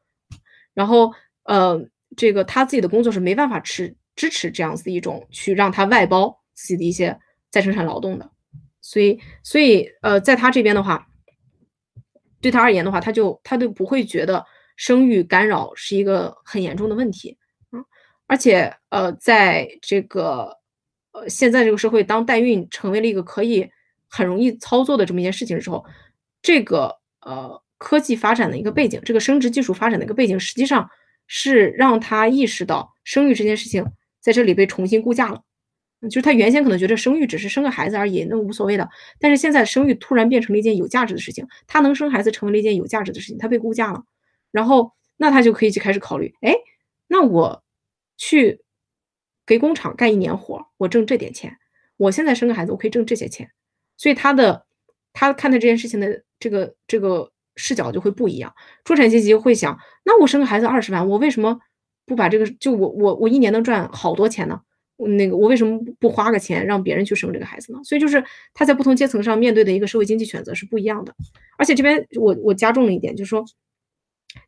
[0.73, 1.13] 然后，
[1.43, 1.79] 呃，
[2.15, 7.17] 这个他自己的工作是没办法持支持这样子一种去让他外包自己的一些
[7.49, 8.31] 再生产劳动的。
[8.81, 11.07] 所以，所以，呃，在他这边的话，
[12.39, 14.45] 对他而言的话，他就他就不会觉得
[14.77, 17.37] 生育干扰是一个很严重的问题
[17.71, 17.83] 啊。
[18.27, 20.57] 而且，呃，在这个
[21.11, 23.69] 呃现在这个社会，当代孕成为了一个可以
[24.09, 25.85] 很容易操作的这么一件事情的时候，
[26.41, 30.89] 这个呃科技发展的一个背景，这个生殖技术发展的一个背景，实际上
[31.27, 33.85] 是让他意识到生育这件事情
[34.19, 35.43] 在这里被重新估价了。
[36.03, 38.89] 就是他原先可能觉得生育只是生个孩子而已，那无所谓的。
[39.19, 44.03] 但是现在生育突然变成了一件有价值的事情，他能生孩子成为了一件有价值的事情，他被估价了。
[44.49, 46.55] 然后那他就可以去开始考虑，哎，
[47.07, 47.63] 那我
[48.15, 48.61] 去
[49.45, 51.57] 给工厂干一年活，我挣这点钱。
[51.97, 53.51] 我现在生个孩子，我可以挣这些钱。
[53.99, 54.65] 所以他的
[55.11, 58.55] 他看待这件事情的这个这个视角就会不一样。
[58.85, 61.59] 中产阶级会想：那我生个孩子二十万，我为什么
[62.05, 64.61] 不把这个就我我我一年能赚好多钱呢？
[65.17, 67.79] 那个我为什么不花个钱让别人去生这个孩子呢？
[67.83, 68.23] 所以就是
[68.53, 71.13] 他在不同阶层上面对的一个社会经济选择是不一样的。
[71.57, 73.45] 而且这边我我加重了一点，就是说，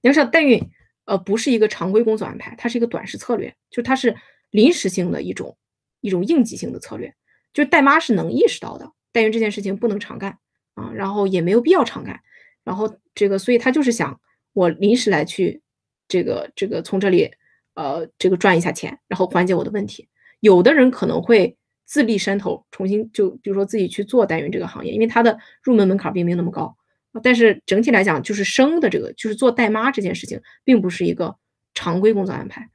[0.01, 0.61] 你要知道代孕
[1.05, 4.15] 呃不是一个常规工作安排，它是一个短时策略，就它是
[4.49, 5.57] 临时性的一种
[5.99, 7.13] 一种应急性的策略，
[7.53, 8.91] 就是代妈是能意识到的。
[9.11, 10.37] 代孕这件事情不能常干
[10.75, 12.21] 啊，然后也没有必要常干，
[12.63, 14.19] 然后这个，所以他就是想
[14.53, 15.61] 我临时来去
[16.07, 17.29] 这个这个从这里
[17.73, 20.07] 呃这个赚一下钱，然后缓解我的问题。
[20.39, 26.75] 有的人可能会自立山头，重新就比如说自己去做代孕这个行业，因为它的入门门槛并没有那么高。
[27.21, 31.35] 但是整体来讲，就是生的这个就是做代妈这件事情，并不是一个
[31.73, 32.69] 常规工作安排。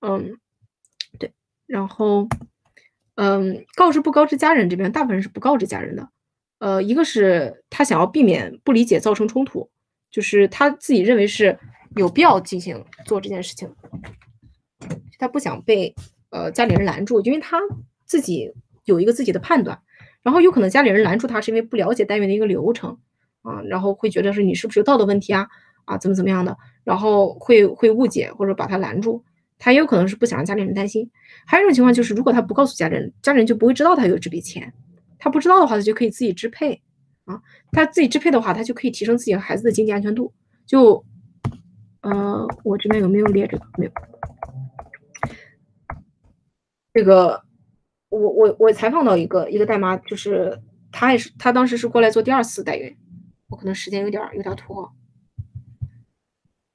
[0.00, 0.38] 嗯，
[1.18, 1.32] 对，
[1.66, 2.26] 然后。
[3.16, 6.08] 嗯，告知不告知家人这边，大部分人是不告知家人的。
[6.58, 9.68] 呃，一个是他想要避免不理解造成冲突，
[10.10, 11.58] 就是他自己认为是
[11.96, 13.70] 有必要进行做这件事情，
[15.18, 15.94] 他不想被
[16.30, 17.58] 呃家里人拦住，因为他
[18.04, 18.52] 自己
[18.84, 19.78] 有一个自己的判断，
[20.22, 22.98] 然后有可能家里人拦住他是因为不了解单元的一个流程
[23.42, 25.46] 啊，然后会觉得是你是不是有道德问题啊
[25.84, 29.24] 啊怎么怎么样的，然后会会误解或者把他拦住，
[29.58, 31.10] 他也有可能是不想让家里人担心。
[31.46, 34.72] 还有一种情况就是，如果他不告诉家人，家人就不会知道他有这笔钱，
[35.18, 36.82] 他不知道的话，他就可以自己支配
[37.24, 37.40] 啊，
[37.72, 40.32] 他自己支配的话，他就可以提升自己和孩子的经济安全度。
[40.66, 41.04] 就，
[42.02, 43.66] 呃，我这边有没有列这个？
[43.78, 43.92] 没有。
[46.92, 47.42] 这个，
[48.08, 50.58] 我我我采访到一个一个代妈，就是
[50.90, 52.96] 她也是，她当时是过来做第二次代孕，
[53.48, 54.90] 我可能时间有点有点拖，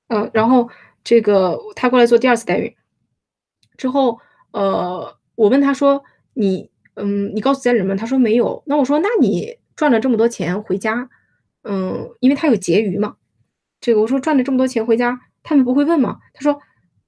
[0.10, 0.70] 呃，然后
[1.04, 2.74] 这个他过来做第二次代孕
[3.78, 4.20] 之后，
[4.52, 6.04] 呃，我问他说，
[6.34, 11.10] 你嗯，你告诉家人们，他说没有，那我说，那你赚了这么多钱回家，
[11.64, 13.16] 嗯，因为他有结余嘛，
[13.80, 16.20] 这个我说赚了这么多钱回家，他们不会问吗？
[16.34, 16.60] 他说。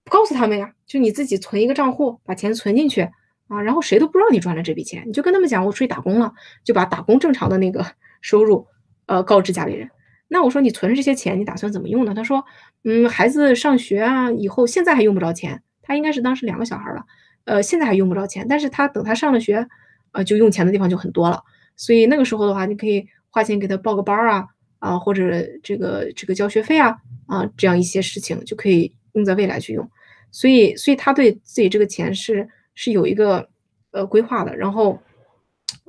[0.05, 3.03] 不告诉他们呀，就你自己存一个账户，把钱存进去
[3.47, 6.33] 啊，然后谁都不知道你赚了这笔钱，你就跟他们讲我出去打工了，
[6.65, 7.85] 就把打工正常的那个
[8.19, 8.67] 收入，
[9.05, 9.89] 呃，告知家里人。
[10.27, 12.13] 那我说你存着这些钱，你打算怎么用呢？
[12.13, 12.43] 他说，
[12.84, 17.05] 嗯，孩子上学啊，以后现在还用不着钱，他应该是当时两个小孩了，
[17.45, 19.68] 呃，现在还用不着钱，但是他等他上了学，
[20.11, 21.43] 呃，就用钱的地方就很多了。
[21.76, 24.47] 所以那个时候的话，你可以花钱给他报个班儿啊，
[24.80, 26.97] 啊，或者这个这个交学费啊，
[27.27, 28.95] 啊，这样一些事情就可以。
[29.14, 29.88] 用在未来去用，
[30.31, 33.47] 所以，所以他对自己这个钱是是有一个
[33.91, 34.99] 呃规划的，然后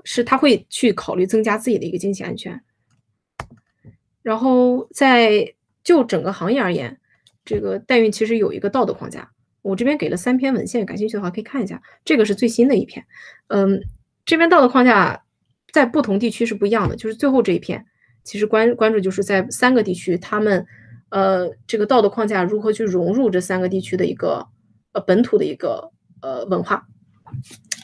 [0.05, 2.61] 是他会去考虑增加自己的一个经济安全。
[4.21, 5.54] 然后在
[5.85, 6.99] 就整个行业而言，
[7.45, 9.31] 这个代孕其实有一个道德框架，
[9.63, 13.07] 我这边给了三篇文献，感兴趣的话可以看一下，这个是最新的一篇。
[13.49, 13.81] 嗯，
[14.25, 15.23] 这边道德框架
[15.73, 17.85] 在不同地区是不一样的，就是最后这一篇，
[18.25, 20.67] 其实关关注就是在三个地区他们。
[21.11, 24.49] 呃，这个道德框架如何去融入这三个地区的一个
[24.91, 26.89] 呃本土的一个呃文化？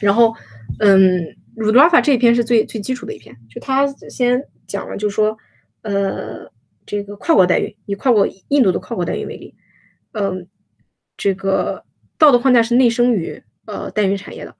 [0.01, 0.35] 然后，
[0.79, 5.37] 嗯，鲁德拉法这一篇是最最基础的一篇，就他先讲了，就是说，
[5.83, 6.51] 呃，
[6.85, 9.55] 这个跨国代孕，以跨国印度的跨国代孕为例，
[10.13, 10.47] 嗯，
[11.17, 11.83] 这个
[12.17, 14.55] 道德框架是内生于呃代孕产业的，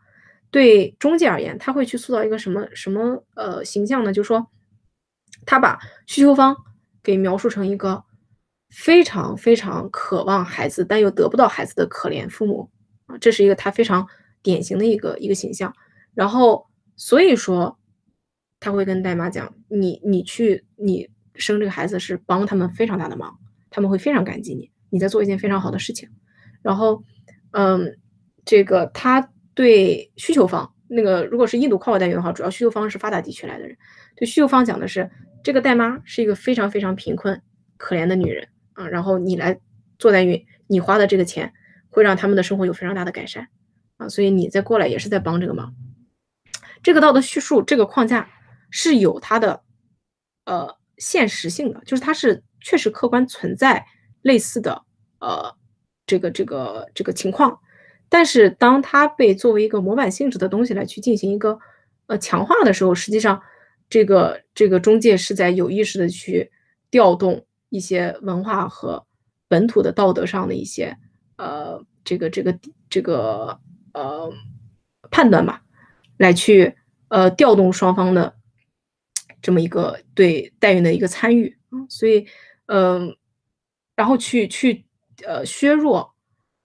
[0.49, 4.13] 对中介而言，他会去塑造一个什么什么呃形象呢？
[4.13, 4.47] 就是说，
[5.45, 6.55] 他把需求方
[7.03, 8.03] 给描述成一个。
[8.73, 12.71] 非常非常渴望孩子，但又得不到孩子的可怜父母
[13.07, 14.07] 啊，这是一个他非常
[14.41, 15.75] 典型的一个一个形象。
[16.13, 16.65] 然后，
[16.95, 17.77] 所以说
[18.61, 23.37] 他会跟代妈讲：“你你去你生这个孩子是帮他们非常大的忙，
[23.69, 26.09] 他们会非常感激你，你在做一件非常好的事情。”
[26.61, 27.03] 然后，
[27.51, 27.97] 嗯，
[28.45, 33.77] 这个他对需求方那个如果是印度跨国代孕的话，主要需求方是发达地区来的人，
[34.15, 35.09] 对需求方讲的是
[35.43, 37.41] 这个代妈是一个非常非常贫困
[37.77, 38.47] 可怜的女人。
[38.73, 39.59] 啊，然后你来
[39.99, 41.51] 做代孕，你花的这个钱
[41.89, 43.49] 会让他们的生活有非常大的改善
[43.97, 45.75] 啊，所以你再过来也是在帮这个忙。
[46.81, 48.29] 这个道德叙述这个框架
[48.69, 49.61] 是有它的
[50.45, 53.85] 呃现实性的，就是它是确实客观存在
[54.21, 54.83] 类似的
[55.19, 55.53] 呃
[56.05, 57.59] 这个这个这个情况，
[58.07, 61.59] 但是当它被作为一个模板性质的东西来去进行一个
[62.05, 63.41] 呃强化的时候，实际上
[63.89, 66.51] 这个这个中介是在有意识的去
[66.89, 67.45] 调动。
[67.73, 69.07] 一些文化和
[69.47, 70.97] 本土的道德上的一些
[71.37, 72.59] 呃，这个这个
[72.89, 73.61] 这个
[73.93, 74.29] 呃
[75.09, 75.63] 判断吧，
[76.17, 76.75] 来去
[77.07, 78.35] 呃调动双方的
[79.41, 82.25] 这么一个对代孕的一个参与啊，所以
[82.67, 83.15] 嗯，
[83.95, 84.85] 然后去去
[85.25, 86.13] 呃削弱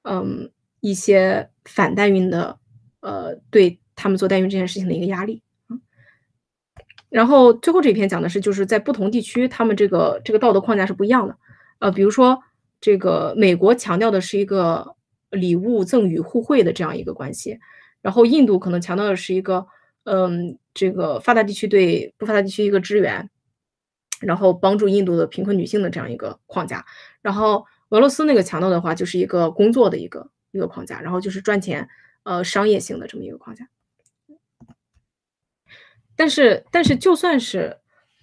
[0.03, 0.51] 嗯
[0.81, 2.59] 一些反代孕的
[3.01, 5.43] 呃对他们做代孕这件事情的一个压力。
[7.09, 11.37] 然后最后这一篇讲的是，就是在不同地区，他们这个这个道德框架是不一样的。
[11.79, 12.43] 呃，比如说
[12.81, 14.97] 这个美国强调的是一个
[15.31, 17.59] 礼物赠与互惠的这样一个关系，
[18.03, 19.67] 然后印度可能强调的是一个，
[20.07, 23.29] 嗯，这个发达地区对不发达地区一个支援，
[24.21, 26.87] 然后帮助印度的贫困女性的这样一个框架。
[27.21, 31.89] 然后俄罗斯那个强调的话，就是一个工作的一个一个框架，然后就是赚钱，
[32.23, 33.69] 呃，商业性的这么一个框架。
[36.15, 37.77] 但是，但是就算是，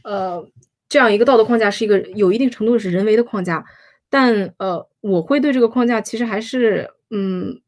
[0.03, 0.49] 呃，
[0.89, 3.65] 这样一个道德框架是一个有一定程度是人为的框架，
[4.09, 7.61] 但呃，我会对这个框架其实还是，嗯，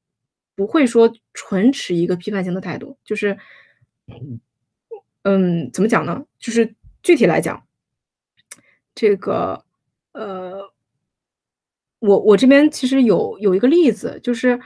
[0.56, 3.38] 不会说纯持一个批判性的态度，就是，
[5.24, 6.26] 嗯，怎么讲呢？
[6.40, 7.66] 就是具体来讲，
[8.94, 9.64] 这个，
[10.14, 10.72] 呃，
[12.00, 14.60] 我我这边其实有有一个例子，就是，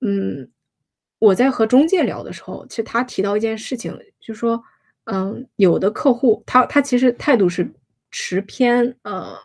[0.00, 0.50] 嗯。
[1.18, 4.60] 我在和中介聊的时候，其实他提到一件事情，就说，
[5.04, 7.72] 嗯，有的客户他他其实态度是
[8.10, 9.36] 持偏呃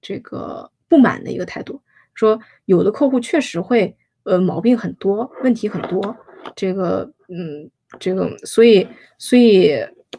[0.00, 1.82] 这个不满的一个态度，
[2.14, 6.16] 说有的客户确实会呃毛病很多，问题很多，
[6.56, 8.86] 这个嗯这个所以
[9.18, 9.74] 所以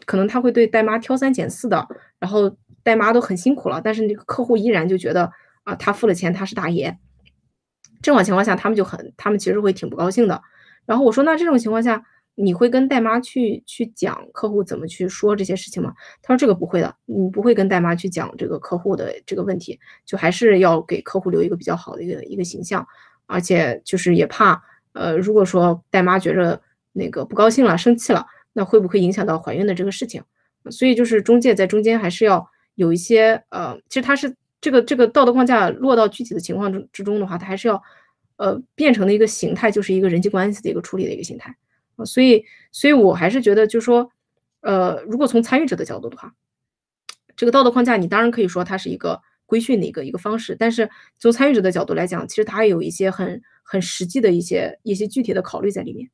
[0.06, 1.86] 可能他会对代妈挑三拣四的，
[2.18, 5.30] 然后代妈都很辛苦了，但是那个客户依然就觉得
[5.64, 6.98] 啊，他付了钱，他是大爷。
[8.00, 10.40] 这种情况下，他们就很，他们其实会挺不高兴的。
[10.86, 12.02] 然后我说，那这种情况下，
[12.36, 15.92] 你会跟代妈去去讲客户怎么去说这些事情吗？
[16.22, 22.86] 他说这个不会的，你不会跟代妈去讲这个客户的这个问题，就还是要给客户留一个比较好的一个一个形象，
[23.26, 24.62] 而且就是也怕，
[24.92, 26.62] 呃，如果说代妈觉着
[26.98, 30.22] 那个不高兴了、生气了，那会不会影响到怀孕的这个事情？
[30.70, 34.36] 所以就是中介在中间还是要有一些，呃，其实他是。
[34.60, 37.80] 这个这个道德框架落到具体的情况之之中的话，它还是要，
[38.38, 41.54] 呃，变成的一个形态，就是一个人际关系的一个处理的一个形态
[41.94, 42.04] 啊。
[42.04, 44.10] 所以，所以我还是觉得，就说，
[44.62, 46.34] 呃，如果从参与者的角度的话，
[47.36, 56.10] 这个道德框架，你当然可以说它是一个规训的一个一个方式，但是从参与者的角度来讲，其实它也有一些很很实际的一些一些具体的考虑在里面。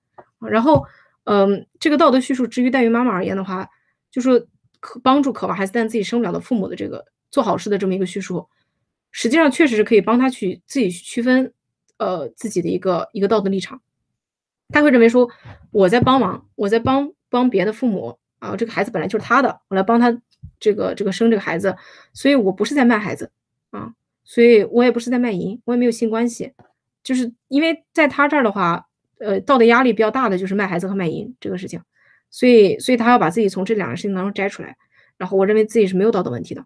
[0.49, 0.85] 然后，
[1.25, 3.69] 嗯，这个道德叙述，至于代孕妈妈而言的话，
[4.11, 4.49] 就是
[4.81, 7.05] 可帮助渴望孩子但自己生不了的父母的这个。
[7.31, 8.49] 做好事的这么一个叙述，
[9.11, 11.53] 实际上确实是可以帮他去自己区分，
[11.99, 13.83] 呃，自己的一个一个道德立场。
[14.69, 15.29] 他会认为说，
[15.73, 20.17] 我在帮忙，我在帮帮别的父母啊，这个孩子本来就是他的，我来帮他
[20.61, 21.77] 这个这个生这个孩子，
[22.13, 23.33] 所以我不是在卖孩子
[23.71, 23.93] 啊，
[24.23, 26.53] 所以我也不是在卖淫，我也没有性关系，
[27.03, 28.87] 就是因为在他这儿的话，
[29.25, 31.81] 呃，道德压力比较大的就是卖孩子和卖淫这个事情，
[32.31, 34.77] 所以所以他要把自己从这两个事情当中摘出来，
[35.17, 36.65] 然后我认为自己是没有道德问题的。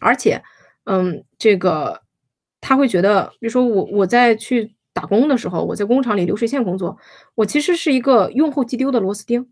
[0.00, 0.42] 而且，
[0.84, 2.02] 嗯，这个
[2.60, 6.98] 他会觉得，比如说我我在去打工的时候，我在工厂里流水线工作，
[7.34, 9.48] 我其实是一个用后即丢的螺丝钉，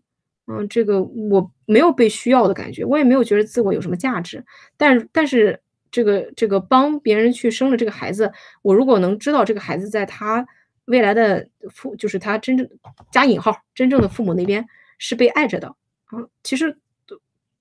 [0.47, 4.43] 嗯，这个我没有被需要的感觉，我也没有觉得自我有什么价值。
[4.77, 8.31] 但但是这个这个帮别人去生了这个孩子，
[8.61, 10.45] 我如果能知道这个孩子在他
[10.85, 12.69] 未来的父，就是他真正
[13.11, 14.65] 加引号真正的父母那边
[14.97, 15.67] 是被爱着的。
[16.05, 16.77] 啊，其实。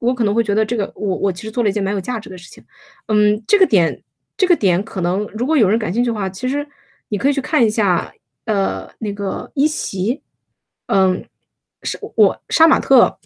[0.02, 2.64] 我可能会觉得这个，我我其实做了一件蛮有价值的事情，
[3.06, 4.02] 嗯，这个点，
[4.36, 6.66] 这个点可能如果有人感兴趣的话，其实
[7.06, 8.12] 你可以去看一下，
[8.44, 10.20] 呃，那个一席，
[10.86, 11.24] 嗯，
[11.84, 13.16] 是我杀马特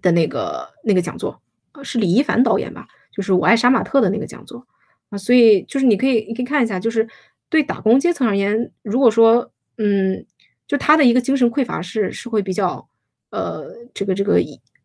[0.00, 1.38] 的那个那个讲座，
[1.82, 4.66] 是李一凡导演吧，就是我爱杀马特的那个讲座。
[5.10, 7.06] 啊，所以就是你可以你可以看一下，就是
[7.48, 10.26] 对打工阶层而言，如果说，嗯，
[10.66, 12.88] 就他的一个精神匮乏是是会比较，
[13.30, 14.40] 呃，这个这个，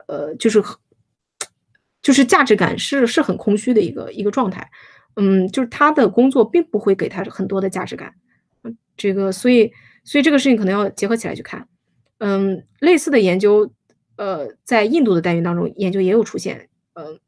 [0.08, 0.64] 呃，就是。
[2.02, 4.70] 就是价值感是是很空虚的一个一个状态，
[5.16, 8.14] 嗯，就是他的工作并不会给他很多的价值感，
[8.98, 9.72] 这个所以
[10.04, 11.66] 所以这个事情可能要结合起来去看，
[12.18, 13.72] 嗯，类似的研究，
[14.18, 17.22] 呃，在印度的代孕当中研究也有出现，嗯，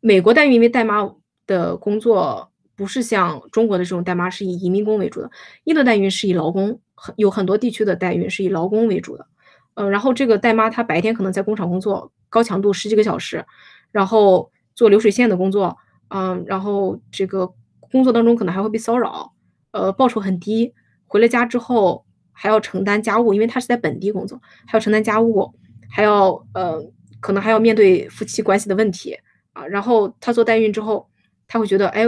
[0.00, 1.14] 美国代孕因为代妈
[1.46, 2.51] 的工作
[2.82, 5.30] 不是像中国的这种代妈是以移民工为主的，
[5.62, 9.26] 印度代孕是以劳工，很有很多地区的代孕是以劳工为主的，
[9.74, 12.10] 嗯，然后这个代妈她白天可能在工厂工作。
[12.28, 13.44] 高强度十几个小时，
[13.90, 15.76] 然后做流水线的工作，
[16.08, 19.34] 嗯，然后这个工作当中可能还会被骚扰，
[19.72, 20.72] 呃，报酬很低。
[21.06, 25.52] 回了家之后还要承担家务，因为她是在本地工作，还要承担家务，
[25.90, 26.82] 还要呃，
[27.20, 29.14] 可能还要面对夫妻关系的问题
[29.52, 29.66] 啊。
[29.66, 31.06] 然后她做代孕之后，
[31.46, 32.06] 她会觉得，哎，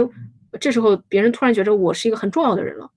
[0.59, 2.91] 这时候别人突然觉得我是一个很重要的人了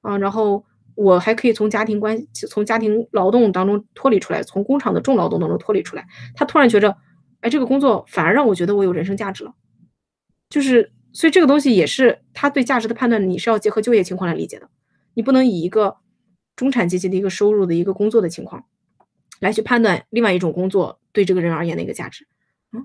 [0.00, 0.64] 啊，然后。
[0.94, 6.06] 我还可以从家庭关系、从家庭劳动当中脱离出来，从工厂的重劳动当中脱离出来。
[6.34, 6.94] 他突然觉着，
[7.40, 9.54] 哎，这个工作反而让我觉得我有人生价值了。
[10.50, 14.68] 就是，所以这个东西也是他对价值的判断，你是要结合就业情况来理解的。
[15.14, 15.96] 你不能以一个
[16.56, 18.66] 中产阶级的一个收入的一个工作的情况
[19.40, 22.28] 来去判断另外一种工作对这个人而言的一个价值。
[22.70, 22.84] 嗯，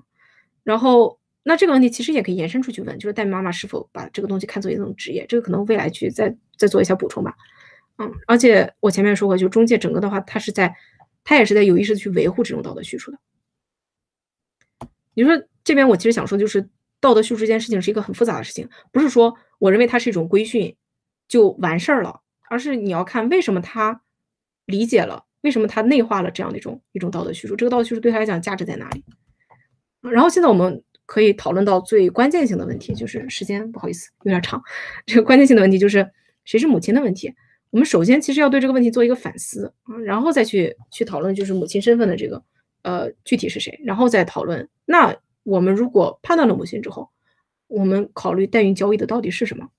[0.64, 1.18] 然后
[1.48, 5.24] 那这个问题其实也可以延伸出去问，就是代孕妈妈是否把这个东西看作一种职业？
[5.26, 7.34] 这个可能未来去再再做一下补充吧。
[7.96, 10.76] 嗯，而且我前面说过，就中介整个的话，他是在，
[11.24, 13.18] 他也是在有意识的去维护这种道德叙述的。
[15.14, 16.68] 你说这边我其实想说，就是
[17.00, 20.76] 道德叙述这件事情是一个很复杂的事情，不是说我认为它是一种规训
[21.28, 22.20] 就完事儿了，
[22.50, 24.02] 而是你要看为什么他
[24.66, 29.02] 理解了，为什么他内化了这样的一种一种道德叙述，这个道德叙述对他来讲价值在哪里？
[30.02, 34.62] 然后现在我们可以讨论到最关键性的问题，就是时间不好意思有点长，
[35.06, 36.06] 这个关键性的问题就是
[36.44, 37.34] 谁是母亲的问题。
[37.70, 42.42] 我们首先其实要对这个问题做一个反思啊，然后再去去讨论就是母亲身份的这个
[42.82, 47.08] 呃具体是谁，然后再讨论那我们如果判断了母亲之后，
[47.68, 49.70] 我们考虑代孕交易的到底是什么？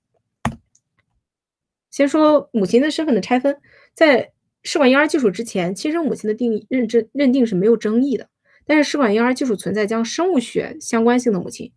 [1.90, 3.56] 先说母亲的身份的拆分，
[3.94, 4.32] 在
[4.64, 8.28] 试管婴儿技术之前，亲生母亲的定义认知认定是没有争议的，
[8.66, 11.72] 但是试管婴儿技术存在将生物学相关性的母亲。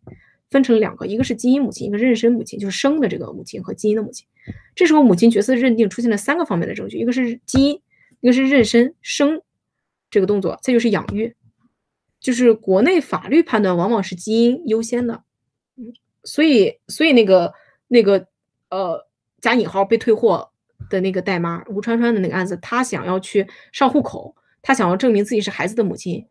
[0.52, 4.28] 分成两个，一个是基因母亲，一个妊娠母亲，就是生的这个母亲和基因的母亲。
[4.76, 7.82] 这时候母亲角色认定出现了三个方面的证据，一个是基因，
[8.22, 9.42] 一个是妊娠生
[10.12, 11.36] 这个动作，再就是养育，
[12.20, 15.24] 就是国内法律判断往往是基因优先的，
[15.76, 15.92] 嗯，
[16.24, 17.52] 所以所以那个
[17.88, 18.28] 那个
[18.70, 19.08] 呃
[19.42, 20.52] 加引号被退货
[20.88, 26.24] 的那个代妈吴川川的那个案子，他想要去上户口，他想要证明自己是孩子的母亲，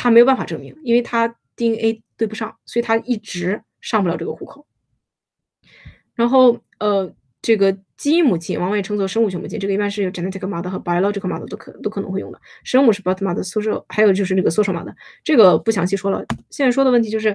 [0.00, 4.66] 他没有办法证明，因为他 DNA 对不上，所以他一直上不了这个户口。
[6.14, 7.14] 然后呃。
[7.42, 12.38] 这个基因母亲往往也称作生物学母亲，这个一般是有 genetic mother 和 biological mother 都可都可能会用的。
[12.64, 14.94] 生物是 birth mother，social 还有就是那个 social mother，
[15.24, 16.22] 这个不详细说了。
[16.50, 17.34] 现在说的问题就是，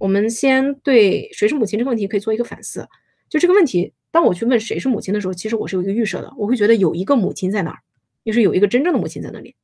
[0.00, 2.84] 我们先对谁是母亲这个问题可以做一个反思。
[3.28, 7.78] 就这个问题，当我去问谁是母亲的时候，其实我是有一个预设的，我会觉得有一个母亲在那儿，
[8.24, 9.54] 就是有一个真正的母亲在那里。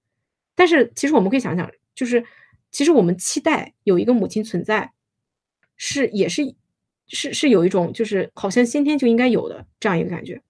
[0.55, 2.25] 但是其实我们可以想想，就是
[2.71, 4.93] 其实我们期待有一个母亲存在，
[5.77, 6.55] 是也是。
[7.13, 10.41] 是是有一种就是好像先天就应该有的这样一个感觉，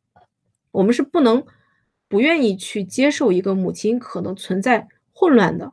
[0.73, 1.43] 我们是不能
[2.07, 5.73] 不愿意去接受一个母亲可能存在混乱的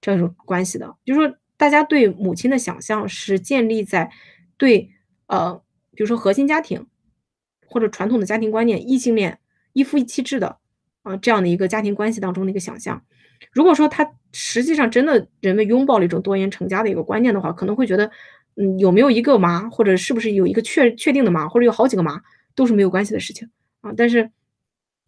[0.00, 0.94] 这样一种关系的。
[1.04, 4.12] 就是说，大家对母亲的想象是建立在
[4.56, 4.92] 对
[5.26, 5.60] 呃，
[5.90, 6.86] 比如说核心家庭
[7.66, 9.40] 或者传统的家庭观念、异性恋
[9.72, 10.58] 一夫一妻制的
[11.02, 13.02] 啊这样的一个家庭关系当中的一个想象。
[13.52, 18.10] 如果说他实际上真的人们拥抱了一种多元成家的一个观念的话，可能会觉得。
[18.60, 22.20] 嗯，有没有一个妈，或者是不是有一个确确定的妈，或者有好几个妈，
[22.56, 23.48] 都是没有关系的事情
[23.82, 23.92] 啊。
[23.96, 24.32] 但是，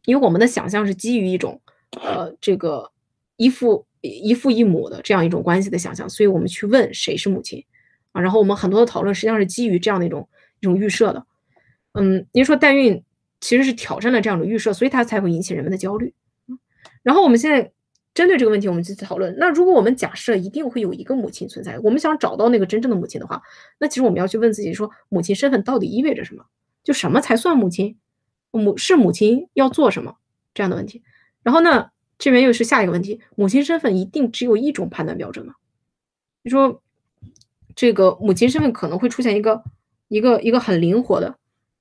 [0.05, 1.61] 因为我们的想象是基于一种
[2.01, 2.93] 呃这个
[3.36, 7.65] 一父一父一母的这样一种关系的想象，所以我们去问谁是母亲
[8.12, 8.23] 啊。
[8.23, 10.28] 然后我们很多的讨论实际上是基于这样的一种
[10.61, 11.27] 一种预设的。
[11.94, 13.02] 嗯，您说代孕
[13.40, 16.15] 其实是挑战了这样的预设，所以它才会引起人们的焦虑。
[17.02, 17.73] 然后我们现在。
[18.12, 19.35] 针对这个问题，我们去讨论。
[19.39, 23.41] 那如果我们假设一定会有一个母亲存在，我们想找到那个真正的母亲的话，
[23.78, 26.45] 那其实我们要去问自己：说母亲身份到底意味着什么？
[26.82, 27.97] 就什么才算母亲？
[28.51, 30.16] 母是母亲要做什么
[30.55, 31.03] 这样的问题。
[31.45, 35.55] 然后呢，这边又是下一个问题：母亲身份一定只有一种判断标准吗？
[36.43, 36.82] 你说
[37.77, 39.62] 这个母亲身份可能会出现一个
[40.09, 41.37] 一个一个很灵活的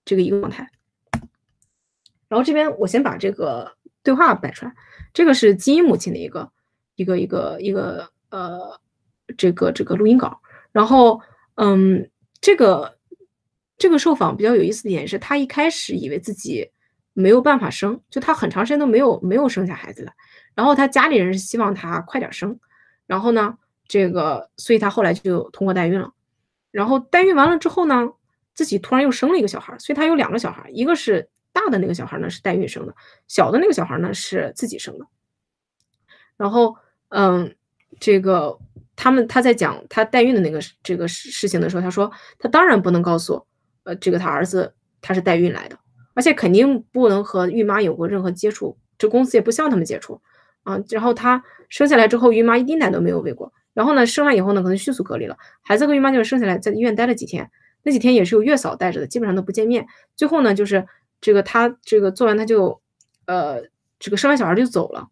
[0.06, 0.70] 这个一个状态。
[2.28, 3.74] 然后这边我先把这个
[4.04, 4.76] 对话摆出来。
[5.20, 6.50] 这个是基因母亲的一个
[6.96, 8.80] 一个一个一个呃，
[9.36, 10.40] 这个这个录音稿。
[10.72, 11.20] 然后，
[11.56, 12.10] 嗯，
[12.40, 12.98] 这个
[13.78, 16.72] 这个受访比较有意思的点是，他一开始以为自己
[17.12, 20.14] 没有办法生，就他很长时间都没有没有生下孩子的。
[20.56, 22.58] 然后他家里人是希望他快点生。
[23.06, 23.58] 然后呢，
[23.90, 26.14] 这个所以他后来就通过代孕了。
[26.72, 28.10] 然后代孕完了之后呢，
[28.54, 31.28] 自己突然又生了一个小孩，所以他有两个小孩，一个是。
[31.52, 32.96] 大的那个小孩呢是代孕生的，
[33.28, 35.06] 小的那个小孩呢是自己生的。
[36.38, 36.76] 然后，
[37.10, 37.54] 嗯，
[38.00, 38.58] 这个
[38.96, 43.46] 他们他在讲他代孕的那个这个事事情的时候，他说他当然不能告诉
[43.84, 45.78] 呃这个他儿子他是代孕来的，
[46.14, 50.22] 而且肯定不能和孕妈有过任何接触，这公司也不希望他们接触
[50.64, 50.80] 啊。
[50.90, 53.52] 然后他生下来之后，孕妈一滴奶都没有喂过。
[53.74, 57.52] 然后呢，生完以后呢，可能迅速隔离了，孩子和孕妈就是生下来在医院待了几天，
[57.84, 59.88] 那几天也是有月嫂带着的，基本上都不见面。
[60.16, 60.88] 最后呢，就是。
[61.22, 62.82] 这个他这个做完他就，
[63.26, 63.62] 呃，
[64.00, 65.08] 这个生完小孩就走了，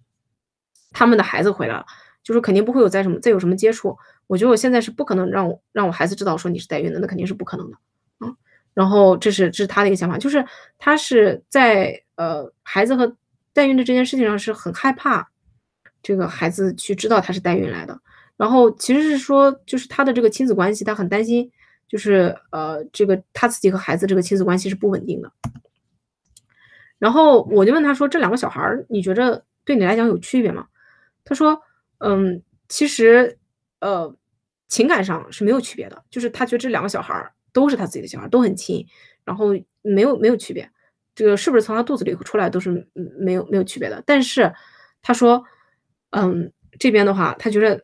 [0.91, 1.85] 他们的孩子回来了，
[2.23, 3.97] 就是肯定不会有再什么再有什么接触。
[4.27, 7.77] 我觉得我现在是不可能让我让我孩子知道说你是代孕的，那肯定是不可能的
[8.19, 8.33] 啊。
[8.73, 10.45] 然后这是这是他的一个想法，就是
[10.77, 13.15] 他是在呃孩子和
[13.53, 15.29] 代孕的这件事情上是很害怕
[16.03, 17.99] 这个孩子去知道他是代孕来的。
[18.35, 21.49] 然后其实是说就是他的这个亲子关系，他很担心，
[21.87, 25.31] 就是呃这个他自己和孩子这个亲子关系是不稳定的。
[26.99, 30.65] 然后我就问他说：“这两个小孩儿，你觉着对你来讲有区别吗？”
[31.23, 31.61] 他说
[31.99, 33.37] ：“嗯，其实，
[33.81, 34.15] 呃，
[34.67, 38.85] 情感上是没有区别的，就是他觉得这两个小孩儿都是他自己的小孩，都很亲，
[39.23, 39.47] 然后
[39.83, 40.69] 没有没有区别。
[41.13, 42.87] 这个是不是从他肚子里出来都是
[43.19, 44.01] 没有没有区别的？
[44.05, 44.51] 但是
[45.01, 45.43] 他说，
[46.11, 47.83] 嗯，这边的话，他觉得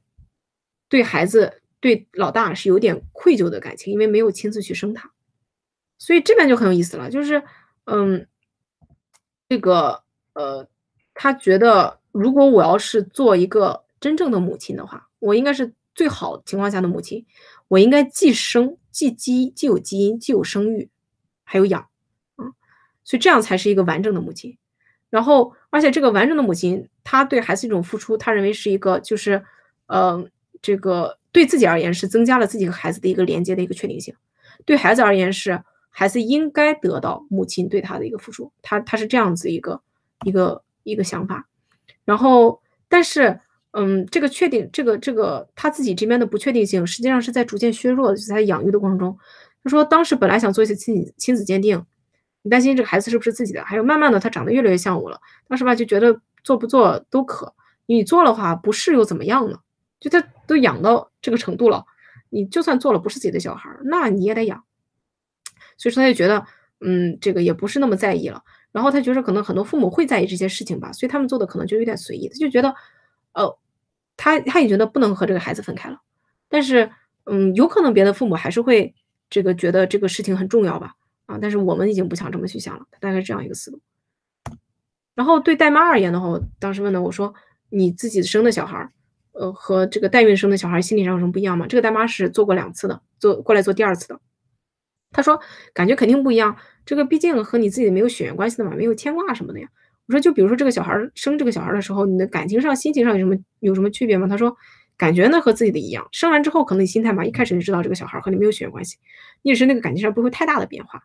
[0.90, 5.12] 对孩子对老大是有点愧疚的感情，因为没有亲自去生他，
[6.00, 7.44] 所以这边就很有意思了，就是
[7.86, 8.26] 嗯。”
[9.54, 10.02] 这个
[10.34, 10.68] 呃，
[11.14, 17.24] 他觉得如果我要是做一个真正的母亲的话，我应该是最好情况下的母亲。
[17.68, 20.90] 我应该既生既基既有基因，既有生育，
[21.44, 21.82] 还有养，
[22.38, 22.50] 啊，
[23.04, 24.58] 所以这样才是一个完整的母亲。
[25.12, 29.44] 然后，而且这个完整的母亲，她对孩子一种付出，他认为是一个就是，
[29.86, 30.28] 呃，
[30.64, 34.16] 这个对自己而言是增加了自己和孩子的一个连接的一个确定性，
[34.66, 35.64] 对孩子而言是。
[35.96, 39.80] 孩子应该得到母亲对他的一个付出，他他是这样子一个
[40.26, 41.48] 一个一个想法，
[42.04, 42.60] 然后
[42.90, 43.40] 但是
[43.74, 49.16] 嗯，这个确定这个这个他自己这边的不确定性，实际上是在逐渐削弱的，就在养育的过程中。
[49.64, 51.86] 他说当时本来想做一些亲亲子鉴定，
[52.42, 57.54] 你担心这个孩子是不是自己的，还有慢慢的他长得越来越像我了，当时吧就觉得做不做都可，
[57.86, 59.60] 你做的话不是又怎么样呢？
[60.00, 61.86] 就他都养到这个程度了，
[62.30, 64.64] 你就算做了不是自己的小孩，那你也得养。
[65.78, 66.46] 所以说他就觉得，
[66.82, 68.44] 嗯，这个也不是那么在意了。
[68.72, 72.28] 然后他觉得可能很多父母会在意这些事情吧，所以他们做的可能就有点随意。
[72.28, 72.74] 他就觉得，
[73.34, 73.58] 呃，
[74.18, 76.00] 他他也觉得不能和这个孩子分开了。
[76.50, 76.90] 但是，
[77.26, 78.96] 嗯，有可能别的父母还是会
[79.30, 80.96] 这个觉得这个事情很重要吧，
[81.28, 82.86] 啊，但是我们已经不想这么去想了。
[83.00, 83.80] 大概是这样一个思路。
[85.14, 87.32] 然后对代妈而言的话，我当时问的我说，
[87.70, 88.90] 你自己生的小孩，
[89.34, 91.68] 呃，和这个代孕生的小孩心理上有什么不一样吗？
[91.68, 94.20] 这个代妈是做过两次的，做过来做第二次的。
[95.14, 95.40] 他说
[95.74, 96.58] 感觉肯定不一样。
[96.86, 99.70] 这个毕竟和你自己没有血缘关系的嘛，没有牵挂什么的呀。
[100.08, 104.28] 我说，就比如说这个小孩生这个小孩的时候，你的感情上、心情上有什么有什么区别吗？
[104.28, 104.54] 他说，
[104.98, 106.06] 感觉呢和自己的一样。
[106.12, 108.98] 生完之后，可能你心态嘛，一开始就知道这个小孩和你没有血缘关系，
[109.44, 111.04] 你也是那个感情上不会太大的变化。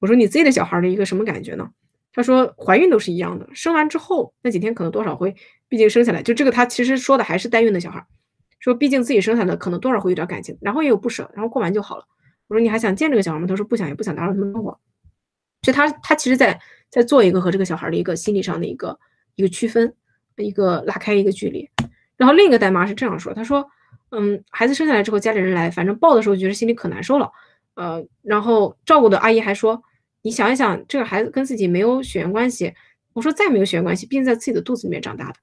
[0.00, 1.70] 我说你自己的小孩的一个什么感觉呢？
[2.12, 5.36] 他说怀孕都是一样的，生完之后那几天可能多少会，
[5.68, 8.04] 毕竟生下来就这个他其实说的还是代孕的小孩，
[8.58, 12.04] 说毕竟自己生下来可能多少会有点感情，然后也有不舍，然后过完就好了。
[12.52, 13.46] 我说你还想见这个小孩吗？
[13.46, 14.78] 他说不想，也不想打扰他们生活。
[15.62, 16.60] 就他他其实在
[16.90, 18.98] 在做一个和这个小孩的一个心理上的一个
[19.36, 19.94] 一个区分，
[20.36, 21.66] 一个拉开一个距离。
[22.18, 23.66] 然后另一个代妈是这样说，他说，
[24.10, 27.32] 嗯，孩子生下来之后家里人来，反正抱的时候觉得心里可难受了，
[27.72, 29.82] 呃，然后照顾的阿姨还说，
[30.20, 32.74] 你想一想，这个孩子跟自己没有血缘关系。
[33.14, 35.34] 我说再没有血缘关系，毕竟在自己的肚子里面长大的。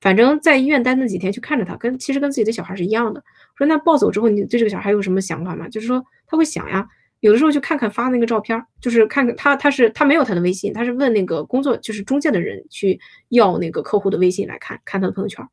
[0.00, 3.20] 反正在医院待那几天去看着他，跟其实跟自己的小孩是一样的。
[3.56, 5.68] 说那抱走之后，你对这个小孩有什么想法吗？
[5.68, 6.86] 就是说他会想呀，
[7.18, 13.00] 有的时候就看看发那个照片，就是看看他他是他没有他的微信，他是问那个工作就是中介的人去
[13.30, 15.44] 要那个客户的微信来看看他的朋友圈。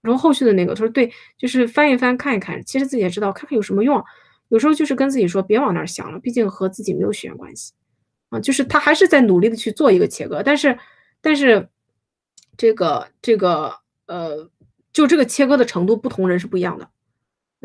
[0.00, 4.02] 然后后续的那个他说对，就是翻一翻看一看，其实自己也知道看看有什么用。
[4.48, 7.74] 有时候就是跟自己说别往那儿想了，毕竟和自己没有血缘关系
[8.30, 8.40] 啊。
[8.40, 10.78] 就是他还是在努力的去做一个切割，但是
[11.20, 11.68] 但是。
[12.58, 13.72] 这个这个
[14.06, 14.50] 呃，
[14.92, 16.90] 就这个切割的程度，不同人是不一样的。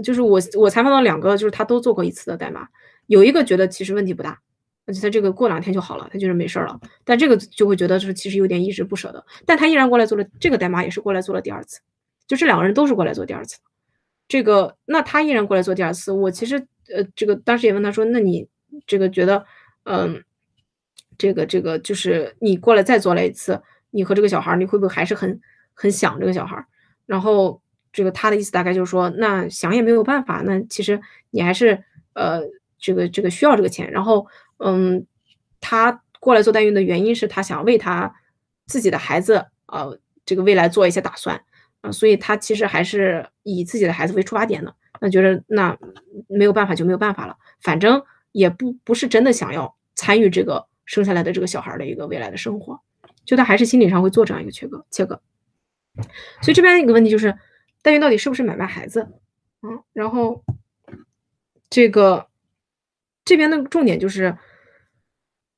[0.02, 2.68] 就是我我采访到两个，就是他都做过一次的代码，
[3.08, 4.40] 有一个觉得其实问题不大，
[4.86, 6.80] 而且他这个过两天就好了，他觉得没事了。
[7.04, 11.82] 但这个就会觉得就是其实有点一直不舍得，但他依然过来做了这个代码，也是过来做了第二次。
[12.28, 13.60] 就这两个人都是过来做第二次。
[14.28, 18.48] 这个那他依然过来做第二次，我其实呃这个当时也问他说，那你
[18.88, 19.46] 这个觉得
[19.84, 20.24] 嗯，
[21.18, 23.62] 这个这个就是你过来再做了一次。
[23.94, 25.40] 你和这个小孩，你会不会还是很
[25.74, 26.66] 很想这个小孩？
[27.06, 27.62] 然后
[27.92, 31.00] 这个他的意思大概就是说，那想也没有办法，那其实
[31.30, 31.84] 你还是
[32.14, 32.42] 呃
[32.80, 33.92] 这个这个需要这个钱。
[33.92, 34.26] 然后
[34.58, 35.06] 嗯，
[35.62, 38.12] 他过来做代孕的原因是他想为他
[38.66, 41.40] 自己的孩子呃这个未来做一些打算
[41.82, 44.74] 啊，所以他其实还是以自己的孩子为出发点的。
[45.00, 45.78] 那觉得那
[46.28, 48.02] 没有办法就没有办法了，反正
[48.32, 52.80] 也不不是真的想要参与这个生下来的这个小孩的一个未来的生活。
[53.26, 55.22] 就他还是心理上会做这样一个切割，切割。
[56.42, 57.38] 所以这边一个问题就是，
[57.82, 59.08] 代孕到底是不是买卖孩子？
[59.62, 60.44] 嗯，然后
[61.70, 62.28] 这个
[63.24, 64.36] 这边的重点就是，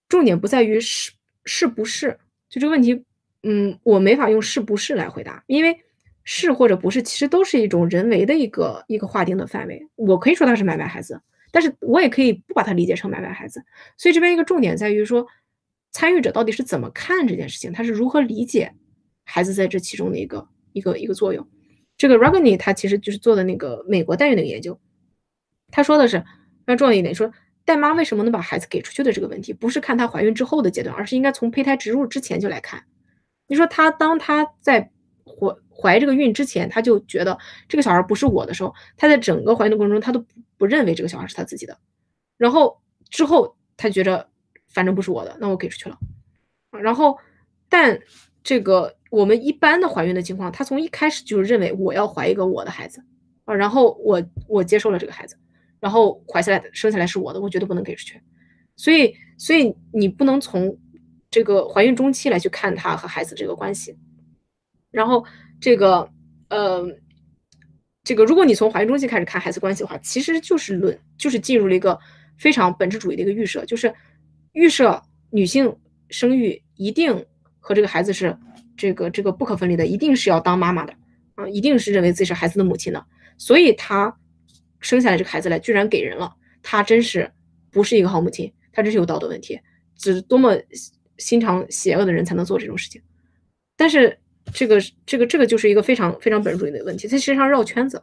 [0.09, 1.13] 重点不在于是
[1.45, 2.19] 是不是，
[2.49, 3.03] 就这个问题，
[3.43, 5.79] 嗯，我没法用是不是来回答，因为
[6.23, 9.87] 是或者不是，其实都是一种人为的一个一个划定的范围。
[9.95, 11.21] 我可以说他是买卖孩子，
[11.51, 13.63] 但是我也可以不把它理解成买卖孩子。
[13.97, 15.25] 所以这边一个重点在于说。
[15.95, 17.71] 参与者到底是怎么看这件事情？
[17.71, 18.73] 他是如何理解
[19.23, 21.47] 孩子在这其中的一个一个一个作用？
[21.95, 24.77] 这个 Ragni 他其实就是做的那个美国代孕的研究，
[25.71, 26.25] 他说的是非
[26.67, 27.31] 常重要一点，说
[27.63, 32.83] 代妈为什么能把孩子给出去的这个问题，不是看她怀孕之后的阶段，而是应该从胚胎植入之前就来看。
[33.47, 34.91] 你说她当她在
[35.23, 37.39] 怀怀这个孕之前，她就觉得
[37.69, 40.25] 这个小孩不是我的时候，她在整个怀孕的过程中，她都
[40.57, 41.79] 不认为这个小孩是她自己的，
[42.37, 44.27] 然后之后她觉着。
[44.75, 45.97] 反正不是我的，那我给出去了。
[46.81, 47.17] 然后，
[47.69, 47.97] 但
[48.43, 53.01] 这个我们一般的怀孕的情况，他从一开始就认为我要怀一个我的孩子
[53.45, 55.37] 啊，然后我我接受了这个孩子，
[55.79, 58.21] 然后怀下来的生下来是我的，我绝对不能给出去。
[58.75, 60.77] 所以，所以你不能从
[61.31, 63.97] 这个怀孕中期来去看他和孩子这个关系。
[64.91, 65.25] 然后，
[65.61, 66.11] 这个
[66.49, 66.85] 呃，
[68.03, 71.97] 这个如果你从怀孕中期开始看孩子关系的话，其实就是论就是进入了一个
[72.37, 73.93] 非常本质主义的一个预设，就是。
[74.55, 75.75] 预设女性
[76.09, 77.25] 生育一定
[77.59, 78.35] 和这个孩子是
[78.77, 80.93] 这个这个不可分离的，一定是要当妈妈的
[81.35, 83.05] 啊，一定是认为自己是孩子的母亲的，
[83.37, 84.17] 所以她
[84.79, 86.33] 生下来这个孩子来居然给人了，
[86.63, 87.29] 她真是
[87.69, 89.59] 不是一个好母亲，她真是有道德问题，
[89.99, 90.57] 是多么
[91.17, 93.01] 心肠邪恶的人才能做这种事情。
[93.75, 94.17] 但是
[94.53, 98.01] 这个这个这个就是一个非常非常本主义的问题，它实际上绕圈子，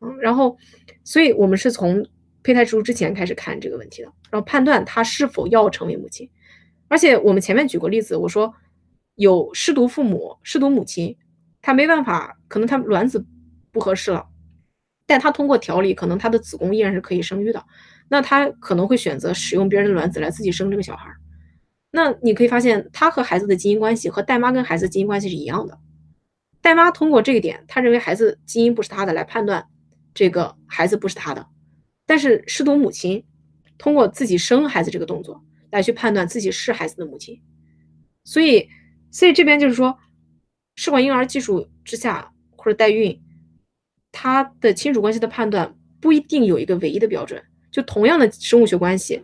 [0.00, 0.56] 嗯，然后
[1.02, 2.06] 所以我们是从。
[2.42, 6.28] 胚胎植入之前开始看这个问题的，然后判断她是否要成为母亲。
[6.88, 8.54] 而且我们前面举过例子，我说
[9.16, 11.16] 有失独父母、失独母亲，
[11.60, 13.26] 她没办法，可能她卵子
[13.70, 14.26] 不合适了，
[15.06, 17.62] 但她通过调理，可能她的子宫依然是可以生育的。
[18.08, 21.12] 那她可能会选择使用别人的卵子来自己生这个小孩。
[21.90, 25.78] 那你可以发现，她和孩子的基因关系和代妈跟孩子基因关系是一样的。
[26.62, 29.66] 代妈通过这个点，她认为孩子基因不是她的，来判断
[30.14, 31.46] 这个孩子不是她的。
[32.08, 33.22] 但是失独母亲
[33.76, 37.38] 通过自己生孩子这个动作来去判断自己是孩子的母亲。
[38.24, 38.66] 所以，
[39.10, 39.98] 所以这边就是说，
[40.76, 43.22] 试管婴儿技术之下或者代孕，
[44.10, 47.44] 它的亲属关系的判断不一定有一个唯一的标准。
[47.70, 49.22] 就同样的生物学关系，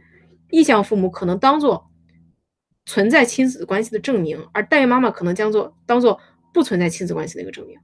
[0.51, 1.91] 异向父母可能当做
[2.85, 6.21] 存在亲子关系的证明，而代孕妈妈可能将做当做
[6.53, 7.79] 不存在亲子关系的一个证明。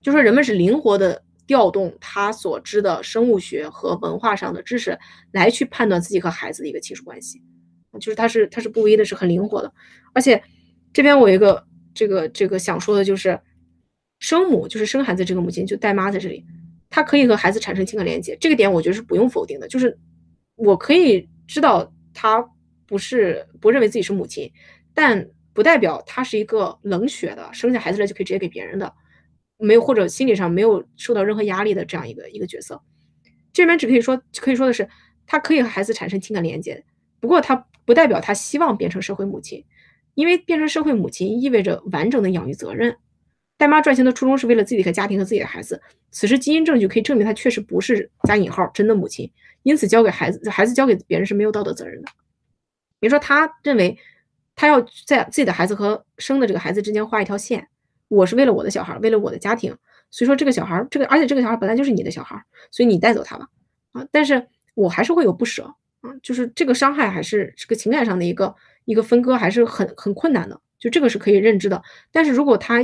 [0.00, 4.98] 就说人们是灵活的调动他所知的生物学和文化上的知识
[5.32, 7.42] 来去判断自己和孩子的一个亲属关系，
[8.00, 9.72] 就是他是他是不唯一的，是很灵活的。
[10.14, 10.42] 而且
[10.92, 13.38] 这边我一个这个这个想说的就是，
[14.18, 16.44] 生母就是生孩子这个母亲就代妈在这里，
[16.88, 19.66] 她可以和孩子产生情感连接，这个点我觉得是不用否定的。
[19.68, 19.98] 就是
[20.54, 22.46] 我可以知道她
[22.86, 24.50] 不是不认为自己是母亲，
[24.94, 28.94] 但不代表她是一个冷血的，生下孩子来就可以直接给别人的，
[29.62, 32.82] 没有或者心理上没有受到任何压力的这样一个一个角色。
[33.52, 34.88] 这边只可以说可以说的是，
[35.26, 36.84] 他可以和孩子产生情感连接，
[37.20, 39.64] 不过他不代表他希望变成社会母亲。
[40.14, 42.94] 因为变成社会母亲意味着完整的养育责任。
[43.56, 45.80] 代妈赚钱的初衷是为了自己和家庭和自己的孩子。
[46.10, 49.32] 此时基因证据可以证明他确实不是加引号真的母亲，
[49.62, 52.10] 因此交给孩子，孩子交给别人是没有道德责任的。
[53.00, 53.96] 比如说，他认为
[54.54, 57.66] 他要在自己的孩子和生的这个孩子之间画一条线，
[58.14, 59.76] 我是为了我的小孩，为了我的家庭，
[60.10, 63.48] 所以说这个小孩，这个而且这个小孩本来就是你的小孩，所以你带走他吧，
[63.92, 65.64] 啊，但是我还是会有不舍，
[66.00, 68.54] 啊，就是这个伤害还是这个情感上的一个。
[68.84, 71.80] 一个分割还是很很困难的，就这个是可以认知的。
[72.10, 72.82] 但是如果他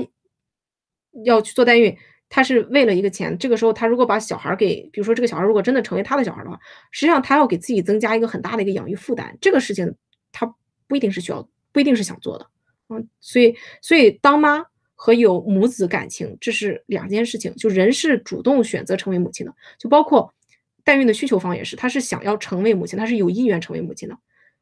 [1.25, 1.97] 要去做代孕，
[2.29, 6.57] 他是为了一个钱，这个时候他如果把小孩给，比如说这个小孩如果真的成为他的小孩的话，
[6.93, 9.93] 实际上他要给自己增加一个很大的一个养育负担，这个事情
[10.31, 10.55] 他
[10.87, 12.47] 不一定是需要，不一定是想做的。
[12.91, 14.65] 嗯，所以所以当妈
[15.01, 20.35] 和有母子感情这是两件事情，就人是主动选择成为母亲的，就包括
[20.83, 24.19] 代孕的需求方也是，他是想要成为母亲，他是有意愿成为母亲的。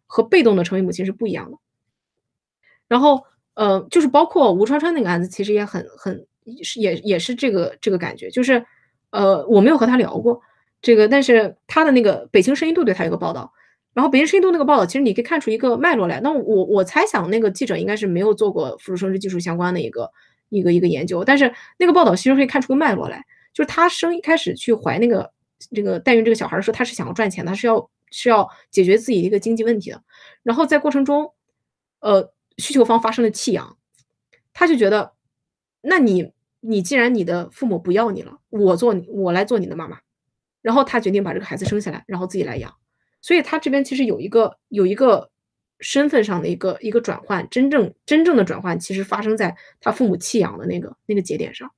[0.08, 1.58] 和被动的成为母亲是不一样的。
[2.86, 6.24] 然后，呃，就是包括吴川川那个案子，其实也很很
[6.62, 8.64] 是也也是这个这个感觉，就是
[9.10, 10.40] 呃，我没有和他聊过
[10.80, 13.52] 这个，但是他的那个北京声音度对他有个报道，
[13.94, 16.20] 然后北京声音度那个报道，其实你可以看出一个脉络来。
[16.20, 20.12] 那我我猜想那个记者应该是没有做过辅助生殖技术相关的一个
[20.48, 25.32] 一个一个研究，但是那个报道其实可以看出个脉络来，就是他生一开始去怀那个
[25.74, 27.90] 这个代孕这个小孩的时候，他是想要赚钱，他是要。
[28.12, 30.00] 是要解决自己的一个经济问题的，
[30.44, 31.34] 然后在过程中，
[31.98, 33.76] 呃，需求方发生了弃养，
[34.52, 35.14] 他就觉得，
[35.80, 39.98] 那你你既然你的父母不要你了，我做你我来做你的妈妈，
[40.62, 42.72] 然后他决定把这个孩子生下来，然后自己来养，
[43.20, 45.28] 所以他这边其实有一个有一个
[45.80, 51.72] 身份上的一个一个转换，真正真正的转换其实发生在他父母弃养的那个那个节点上，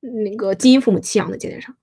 [0.00, 1.76] 那个基因父母弃养的节点上，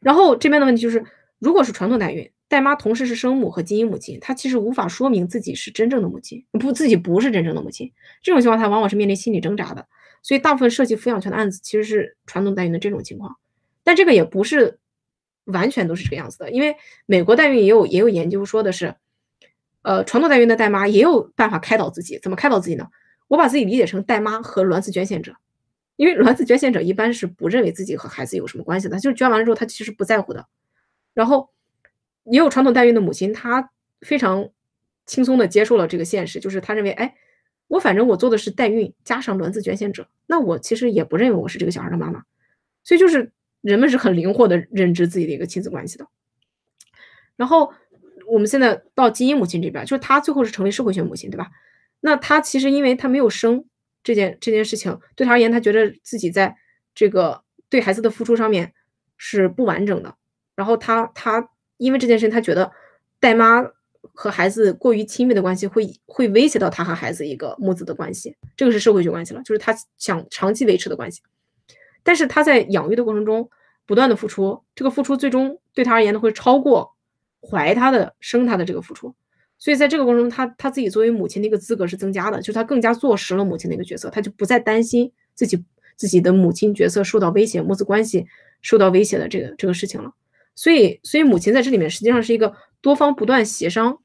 [0.00, 1.04] 然后这边的问题就是，
[1.38, 2.30] 如果是传统代孕。
[2.50, 7.92] 代妈同时是生母和基因母亲，她其实无法说明自己是真正的母亲，不，自己不是真正的母亲。
[8.24, 9.86] 这种情况，她往往是面临心理挣扎的。
[10.20, 13.36] 所以，大部分涉及抚养权的案子，其实是传统代孕的这种情况。
[13.84, 14.80] 但这个也不是
[15.44, 16.74] 完全都是这个样子的，因为
[17.06, 18.96] 美国代孕也有也有研究说的是，
[19.82, 22.18] 呃，传统代孕的代妈也有办法开导自己。
[22.18, 22.88] 怎么开导自己呢？
[23.28, 25.36] 我把自己理解成代妈和卵子捐献者，
[25.96, 30.46] 因为卵子捐献者一般是不认为自己和孩子有什么关系的，就是捐完了之后，他其实不在乎的。
[31.14, 31.50] 然后。
[32.24, 34.50] 也有传统代孕的母亲，她非常
[35.06, 37.16] 轻松的接受了这个现实，就是她认为，哎，
[37.66, 42.22] 我反正我做的是代孕加上卵子捐献者，那我其实也不认为我是这个小孩的妈妈，
[42.84, 43.32] 所以就是
[43.62, 46.06] 人们是很灵活的认知自己的一个亲子关系的。
[47.36, 47.72] 然后
[48.30, 51.48] 我们现在到基因母亲这边，就是她最后是成为社会学母亲，对吧？
[52.00, 53.64] 那她其实因为她没有生
[54.02, 56.56] 这件这件事情，对她而言，她觉得自己在
[56.94, 58.72] 这个对孩子的付出上面
[59.16, 60.14] 是不完整的，
[60.54, 61.50] 然后她她。
[61.82, 62.70] 因为这件事情，他觉得
[63.18, 63.64] 代妈
[64.12, 71.22] 和孩子过于亲密的关系会会威胁到他和孩子一个母子的关系，这个是社会学关系了，就是他想长期维持的关系。
[72.02, 73.48] 但是他在养育的过程中
[73.86, 76.94] 不断的付出，这个付出最终对他而言呢会超过
[77.40, 79.14] 怀他的生他的这个付出，
[79.58, 85.64] 所以在这个过程中，他他自己作为母亲的一个资格是增加的，就是他更加坐实了母亲的一个角色，他就不再担心自己
[85.96, 88.26] 自己的母亲角色受到威胁，母子关系
[88.62, 90.12] 受到威胁的这个这个事情了。
[90.54, 93.98] 所以，所以母亲在这里面实际上是一个多方不断协商，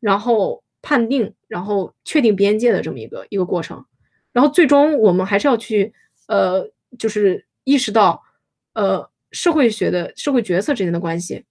[0.00, 3.84] 然后判定，然后确定边界的这么一个一个过程。
[4.32, 5.94] 然后最终我们还是要去
[6.26, 8.22] 呃，就是意识到
[8.74, 11.44] 呃，社会学的社会角色之间的关系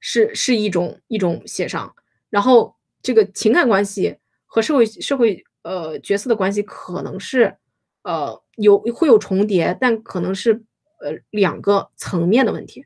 [0.00, 1.94] 是是一种一种协商，
[2.30, 7.56] 然后这个情感关系和社会社会呃角色的关系可能是
[8.02, 10.52] 呃有会有重叠，但可能是
[11.00, 12.84] 呃两个层面的问题。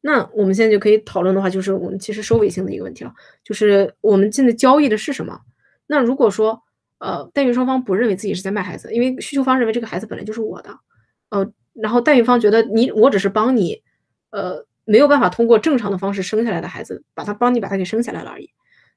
[0.00, 5.40] 那我们现在就可以讨论的话，就是我们其实收尾性的一个问题了，就是我们现在交易的是什么？
[5.86, 6.62] 那如果说，
[6.98, 10.78] 呃，代孕双方不认为自己是在卖孩子，因为需求方认为这个孩子本来就是我的，
[11.30, 13.82] 呃，然后代孕方觉得你我只是帮你，
[14.34, 18.50] 呃，没有办法通过正常的方式生下来的孩子，把他帮你把他给生下来了而已，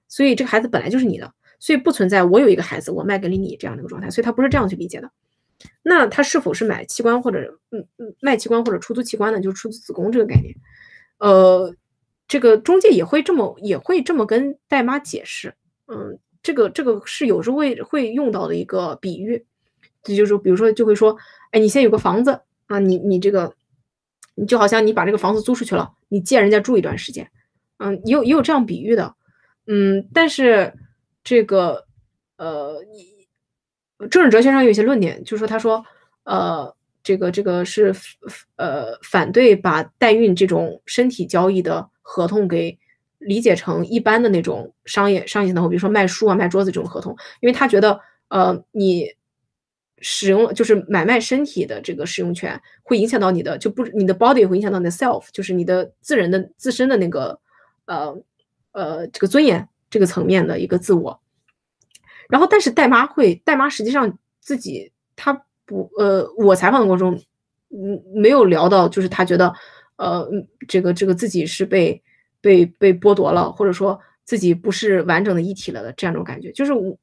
[0.07, 5.11] 所以这个孩子本来就是你的，所以不存在我有一个孩子我卖给了你这样的一个状态，所以他不是这样去理解的。
[5.83, 9.39] 那他是否是买器官或者嗯嗯卖器官或者出租器官呢？
[9.39, 10.55] 就出租子宫这个概念。
[11.19, 11.73] 呃，
[12.27, 15.53] 这个中介也会这么也会这么跟代妈解释，
[15.87, 19.45] 嗯，这个这个是有时候会会用到的一个比喻，
[20.03, 21.17] 这就是比如说就会说，
[21.51, 23.53] 哎，你现在有个房子啊，你你这个，
[24.37, 27.29] 你就好像你把这个房子租出去了，你借人家住一段时间，
[27.79, 29.15] 嗯，也有也有这样比喻的，
[29.65, 30.73] 嗯，但是
[31.23, 31.85] 这个
[32.37, 35.83] 呃，你政治哲学上有一些论点，就是说他说，
[36.23, 36.73] 呃。
[37.03, 37.95] 这个这个是
[38.57, 42.77] 呃反对把代孕这种身体交易的合同给
[43.17, 47.97] 理解成一般的那种商业商业的，比如说卖书啊、卖桌子这种合同，因为他觉得
[48.27, 49.07] 呃你
[49.99, 57.39] 使用就是买卖身体的这个使用权会影响到你的就不你的 body 会影响到你的 self，就是你的自人的自身的那个
[57.85, 58.15] 呃
[58.71, 61.19] 呃这个尊严这个层面的一个自我。
[62.29, 65.43] 然后但是代妈会代妈实际上自己她。
[65.69, 67.21] 不，呃，我采访的过程中，
[67.71, 69.53] 嗯，没有聊到，就是他觉得，
[69.97, 70.25] 呃，
[70.65, 72.01] 这个这个自己是被
[72.39, 76.53] 被被剥夺了，或者说自己不是完整的一体了的这样一种感觉。
[76.53, 76.97] 就是我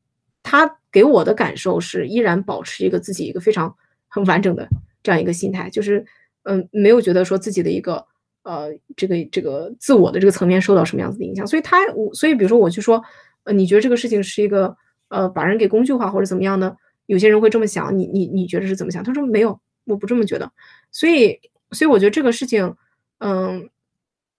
[0.44, 3.74] 他给我的感受是，依然保持一个自己一个非常
[4.06, 4.68] 很完整的
[5.02, 6.04] 这样一个心态，就是
[6.44, 8.06] 嗯，没有觉得说自己的一个
[8.44, 11.44] 呃这个这个自我的这个层面受到什么样子的影响。
[11.44, 13.02] 所以他我所以比如说我去说，
[13.42, 14.76] 呃，你觉得这个事情是一个
[15.08, 16.76] 呃把人给工具化或者怎么样呢？
[17.06, 19.02] 有些人会这么想，你你你觉得是怎么想？
[19.02, 20.50] 他说没有，我不这么觉得。
[20.92, 21.38] 所以，
[21.72, 22.74] 所以我觉得这个事情，
[23.18, 23.68] 嗯，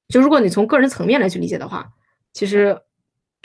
[0.07, 1.91] 就如果你从个人层面来去理解的话，
[2.33, 2.79] 其实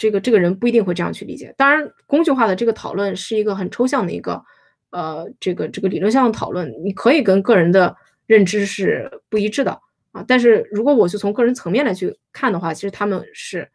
[0.00, 1.54] 这个这个人不一定会这样去理解。
[1.58, 4.42] 当然，工具化的这个讨论是一个很抽象的一个，
[4.88, 7.94] 呃，这个这个理论上的讨论，你可以跟个人的
[8.26, 9.78] 认知是不一致的
[10.12, 10.24] 啊。
[10.26, 13.68] 但是如果我就从个人层面来去看的话，其实他们是，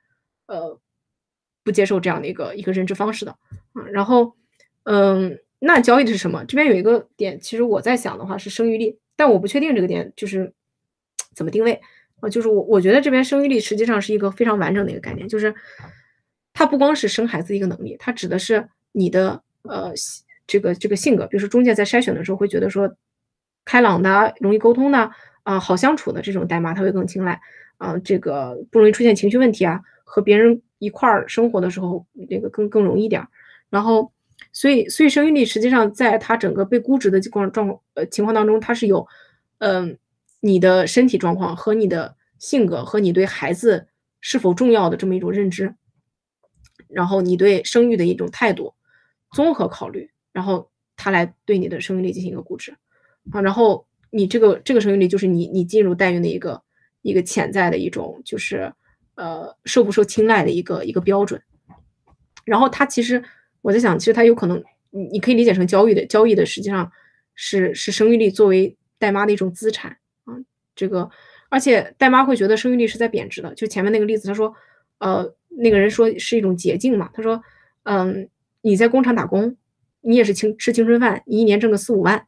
[0.47, 0.79] 呃，
[1.63, 3.31] 不接受这样的一个一个认知方式的
[3.73, 3.85] 啊。
[3.91, 4.35] 然后。
[4.87, 6.45] 嗯，那交易的是什么？
[6.45, 10.53] 这边有一个点，其实我在想的话是生育力，但我不确定这个点就是
[11.33, 11.81] 怎么定位
[12.19, 12.29] 啊。
[12.29, 15.51] 就是我我觉得这边生育力实际上是一个非常完整的一个概念，就是
[16.55, 19.93] 它不光是生孩子一个能力，它指的是你的呃
[20.47, 22.91] 这个这个性格，比如说中介在筛选的时候会觉得说
[23.63, 25.11] 开朗的、容易沟通的
[25.43, 27.39] 啊、好相处的这种代码他会更青睐。
[27.77, 33.27] 啊，这个不容易出现情绪问题啊，和别人一块儿生活的时候这个更更容易点，
[33.69, 34.11] 然后。
[34.51, 39.05] 所以，所以生育力实际上在它整个被估值的状状呃情况当中，它是有，
[39.59, 39.97] 嗯，
[40.41, 43.87] 你的身体状况和你的性格和你对孩子
[44.21, 45.73] 是否重要的这么一种认知，
[46.95, 48.73] 然后你对生育的一种态度，
[49.33, 52.71] 综合考虑，然后它来对你的生育力进行一个估值，
[53.31, 56.61] 啊，然后你这个这个生育力就是你你进入代孕的一个
[57.01, 58.71] 一个潜在的一种就是
[59.15, 61.41] 呃受不受青睐的一个一个标准，
[62.45, 63.21] 然后它其实。
[63.65, 66.91] 我在想，其实它有可能，你你可以理解成交易的，交易的实际上
[67.33, 70.35] 是是生育力作为代妈的一种资产啊。
[70.75, 71.09] 这个，
[71.49, 73.55] 而且代妈会觉得生育力是在贬值的。
[73.55, 74.53] 就前面那个例子，他说，
[74.99, 77.09] 呃，那个人说是一种捷径嘛。
[77.13, 77.41] 他说，
[77.83, 78.29] 嗯，
[78.61, 79.55] 你在工厂打工，
[80.01, 82.27] 你也是青吃青春饭，你一年挣个四五万，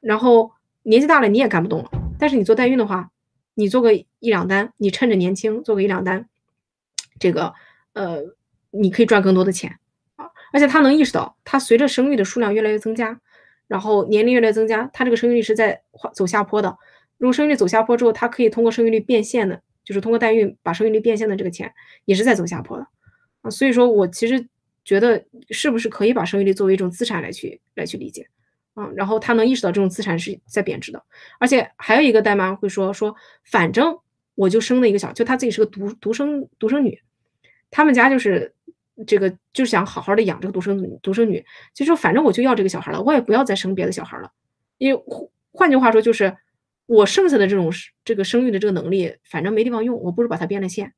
[0.00, 0.52] 然后
[0.82, 1.90] 年纪大了你也干不动了。
[2.18, 3.10] 但是你做代孕的话，
[3.54, 6.28] 你做个一两单，你趁着年轻做个一两单，
[7.18, 7.54] 这个，
[7.92, 8.22] 呃，
[8.70, 9.78] 你可以赚更多的钱
[10.16, 10.26] 啊。
[10.52, 13.20] 而且他能意识到，他随着生育的数量越来越增加，
[13.66, 15.82] 然后年龄越来越增加，他这个生育率是在
[16.14, 16.76] 走下坡的。
[17.18, 21.72] 如果生育率走下坡之后，他可以通过生育率变现的，就是通过代孕把生育率变现的这个钱，
[22.04, 22.86] 也是在走下坡的
[23.40, 23.48] 啊。
[23.48, 24.46] 所以说我其实
[24.84, 28.28] 觉得，是不是可以把生育率作为一种资产来去来去理解
[28.74, 28.86] 啊？
[28.94, 31.02] 然后他能意识到这种资产是在贬值的。
[31.38, 33.14] 而且还有一个代妈会说说，
[33.44, 33.96] 反正
[34.34, 37.00] 我就生了一个小，就她自己是个独独生独生女，
[37.70, 38.52] 他们家就是。
[39.06, 41.44] 这个就想好好的养这个独生，独生女
[41.74, 44.32] 就说反正我就要这个小孩了，我也不要再生别的小孩了。
[44.78, 44.98] 因为
[45.52, 46.34] 换句话说，就是
[46.86, 47.72] 我剩下的这种
[48.04, 50.94] 这个生育的这个能力，反正没地方用，我不如把它变了线。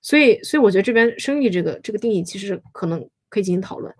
[0.00, 3.94] 所以，所以我觉得这边生育这个这个定义其实可能可以进行讨论。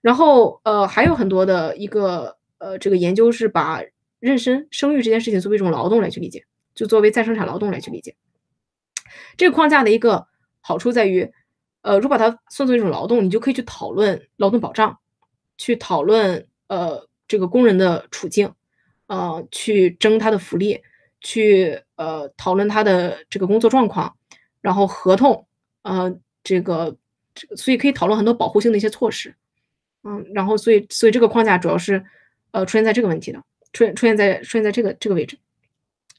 [0.00, 3.80] 然后，呃，还有很多的一个呃这个研究是把
[4.20, 6.44] 妊娠生育这件事情作为一种劳动来去理解，
[6.74, 8.16] 就作为再生产劳动来去理解。
[9.36, 10.26] 这个框架的一个
[10.60, 11.30] 好处在于，
[11.82, 14.98] 呃，如果把它算作一种劳动，你就可以去讨论劳动保障，
[15.58, 18.52] 去讨论呃这个工人的处境，
[19.06, 20.80] 呃，去争他的福利，
[21.20, 24.16] 去呃讨论他的这个工作状况，
[24.60, 25.46] 然后合同，
[25.82, 26.12] 呃，
[26.42, 26.96] 这个，
[27.56, 29.34] 所以可以讨论很多保护性的一些措施。
[30.02, 32.04] 嗯，然后所以所以这个框架主要是，
[32.52, 33.42] 呃，出现在这个问题的，
[33.72, 35.38] 出现出现在出现在这个这个位置。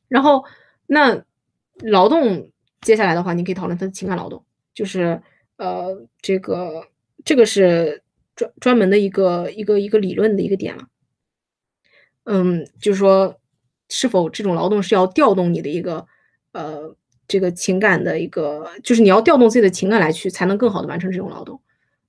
[0.07, 0.43] 然后
[0.85, 1.23] 那
[1.79, 2.49] 劳动
[2.81, 4.43] 接下来的话，你可以讨论他的情感劳动，
[4.73, 5.21] 就是
[5.57, 6.87] 呃这个
[7.25, 8.01] 这个是
[8.35, 10.87] 专专门的一个一个一个理论的一个点了。
[12.29, 13.35] 嗯，就是说
[13.89, 16.05] 是否这种劳动是要调动你的一个
[16.51, 16.93] 呃
[17.25, 21.59] 这个情感的一个，就是你要调动自己的情感来去才能更好的完成这种劳动。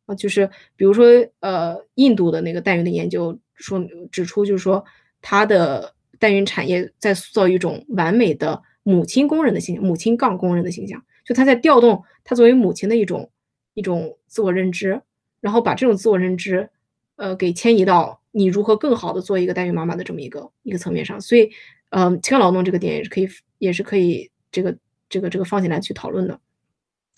[0.06, 1.04] 啊，就是比如说，
[1.40, 3.78] 呃，印度的那个代孕的研究说
[4.10, 4.84] 指出，就是说，
[5.20, 13.30] 它的代孕产业在塑造一种完美的母亲工人的形象，母亲杠工人的形象，就他在调动他作为母亲的一种
[13.74, 15.00] 一种自我认知，
[15.40, 16.70] 然后把这种自我认知，
[17.16, 21.20] 呃，给迁移到你如何更好的做一个代孕妈妈的这么一个一个层面上。
[21.20, 21.50] 所以，
[21.90, 23.28] 呃，情感劳动这个点也是可以，
[23.58, 24.78] 也是可以这个
[25.08, 26.38] 这个这个放进来去讨论的。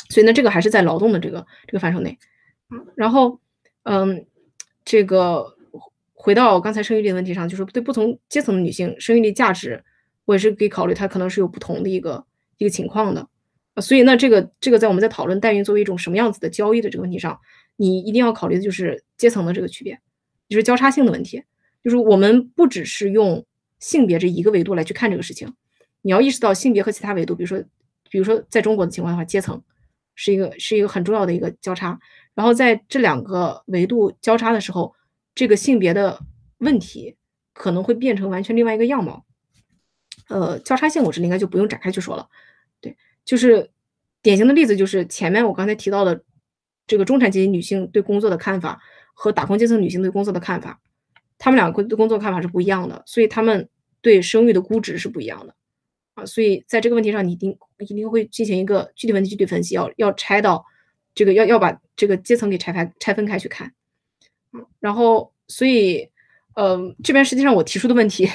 [0.08, 2.18] 所以呢，这个还是在劳动的这个这个范畴内。
[2.96, 3.38] 然后，
[3.82, 4.24] 嗯，
[4.84, 5.54] 这个
[6.14, 9.84] 回到刚才生育力的问题上，就是对不同阶层的女性生育力价值，
[10.24, 12.24] 我也是可以考虑，它可能是有不同的一个
[12.56, 13.28] 一个情况的。
[13.82, 17.38] 所以呢，这个这个在我们在讨论代孕作为一种什么样子的交易的这个问题上，
[17.76, 19.98] 你一定要考虑的就是阶层的这个区别，
[20.50, 21.42] 就是交叉性的问题。
[21.82, 23.46] 就是我们不只是用
[23.78, 25.54] 性别这一个维度来去看这个事情，
[26.02, 27.64] 你要意识到性别和其他维度，比如说，
[28.10, 29.62] 比如说在中国的情况的话，阶层
[30.14, 31.98] 是一个是一个很重要的一个交叉。
[32.34, 34.94] 然后在这两个维度交叉的时候，
[35.34, 36.20] 这个性别的
[36.58, 37.16] 问题
[37.54, 39.24] 可能会变成完全另外一个样貌。
[40.28, 42.28] 呃，交叉性我这里应该就不用展开去说了。
[42.82, 42.94] 对，
[43.24, 43.70] 就是
[44.20, 46.22] 典型的例子就是前面我刚才提到的
[46.86, 48.80] 这个中产阶级女性对工作的看法
[49.20, 50.80] 和打工阶层女性对工作的看法，
[51.36, 53.68] 他们两个对工作看法是不一样的，所以他们
[54.00, 55.54] 对生育的估值是不一样的
[56.14, 56.24] 啊。
[56.24, 60.64] 所以在这个问题上，你一定一定会进行一个具体问题具体分析，要要拆到。
[61.12, 63.74] 这个要要把这个阶层给拆开拆分开去看，
[64.52, 66.08] 嗯，然后所以，
[66.54, 68.30] 呃，这边实际上我提出的问题，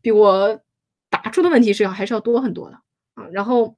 [0.00, 0.60] 比我
[1.10, 2.80] 答出的问题是要还是要多很多的
[3.14, 3.26] 啊。
[3.32, 3.74] 然后，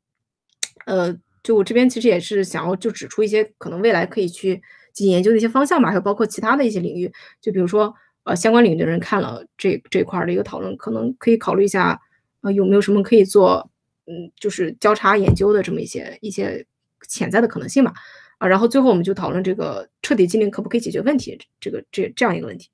[0.85, 7.95] 呃，就我这边其实也是想要就指出一些可能未来可以去进行研究的一些方向吧，还有包括其他的一些领域，就比如说
[8.25, 12.01] 呃相关领域的人看了这这块的一个讨论，可能可以考虑一下，
[12.43, 13.71] 呃，有没有什么可以做，
[14.07, 16.67] 嗯，就是交叉研究的这么一些一些
[17.09, 17.93] 潜在的可能性吧。
[18.39, 22.69] 啊，然后最后我们就讨论这个彻底禁令可不可以解决问题，这个这这样一个问题。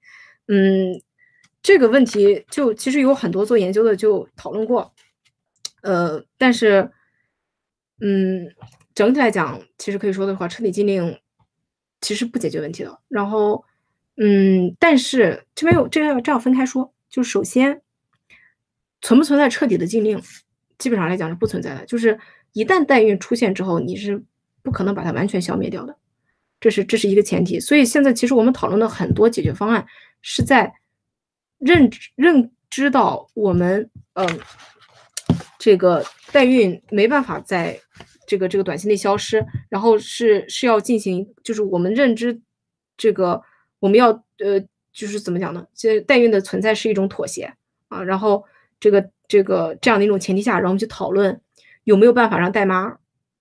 [0.46, 0.98] 嗯，
[1.62, 4.94] 这个问题就其实有很多做研究的就讨论过，
[5.82, 6.90] 呃，但是，
[8.00, 8.50] 嗯，
[8.94, 11.18] 整体来讲，其实可以说的话，彻底禁令
[12.00, 12.98] 其实不解决问题的。
[13.08, 13.64] 然后，
[14.16, 17.82] 嗯，但是这边有这边要这样分开说，就首先
[19.00, 20.20] 存不存在彻底的禁令，
[20.78, 21.84] 基本上来讲是不存在的。
[21.86, 22.18] 就是
[22.52, 24.24] 一旦代孕出现之后，你是。
[24.60, 25.96] 不可能把它完全消灭掉的，
[26.60, 27.58] 这是这是一个前提。
[27.58, 29.86] 所以现在其实我们讨论的很多解决方案，
[30.20, 30.74] 是在
[31.58, 34.40] 认知认知到我们嗯
[35.58, 37.80] 这个代孕没办法在
[38.28, 42.40] 这个这个短期内消失，然后是是要进行就是我们认知
[42.96, 43.42] 这个
[43.80, 44.60] 我们要呃
[44.92, 45.66] 就是怎么讲呢？
[45.74, 47.52] 这代孕的存在是一种妥协
[47.88, 48.44] 啊，然后
[48.78, 51.40] 这个这个这样的一种前提下，然后去讨论
[51.84, 52.98] 有没有办法让代妈。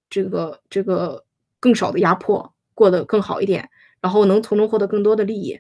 [0.10, 1.26] 这个这个
[1.60, 3.70] 更少的压迫，过得更好一点，
[4.00, 5.60] 然后能从中获得更多的利益，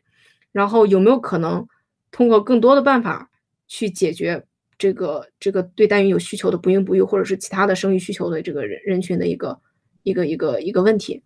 [0.53, 1.67] 然后有没有可能
[2.11, 3.29] 通过更多的办法
[3.67, 4.45] 去解决
[4.77, 9.59] 这个这个对代孕有需求的不孕不育或者是其他的生育需求的这个人人群的一个
[10.03, 11.23] 一个一个一个问题，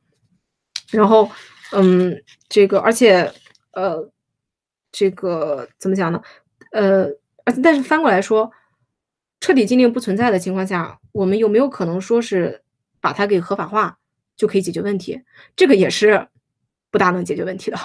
[0.91, 1.29] 然后
[1.71, 3.31] 嗯，这个而且
[3.71, 4.11] 呃，
[4.91, 6.21] 这个怎么讲呢？
[6.71, 7.05] 呃，
[7.45, 8.51] 而但是翻过来说，
[9.39, 12.61] 彻底禁令不存在的情况下，我们有没有可能说是？
[13.03, 13.97] 把它给合法化
[14.37, 15.19] 就可以解决问题，
[15.55, 16.27] 这个也是
[16.91, 17.77] 不大能解决问题的。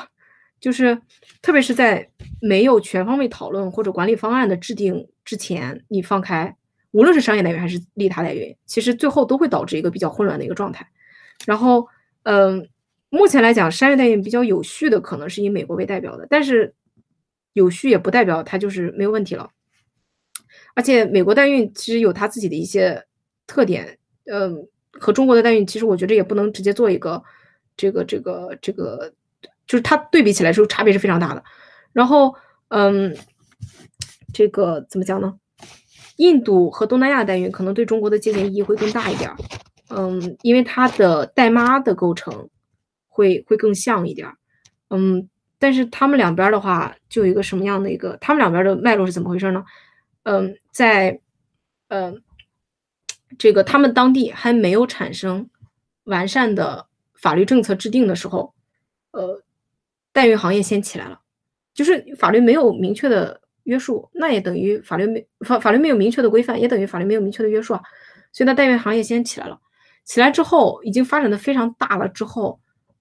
[0.60, 1.00] 就是
[1.42, 2.08] 特别是在
[2.40, 6.56] 没有全方位讨论或者管理方案的制定之前，你放开，
[6.90, 10.88] 无论是商业代孕还是利他代孕，其实最后都会导致一个比较混乱的一个状态。
[11.44, 11.86] 然后，
[12.22, 12.68] 嗯，
[13.10, 16.74] 目前来讲，商业代孕比较有序的可能是以美国为代表的，但是
[17.52, 19.50] 有序也不代表它就是没有问题了。
[20.74, 23.04] 而且，美国代孕其实有它自己的一些
[23.46, 24.68] 特点，嗯。
[24.98, 27.22] 和中国的代孕，其实我觉得也不能直接做一个
[27.76, 29.12] 这个这个这个，
[29.66, 31.42] 就是它对比起来之后差别是非常大的。
[31.92, 32.34] 然后，
[32.68, 33.16] 嗯，
[34.32, 35.38] 这个怎么讲呢？
[36.16, 39.30] 印度和东南亚代孕可能对中国的借鉴意义会更大一点，
[39.90, 42.48] 嗯，因为它的代妈的构成
[43.08, 44.28] 会会更像一点，
[44.90, 45.28] 嗯，
[45.58, 49.64] 但是他们两边的话就有一个什么样的一个，他们两边的脉络是怎么回事呢？
[50.22, 51.20] 嗯，在，
[51.88, 52.22] 嗯。
[53.38, 55.50] 这个他们当地还没有产生
[56.04, 58.54] 完善的法律政策制定的时候，
[59.10, 59.42] 呃，
[60.16, 61.20] 代孕行业先起来了，
[61.74, 67.82] 就是法律没有明确的约束，那也等于法律没法法律没有明确的规范，也等于法律没有明确的约束啊。
[68.32, 69.60] 所以，那代孕行业先起来了，
[70.06, 72.58] 起来之后已经发展的非常大了之后，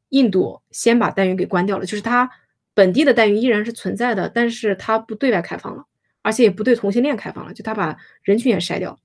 [0.10, 2.30] 印度先把代孕给关掉了，就是它
[2.74, 5.86] 本地的代孕依然是存在的，但是它不对外开放了，
[6.22, 9.00] 而且也不对同性恋开放了，就它把人群也筛掉。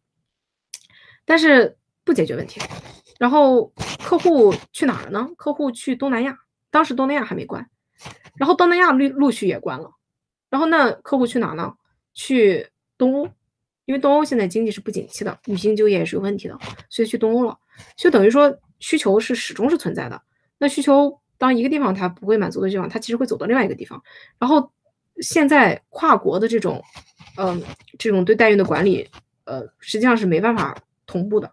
[1.24, 2.61] 但是不解决问题，
[3.20, 3.73] 然后
[4.03, 5.28] 客户去哪儿了呢？
[5.37, 6.37] 客户去东南亚，
[6.73, 7.69] 当时东南亚还没关，
[8.36, 9.90] 然后东南亚陆陆续也关了，
[10.48, 11.74] 然后那客户去哪呢？
[12.12, 13.28] 去东欧，
[13.85, 16.59] 因为东欧现在经济是不景气的，女性就业也是有问题的，
[16.89, 17.59] 所以去东欧了，
[17.97, 20.20] 就等于说需求是始终是存在的。
[20.59, 24.02] 那需求当一个地方它不会满足的地方，它其实会走到另外一个地方。
[24.39, 24.70] 然后
[25.20, 26.82] 现在跨国的这种，
[27.36, 27.62] 嗯，
[27.98, 29.09] 这种对代孕的管理，
[29.44, 30.77] 呃，实际上是没办法。
[31.07, 31.52] 同步的，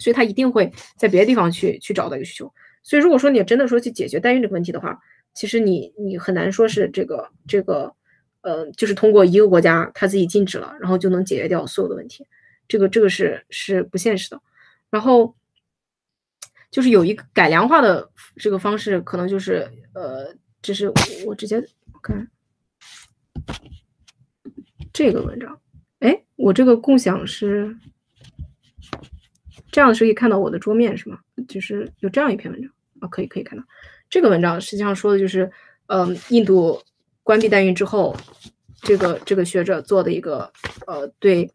[0.00, 2.52] 所以他一定会在别的地方去去找到一个需求。
[2.82, 4.98] 所以如果说你真的说去解决代孕这个问题的话，
[5.34, 7.94] 其实你你很难说是这个这个
[8.42, 12.26] 呃，就是通过一个国家他自己禁止了，然后就能解决掉所有的问题。
[12.68, 14.40] 这个这个是是不现实的。
[14.90, 15.34] 然后
[16.70, 20.92] 就是有一个改良化的这个方式，可能就是呃，就是
[21.26, 21.62] 我直接
[22.02, 22.28] 看
[24.92, 25.60] 这个文章。
[26.00, 27.76] 哎，我这个共享是。
[29.72, 31.20] 这样是可以看到我的桌面是吗？
[31.46, 33.64] 就是有这样一篇文章啊，可以可以看到
[34.10, 35.50] 这个文章，实际上说的就是，
[35.86, 36.82] 嗯，印度
[37.22, 38.14] 关闭代孕之后，
[38.82, 40.52] 这个这个学者做的一个
[40.86, 41.50] 呃对，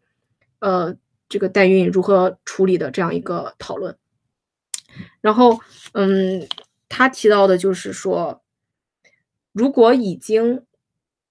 [0.60, 0.96] 呃
[1.28, 3.96] 这个代孕如何处理的这样一个讨论。
[5.20, 5.60] 然后，
[5.92, 6.48] 嗯，
[6.88, 8.42] 他提到的就是说，
[9.52, 10.64] 如果已经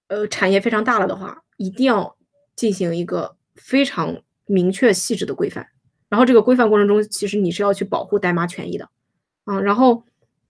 [0.06, 2.16] 呃产业非常大了的话，一定要
[2.54, 5.66] 进行一个非常明确细致的规范。
[6.08, 8.88] 然后这个规范过程中，其实你是要去保护代妈权益的，
[9.42, 10.04] 啊，然后，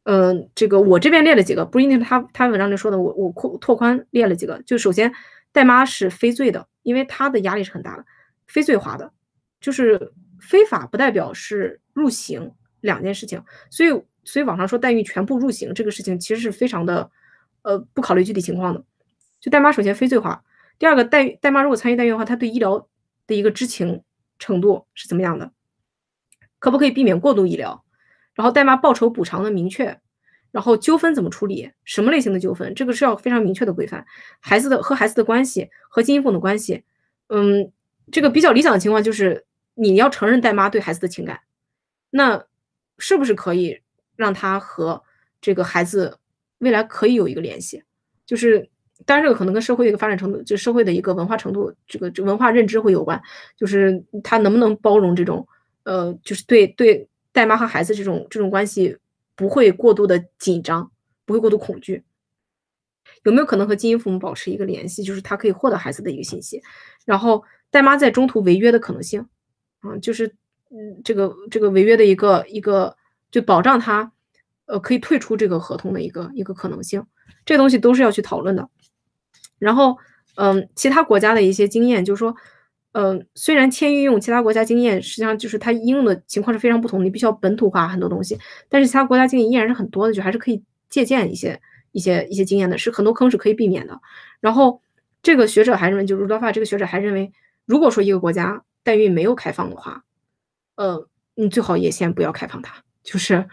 [0.08, 4.62] 嗯，这个我这边列了几个，不一定他他文章里说的，我我扩拓宽列了几个。
[4.62, 5.12] 就首先，
[5.50, 8.04] 代妈是非罪的，因为他的压力是很大的，
[8.46, 9.12] 非罪化的，
[9.60, 13.42] 就是非法不代表是入刑两件事情。
[13.68, 13.90] 所以，
[14.22, 17.10] 所以网上说代孕全部入刑这个事情，其实是非常的，
[17.62, 18.84] 呃，不考虑具体情况的。
[19.40, 20.44] 就代妈首先非罪化，
[20.78, 22.88] 第二个代代妈如果参与代孕的话，他对医疗
[23.26, 24.02] 的一个知情。
[24.38, 25.50] 程度是怎么样的？
[26.58, 27.85] 可不可以避免过度医疗？
[28.36, 29.98] 然后代妈报酬补偿的明确，
[30.52, 31.72] 然后纠纷怎么处理？
[31.84, 32.72] 什么类型的纠纷？
[32.74, 34.06] 这个是要非常明确的规范。
[34.38, 36.84] 孩子的和孩子的关系和金一凤的关系，
[37.28, 37.72] 嗯，
[38.12, 39.44] 这个比较理想的情况就是
[39.74, 41.40] 你要承认代妈对孩子的情感，
[42.10, 42.44] 那
[42.98, 43.80] 是不是可以
[44.14, 45.02] 让他和
[45.40, 46.18] 这个孩子
[46.58, 47.82] 未来可以有一个联系？
[48.24, 48.70] 就是。
[49.04, 53.20] 当然，这个可能跟社会的一个发展程度，就社会的一个文化程度，这个这文化认知会有关。
[53.54, 55.46] 就是他能不能包容这种，
[55.82, 57.06] 呃，就是对对
[57.36, 58.96] 代妈和孩子这种这种关系
[59.34, 60.90] 不会过度的紧张，
[61.26, 62.02] 不会过度恐惧。
[63.24, 66.62] 有没有可能和基因父母保持一个联系，就是他可以获得孩子的一个信息？
[67.04, 69.28] 然后代妈在中途违约的可能性，
[69.80, 70.34] 啊，就是
[70.70, 72.96] 嗯，这个这个违约的一个一个，
[73.30, 74.10] 就保障他，
[74.64, 77.04] 呃，可以退出这个合同的一个一个可能性。
[77.44, 78.70] 这东西都是要去讨论的。
[79.58, 79.98] 然后，
[80.36, 82.34] 嗯，其他国家的一些经验，就是说，
[82.98, 88.38] 嗯，虽然签运用其他国家经验，实际上就是它应用的情况是非常不同的，你必须要本土化很多东西，
[88.70, 91.60] 但是其他国家经验依然是很多的，就还是可以借鉴一些
[91.92, 94.00] 一些一些经验的，是很多坑是可以避免的。
[94.40, 94.80] 然后，
[95.22, 97.30] 这个学者还认为，就是 Rudafa 这个学者还认为，
[97.66, 100.02] 如果说一个国家代孕没有开放的话，
[100.76, 103.46] 呃，你最好也先不要开放它，就是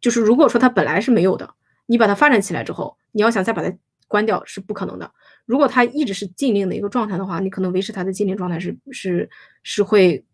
[0.00, 1.50] 就是如果说它本来是没有的，
[1.84, 3.76] 你把它发展起来之后，你要想再把它。
[4.06, 5.10] 关掉是不可能的。
[5.46, 9.28] 如果它一直是禁令的一个状态的话，你可能维持它的禁令状态是是
[9.62, 10.24] 是会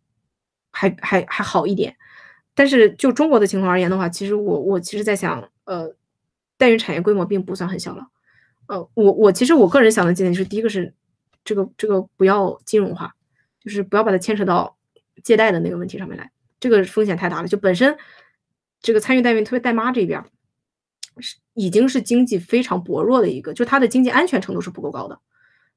[0.70, 1.96] 还还还好一点。
[2.54, 5.94] 但是就中国的情况而言的话，其实我我其实在想，呃，
[6.58, 8.06] 代孕产业规模并不算很小了。
[8.66, 10.92] 呃，我我其实我个人想的几点就是，第一个是
[11.44, 13.14] 这个这个不要金融化，
[13.60, 14.76] 就是不要把它牵扯到
[15.24, 16.30] 借贷的那个问题上面来，
[16.60, 17.48] 这个风险太大了。
[17.48, 17.96] 就本身
[18.80, 20.22] 这个参与代孕，特别代妈这边。
[21.54, 25.18] 已经是经济非常薄弱的一个，就它的经济安全程度是不够高的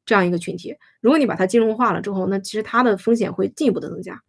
[0.05, 0.75] 这样一个群体。
[1.01, 4.21] 如果你把它金融化了之后，那其实它的风险会进一步的增加。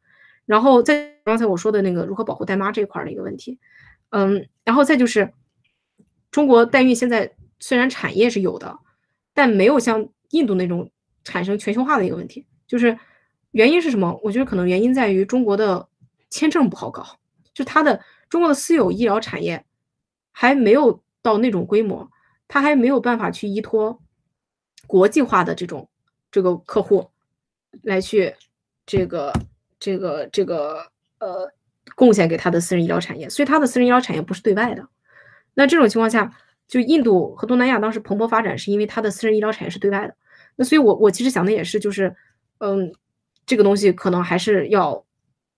[0.46, 3.58] 然后在刚才我说的那个如何保护代妈这块的一个问题，
[4.10, 5.32] 嗯，然后再就是
[6.30, 8.78] 中国代孕现在虽然产业是有的，
[9.32, 10.90] 但没有像印度那种
[11.24, 12.98] 产生全球化的一个问题，就是
[13.52, 14.20] 原因是什么？
[14.22, 15.88] 我觉得可能原因在于中国的
[16.28, 17.18] 签证不好搞，
[17.54, 19.64] 就它的中国的私有医疗产业
[20.30, 22.08] 还没有到那种规模，
[22.46, 24.00] 它还没有办法去依托
[24.86, 25.88] 国际化的这种
[26.30, 27.10] 这个客户
[27.82, 28.36] 来去
[28.86, 29.32] 这个。
[29.80, 30.86] 这个这个
[31.18, 31.52] 呃，
[31.94, 34.88] 贡献给他的私人医疗产业，所以他的私人医疗产业不是对外的。
[35.52, 36.32] 那这种情况下，
[36.66, 40.16] 就印度和东南亚当时蓬勃发展，是因为他的私人医疗产业是对外的。
[40.56, 42.16] 那所以，我我其实想的也是，就是
[42.58, 42.94] 嗯，
[43.44, 45.04] 这个东西可能还是要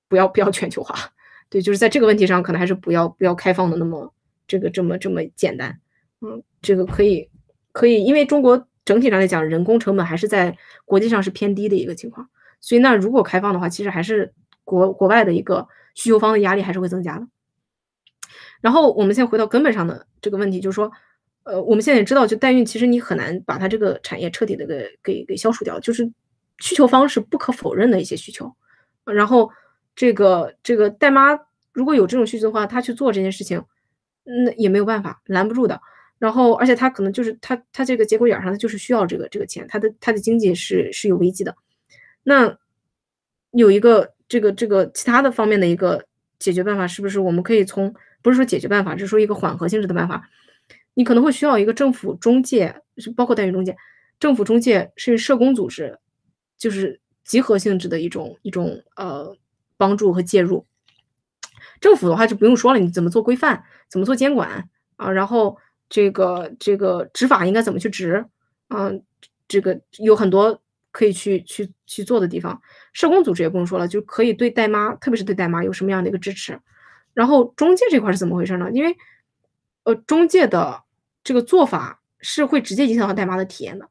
[0.08, 0.96] 不要不要全球化？
[1.48, 4.12] 对，就是在这个问题上，可能还是不要不要开放的那么
[4.46, 5.80] 这个这么这么简单。
[6.20, 7.28] 嗯，这个可以
[7.72, 12.28] 可以，因为中国整体上来讲，人工成本还是在国际上是偏低的一个情况。
[12.60, 14.32] 所以，那如果开放的话，其实还是
[14.64, 17.26] 国国外的一个需求方的压力还是会增加的。
[18.60, 20.90] 然后，我们现在回到根本上的这个问题，就是说，
[21.44, 26.10] 呃，我们现在也知道，就代孕，其实你很难把它这个产业彻底的给给给消除掉，就是
[26.58, 28.50] 需求方是不可否认的一些需求。
[29.04, 29.50] 然后，
[29.94, 31.38] 这个这个代妈
[31.72, 33.62] 如果有这种需求的话，她去做这件事情，
[34.44, 35.80] 那也没有办法拦不住的。
[36.18, 41.54] 然后，而且他可能就是他他这个节骨眼上，他就是需要这个这个钱，他的他的经济是是有危机的。
[42.22, 42.58] 那
[43.50, 46.04] 有一个这个这个其他的方面的一个
[46.38, 50.28] 解决办法，是不是我们可以从不是说解决办法，是说一个缓和性质的办法？
[50.94, 53.76] 你可能会需要一个政府中介，是包括代孕中介，
[54.18, 55.98] 政府中介是社工组织，
[56.56, 59.36] 就是集合性质的一种一种呃
[59.76, 60.64] 帮助和介入。
[61.80, 65.10] 政府的话就不用说了，你怎么做规范，怎么做监管啊？
[65.10, 65.56] 然后
[65.88, 68.24] 这个这个执法应该怎么去执？
[68.68, 69.02] 嗯，
[69.48, 70.60] 这个有很多。
[70.92, 72.58] 可以去去去做的地方，
[72.94, 76.58] 社工组织也不用说了，就可以对代妈，特别是对代妈有什么样的一个支持。
[77.12, 78.70] 然后中介这块是怎么回事呢？
[78.72, 78.96] 因为，
[79.82, 80.84] 呃，中介的
[81.22, 83.86] 这个做法是会直接影响到代妈的体验的。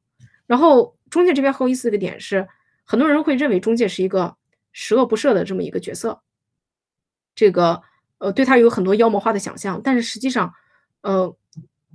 [0.47, 2.47] 然后中介这边很有意思的一个点是，
[2.83, 4.35] 很多人会认为中介是一个
[4.71, 6.19] 十恶不赦的这么一个角色，
[7.35, 7.81] 这个
[8.17, 9.79] 呃对他有很多妖魔化的想象。
[9.83, 10.51] 但是实际上，
[11.01, 11.35] 呃，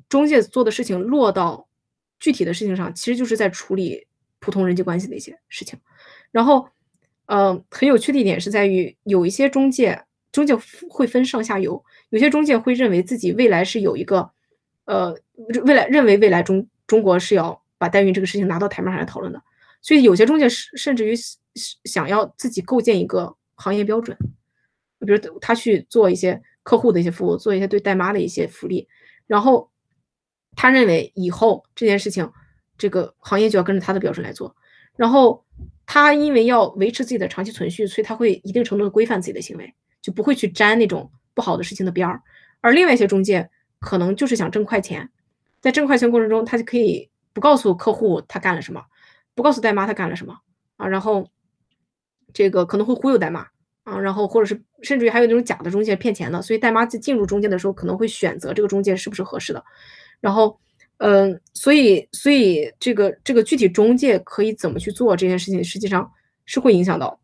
[0.08, 1.66] 中介做的事情落到
[2.20, 4.06] 具体的事情上，其实就是在处理。
[4.42, 5.78] 普通人际关系的一些事情，
[6.30, 6.66] 然后，
[7.26, 10.02] 呃，很有趣的一点是在于，有一些中介，
[10.32, 10.56] 中介
[10.88, 14.30] 会分上下游，有些中介会认为自己未来是有一个，
[14.86, 15.14] 呃，
[15.66, 19.42] 未来认为未来中中国是要把代孕这个事情拿到台面上来讨论的，
[19.82, 21.14] 所以有些中介甚甚至于
[21.84, 24.16] 想要自己构建一个行业标准，
[25.00, 28.86] 比如他去做一些客户的一些服务，做一些对代妈的一些福利，
[29.26, 29.70] 然后
[30.54, 32.30] 他认为以后这件事情。
[32.80, 34.56] 这个行业就要跟着他的标准来做，
[34.96, 35.44] 然后
[35.84, 42.22] 他因为要维持自己的长期存续，所以他会一定程度的规范自己的行为，就不会去沾那种不好的事情的边儿。
[42.62, 43.50] 而另外一些中介
[43.80, 45.10] 可能就是想挣快钱，
[45.60, 48.82] 在挣快钱过程中，他就可以不告诉客户他干了什么，
[49.34, 50.34] 不告诉代妈他干了什么
[50.78, 51.28] 啊，然后
[52.32, 53.46] 这个可能会忽悠代妈
[53.84, 59.64] 啊，然后或者是甚至于还有那种假的中介骗钱的，所以代妈在进入中介的时候可能会选择这个中介是不是合适的，
[60.20, 60.58] 然后。
[61.02, 66.06] 嗯，所以，所以这个这个具体中介可以怎么去做这件事情，实际上
[66.44, 67.18] 是会影响到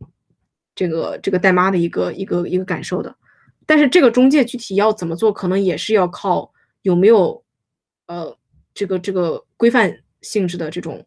[0.75, 3.15] 这个这个代妈的一个一个一个感受的。
[3.67, 6.51] 但是这个中介具体要怎么做，可能也是要靠
[6.81, 7.45] 有没有
[8.07, 8.35] 呃
[8.73, 11.05] 这个这个规范性质的这种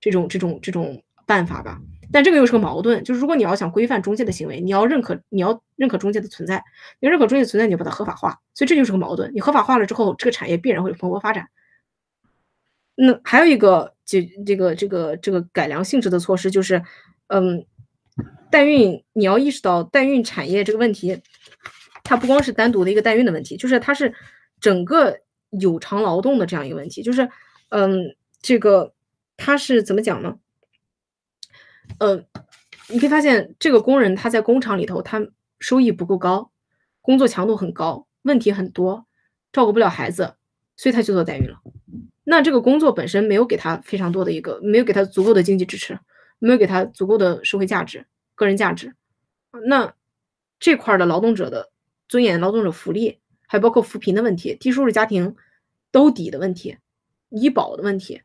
[0.00, 1.80] 这种这种这种办法吧。
[2.12, 6.62] 但这个又是个矛盾，就是如果你要想规范中介的行为，你要认可你要认可中介的存在，
[7.00, 8.40] 你认可中介存在，你就把它合法化。
[8.54, 9.34] 所以这就是个矛盾。
[9.34, 11.48] 你合法化了之后，这个产业必然会蓬勃发展。
[12.94, 16.80] 那还有一个解这个这个这个改良性质的措施，就是，
[17.26, 17.66] 嗯，
[18.50, 21.20] 代孕你要意识到代孕产业这个问题，
[22.04, 24.14] 它不光是单独的一个代孕的问题，就是它是
[24.60, 25.18] 整个
[25.50, 27.28] 有偿劳动的这样一个问题，就是，
[27.70, 28.94] 嗯，这个
[29.36, 30.36] 它是怎么讲呢？
[31.98, 32.22] 呃，
[32.88, 35.26] 你可以发现这个工人他在工厂里头，他
[35.58, 36.50] 收益不够高，
[37.00, 39.06] 工作强度很高，问题很多，
[39.52, 40.34] 照顾不了孩子，
[40.76, 41.60] 所以他就做代孕了。
[42.24, 45.98] 那这个工作本身没有给他非常多的一个，没有给他足够的经济支持，
[46.38, 48.04] 没有给他足够的社会价值、
[48.34, 48.94] 个人价值。
[49.66, 49.94] 那
[50.58, 51.70] 这块的劳动者的
[52.08, 55.36] 尊严、劳动者福利，还包括扶贫的问题、低收入家庭
[55.90, 56.76] 兜底的问题、
[57.30, 58.22] 医保的问题，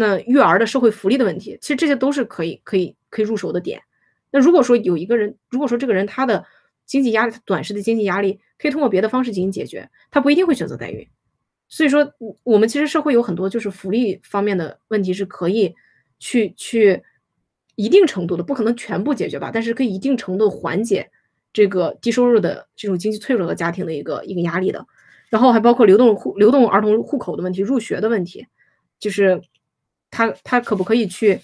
[0.00, 3.82] 那育儿的社会福利的问题，其实这些都是可以、可以、可以入手的点。
[4.30, 6.42] 那如果说有一个人，如果说这个人他的
[6.86, 11.06] 经济压力、短时的经济压力可以通过别的方式进行解决，他不一定会选择代孕。
[11.68, 12.10] 所以说，
[12.42, 15.74] 我们其实社会有很多就是福利方面的问题是可以
[16.18, 17.02] 去去
[17.76, 21.10] 一定程度的，不可能全部解决吧，但是可以一定程度缓解
[21.52, 24.86] 这个低收入的这种经济脆弱的家庭的一个一个压力的。
[25.28, 28.48] 然后还包括流动户流动儿童户口的问题、入学的问题，
[28.98, 29.40] 就是
[30.10, 31.40] 他他可不可以去，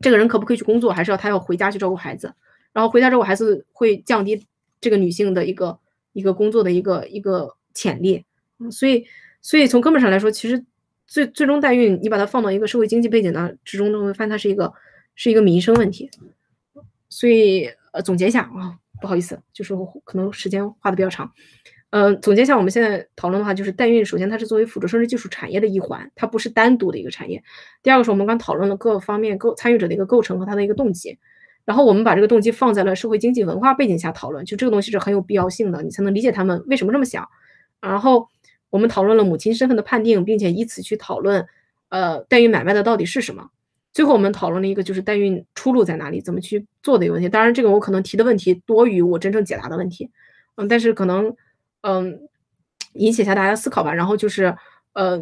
[0.00, 2.34] 这个人可不可以去工作，还是要他要回家去照顾孩子？
[2.72, 4.46] 然后回家照顾孩子会降低
[4.80, 5.78] 这个女性的一个
[6.12, 8.24] 一个工作的一个一个潜力。
[8.70, 9.06] 所以
[9.40, 10.64] 所以从根本上来说，其实
[11.06, 14.72] 最最终代孕，你把它放到一个社会经济背景的之中，都会发现它是一个
[15.14, 16.10] 是一个民生问题。
[17.08, 19.74] 所以呃，总结一下啊，不好意思，就是
[20.04, 21.32] 可能时间花的比较长。
[21.90, 27.42] 呃，总结一下，我们现在讨论的话，就是代孕，首先它是作为辅助生殖技术产业的一环，它不是单独的一个产业。
[27.82, 31.18] 第二个是我们刚讨论了各方面构参与者的一个构成和它的一个动机，
[31.64, 37.26] 然后我们把这个动机放在了社会经济文化背景下讨论，就这个东西是很有必要性的，你才能理解他们为什么这么想。
[37.80, 38.28] 然后
[38.68, 41.46] 我们讨论了母亲身份的判定，并且以此去讨论，
[41.88, 43.48] 呃，代孕买卖的到底是什么。
[43.94, 47.30] 最后我们讨论了一个就是代孕出路在哪里，怎么去做的一个问题。
[47.30, 50.10] 当然，这个我可能提的问题多于我真正解答的问题，
[50.56, 51.34] 嗯，但是可能。
[51.88, 52.28] 嗯，
[52.92, 53.94] 引起一下大家思考吧。
[53.94, 54.54] 然后就是，
[54.92, 55.18] 呃，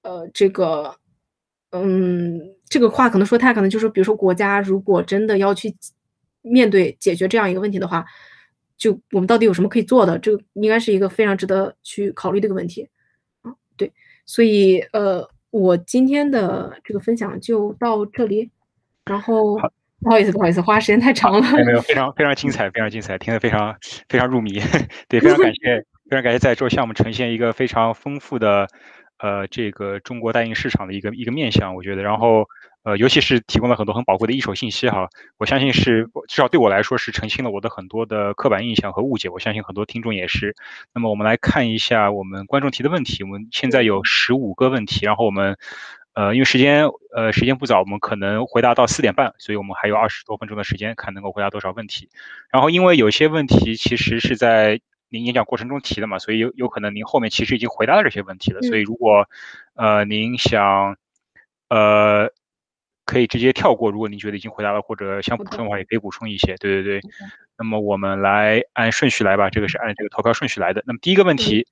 [0.00, 0.96] 呃，这个，
[1.72, 5.76] 嗯，这个话可能说太可能就是，比如说国家如果真的要去
[6.40, 8.06] 面对解决这样一个问题的话，
[8.78, 10.18] 就我们到底有什么可以做的？
[10.18, 12.88] 这个应该是一个非常值得去考虑的一个问题。
[13.42, 13.92] 啊，对，
[14.24, 18.50] 所以呃，我今天的这个分享就到这里，
[19.04, 19.58] 然后。
[20.00, 21.64] 不好意思，不好意思，花时间太长了。
[21.64, 23.76] 没有，非常非常精彩，非常精彩，听得非常
[24.08, 24.52] 非常入迷。
[25.08, 28.66] 对，非常感谢，非常感谢在座向我们呈现一个非常丰富的，
[29.18, 32.48] 呃，这个中国代孕市场的一个一个面向，我觉得，然后
[32.82, 35.08] 呃，尤其是提供了很多很宝贵的一手信息哈。
[35.36, 39.28] 我相信是至少对我来说是澄清了我的很多的刻板印象和误解。
[39.28, 40.56] 我相信很多听众也是。
[40.94, 45.56] 那么我们来看一下我们观众提的问题，我们现在有十五个问题，然后我们。
[46.14, 52.08] 呃，因为时间呃时间不早，我们可能回答到四点半，所以我们还有二十多分钟的时间，看能够回答多少问题。
[52.50, 58.60] 然后，因为有些问题其实是在您演讲过程中提的嘛，所以有有可能您后面其实已经回答了这些问题了。
[58.62, 59.26] 所以，如果
[59.74, 60.96] 呃您想
[61.68, 62.30] 呃
[63.04, 66.56] 可以直接跳过，如果您觉得已经回答了或者想补充的话，也可以补充一些。
[66.56, 67.00] 对对对。
[67.56, 70.82] 那么我们来按顺序来吧，这个是按这个投票顺序来的。
[70.86, 71.66] 那么第一个问题，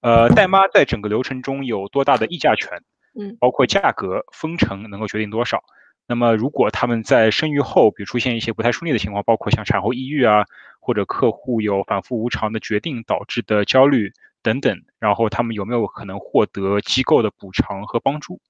[0.00, 2.82] 呃，代妈在整个流程中有多大的议价权？
[3.18, 5.62] 嗯，包括价格、分成能够决定多少。
[6.10, 10.44] 那么，如果他们在生育后，比如出现一些不太顺利的情况，包括像产后抑郁啊，
[10.80, 14.12] 或者客户有反复无常的决定导致的焦虑
[14.42, 18.40] 等等，然后他们有没有可能获得机构的补偿和帮助？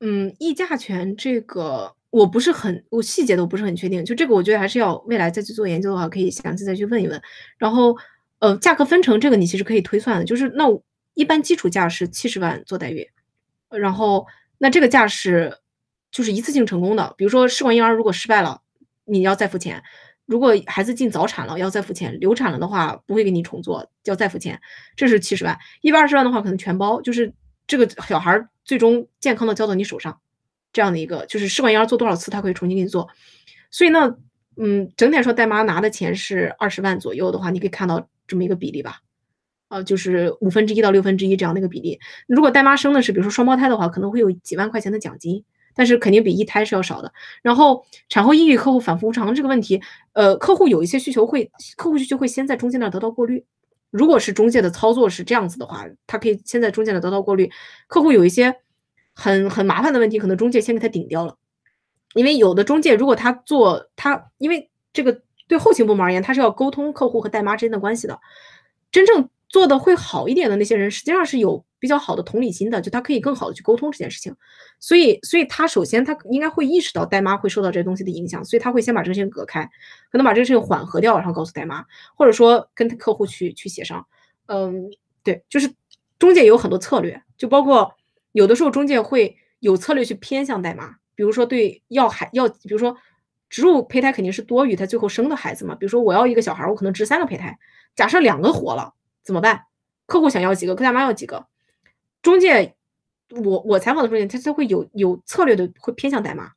[0.00, 4.02] 嗯，议价权这个我不是很，我细节都不是很确定。
[4.02, 7.20] 就这个，我觉得还是要未来再去做研究的话，可以详细再去问一问。
[7.58, 7.94] 然后，
[8.38, 10.64] 呃，价格分成这个，你其实可以推算的，就是那。
[11.12, 13.06] 一般基础价是七十万做代孕，
[13.70, 14.26] 然后
[14.58, 15.56] 那这个价是
[16.16, 17.14] 就是一次性成功的。
[17.18, 18.62] 比如说试管婴儿如果失败了，
[19.04, 19.82] 你要再付钱；
[20.24, 24.58] 如果孩子进早产了，要再付钱；流产了的话不会给你重做，要再付钱。
[24.96, 27.34] 这是七十万，一百二十万的话可能全包，就是
[27.66, 30.18] 这个小孩最终健康的交到你手上，
[30.72, 33.10] 这样的一个就是试管婴儿做多少次他可以重新给你做。
[33.70, 34.16] 所以呢，
[34.56, 39.00] 嗯，整体来说代妈拿的钱是二十万左右的话，你可以看到这么一个比例吧。
[39.68, 41.98] 呃，就是五分之一到六分之一这样的一个比例。
[42.28, 45.44] 如果代妈生的是比如说双胞胎的话，可能会有几万块钱的奖金，
[45.76, 47.12] 但是肯定比一胎是要少的。
[47.42, 49.80] 然后产后抑郁客户反复无常这个问题，
[50.14, 53.44] 呃，客户有一些需求会，客户需求会先在中介那得到过滤。
[53.90, 57.48] 如果是中介的操作是这样子的话，他可以先在中介那得到过滤。
[57.86, 58.56] 客户有一些
[59.14, 61.36] 很很麻烦的问题，可能中介先给他顶掉了。
[62.14, 68.18] 因为有的中介如果他做他，因为这个对后勤部门而言，他是要沟通客户和代妈之间的关系的，
[68.90, 69.28] 真正。
[69.48, 74.34] 做的会好一点的那些人，实际上是有比较好的同理心的，就他可以更好的去沟通这件事情。
[74.80, 79.62] 所以，所以他首先他应该会意识到代妈会受到这些东西的影响，所以他会先把这个事情隔开，
[80.10, 81.84] 可能把这个事情缓和掉，然后告诉代妈，
[82.16, 84.04] 或者说跟客户去去协商。
[84.46, 84.90] 嗯，
[85.22, 85.72] 对，就是
[86.18, 87.94] 中介有很多策略，就包括
[88.32, 92.96] 有的时候中介会有策略去偏向代妈，比如说对要孩要，比如说
[93.48, 97.56] 植入胚胎肯定是多于他最后生的孩子嘛，比如说我要一个小孩，我可能植三个胚胎，
[97.94, 98.94] 假设两个活了。
[99.22, 99.62] 怎么办？
[100.06, 101.46] 客户想要几个，客大妈要几个，
[102.26, 102.74] 中介，
[103.44, 106.50] 我我采访的中介，他他会有有策略的，会偏向代妈，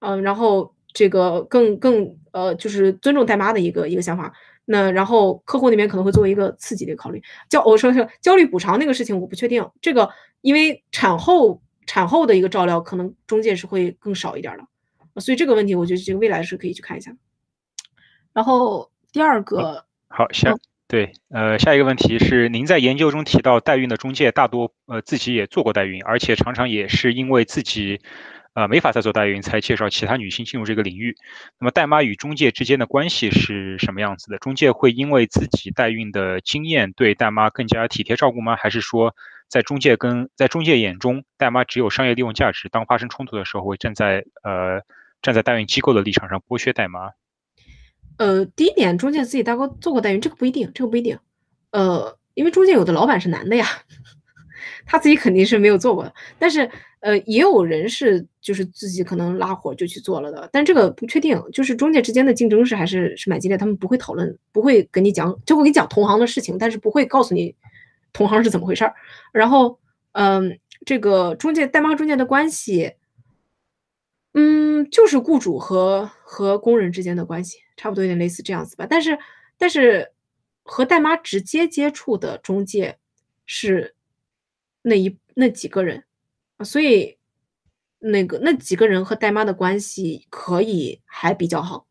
[0.00, 4.32] 嗯，然后这个更更呃，就是尊重代妈的一个一个想法。
[4.64, 7.22] 那然后客户那边可能会作为一个刺激的考虑。
[7.48, 10.10] 焦我说是焦虑补偿那个事情，我不确定这个，
[10.40, 17.16] 因为产后产后的一个照料，可能中介是会更少一点的，所以这个问题，我觉得这个未来是可以去看一下。
[18.32, 20.52] 然后第二个，好，下。
[20.88, 28.00] 对，呃，下一个问题是，您在研究中提到代孕的中介大多，呃，自己也做过代孕，而且常常也是因为自己，
[28.54, 31.16] 呃没法再做代孕，才介绍其他女性进入这个领域。
[31.58, 34.38] 那么代妈与中介之间的关系是什么样子的？
[34.38, 38.54] 中介会因为自己代孕的经验对代妈更加体贴照顾吗？
[38.54, 39.12] 还是说
[39.48, 42.68] 在中介跟在中介眼中，代妈只有商业利用价值？
[42.68, 44.82] 当发生冲突的时候，会站在呃
[45.20, 47.10] 站在代孕机构的立场上剥削代妈？
[48.18, 51.18] 呃，第一点，中介自己大哥做过代孕，这个不一定，这个不一定。
[51.70, 53.66] 呃，因为中介有的老板是男的呀，
[54.86, 56.14] 他自己肯定是没有做过的。
[56.38, 56.70] 但是，
[57.00, 61.40] 呃，也有人是就是自己可能拉活就去做了的，但这个不确定。
[61.52, 67.54] 就是中介之间的竞争是还是是蛮激烈，他们不会讨论，不会跟你讲，就会给你讲同行的事情，但是不会告诉你
[68.12, 68.94] 同行是怎么回事儿。
[69.32, 69.78] 然后，
[70.12, 72.94] 嗯，这个中介代妈中介的关系。
[74.38, 78.86] 嗯，就是雇主和和工人之间的关系，差不多有点类似这样子吧。
[78.88, 79.18] 但是，
[79.58, 80.12] 但是
[80.62, 82.98] 和代妈直接接触的中介
[83.44, 83.94] 是
[84.82, 86.04] 那一那几个人
[86.56, 87.18] 啊，所以
[87.98, 91.86] 那个那几个人和代妈的关系可以还比较好。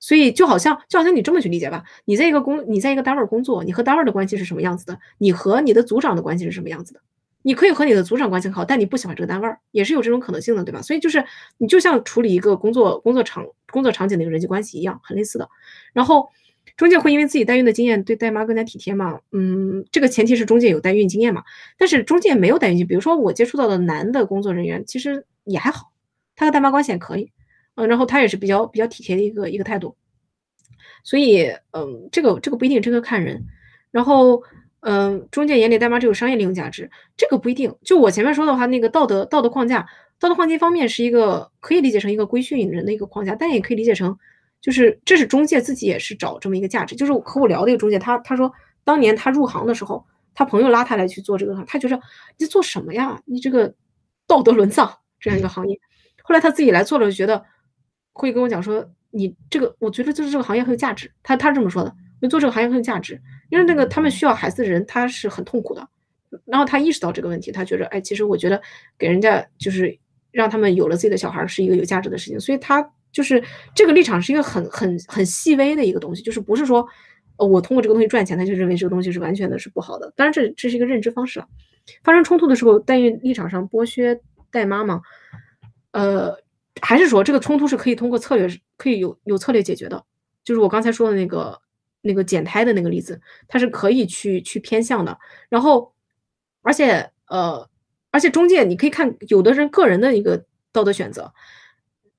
[0.00, 4.96] 所以就好像就好像你这么去理解吧，你在一个工你在一个单位工作，你和单位的关系是什么样子的？
[5.18, 7.00] 你和你的组长的关系是什么样子的？
[7.42, 10.80] 你可以和你的组长关系好，但你不喜欢这个单位，也是有这种可能性的，对吧？
[10.82, 11.24] 所以就是
[11.56, 15.48] 你就像处理一个工作工作场工作场景的一个人际关系一样，很类似的。
[15.92, 16.30] 然后
[16.76, 19.20] 中介会因为自己代孕的经验对代妈更加体贴嘛？
[19.32, 21.42] 嗯，这个前提是中介有代孕经验嘛。
[21.76, 25.92] 但是中介没有代孕经，比如说我接触到的男的工作人员，其实也还好，
[26.36, 27.30] 他和代妈关系也可以，
[27.74, 29.96] 嗯，然后他也是比较比较体贴的一个一个态度。
[31.04, 33.44] 所以，嗯，这个这个不一定，这个看人。
[33.90, 34.42] 然后。
[34.80, 37.74] 嗯，中介眼里代妈只有商业利用价值，这个不一定。
[37.82, 39.86] 就我前面说的话，那个道德道德框架，
[40.20, 44.16] 道德框架方面是一个可以理解成一个规训人的一个框架，但也可以理解成，
[44.60, 46.94] 就是这是中介自己也是找这么一个价值。
[46.94, 48.52] 就是和我聊的一个中介，他他说
[48.84, 52.00] 当年他入行的时候，他朋友拉他来去做这个，他觉得
[52.36, 53.20] 你做什么呀？
[53.26, 53.74] 你这个
[54.28, 55.76] 道德沦丧这样一个行业。
[56.22, 57.44] 后来他自己来做了，就觉得
[58.12, 61.10] 会跟我讲说，你这个我觉得就是这个行业很有价值。
[61.24, 61.92] 他他是这么说的。
[62.20, 65.88] 就做这个行业很有价值，因为那个他们需要孩子的人，他是很痛苦的。
[66.44, 68.60] 然后他意识到这个问题，他觉得，哎，其实我觉得
[68.98, 69.98] 给人家就是
[70.30, 72.38] 让他们有了自己的小孩是一个有价值的事情。
[72.38, 73.42] 所以他就是
[73.74, 76.86] 这个立场是一个很很很细微的一个东西，就是不是说，
[77.38, 80.12] 我通过这个东西赚钱，他就认为这个东西是完全的是不好的。
[80.14, 81.48] 当然，这这是一个认知方式了。
[82.04, 84.20] 发生冲突的时候，代孕立场上剥削
[84.50, 85.00] 代妈妈？
[85.92, 86.36] 呃，
[86.82, 88.46] 还是说这个冲突是可以通过策略，
[88.76, 90.04] 可以有有策略解决的？
[90.44, 91.58] 就是我刚才说的那个。
[92.08, 95.16] 那个减胎的那个例子，它是可以去去偏向的。
[95.50, 95.92] 然后，
[96.62, 97.68] 而且呃，
[98.10, 101.32] 而且中介你可以看，有的人个人的一个道德选择。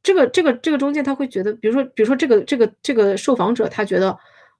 [0.01, 4.17] 这个这个这个中介他会觉得，比如说比如说这个这个这个受访者他觉得，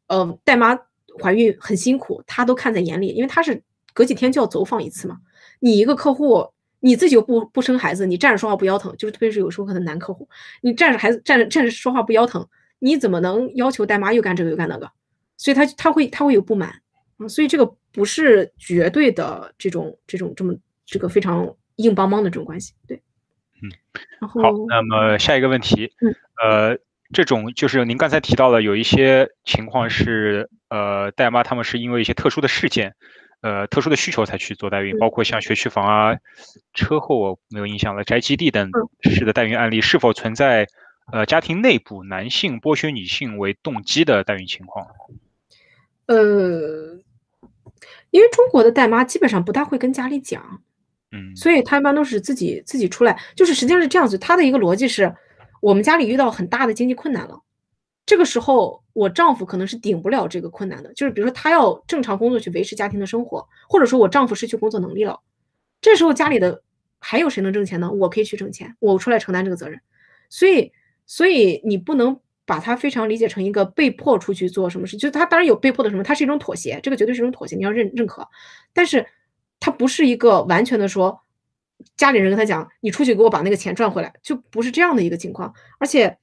[0.07, 0.77] 呃，代妈
[1.22, 5.18] 怀孕很辛苦，他都看在眼里，因为他是隔几天就要走访一次嘛。
[5.60, 6.51] 你一个客户
[6.81, 10.27] 你自己又不不生孩子，你站着说话不腰疼，就是特别是有时候可能男客户，
[10.61, 12.45] 你站着孩子站着站着说话不腰疼，
[12.80, 14.91] 你怎么能要求代妈又干这个又干那个？
[15.40, 16.70] 所以他他会他会有不满。
[17.18, 20.56] 啊，所以这个不是绝对的这种这种这么
[20.86, 23.02] 这个非常硬邦邦的这种关系，对，
[23.61, 23.68] 嗯，
[24.26, 26.80] 好，那么下一个问题，嗯，呃，
[27.11, 32.95] 这种就是您刚才提到了有一些情况是，呃，代妈他们是因为一些特殊的事件，
[33.41, 36.18] 呃，特殊的需求才去做代孕，包括像学区房啊、
[36.74, 38.72] 车祸没有印象了、宅基地等
[39.02, 40.66] 式的代孕案例，是否存在
[41.11, 44.88] 呃家庭内部男性剥削女性为动机的代孕情况？
[46.10, 46.98] 呃，
[48.10, 50.64] 因为中国的代妈基本上不大会跟家里讲，
[51.11, 54.18] 嗯，所以她一般都是自己自己出来，就是实际上是这样子。
[54.18, 55.14] 她的一个逻辑是，
[55.61, 57.40] 我们家里遇到很大的经济困难了，
[58.07, 65.19] 这个时候我丈夫可能是顶不了这个困难的，就是比如说他要正常工作去维持家庭的生活，或者说我丈夫失去工作能力了，
[65.80, 66.64] 这时候家里的
[66.98, 67.91] 还有谁能挣钱呢？
[67.91, 69.80] 我可以去挣钱，我出来承担这个责任。
[70.27, 70.72] 所以，
[71.06, 72.19] 所以你不能。
[72.50, 78.28] 把它非常理解成一个被迫出去做什么事，就是他当然有被迫的什么，它是一种妥协，这个绝对是一种妥协，你要认认可。
[78.74, 79.06] 但是
[79.60, 81.22] 它不是一个完全的说，
[81.96, 85.54] 家里人跟他讲，你出去给我把那个钱赚回来，就不是这样的一个情况。
[85.78, 86.18] 而且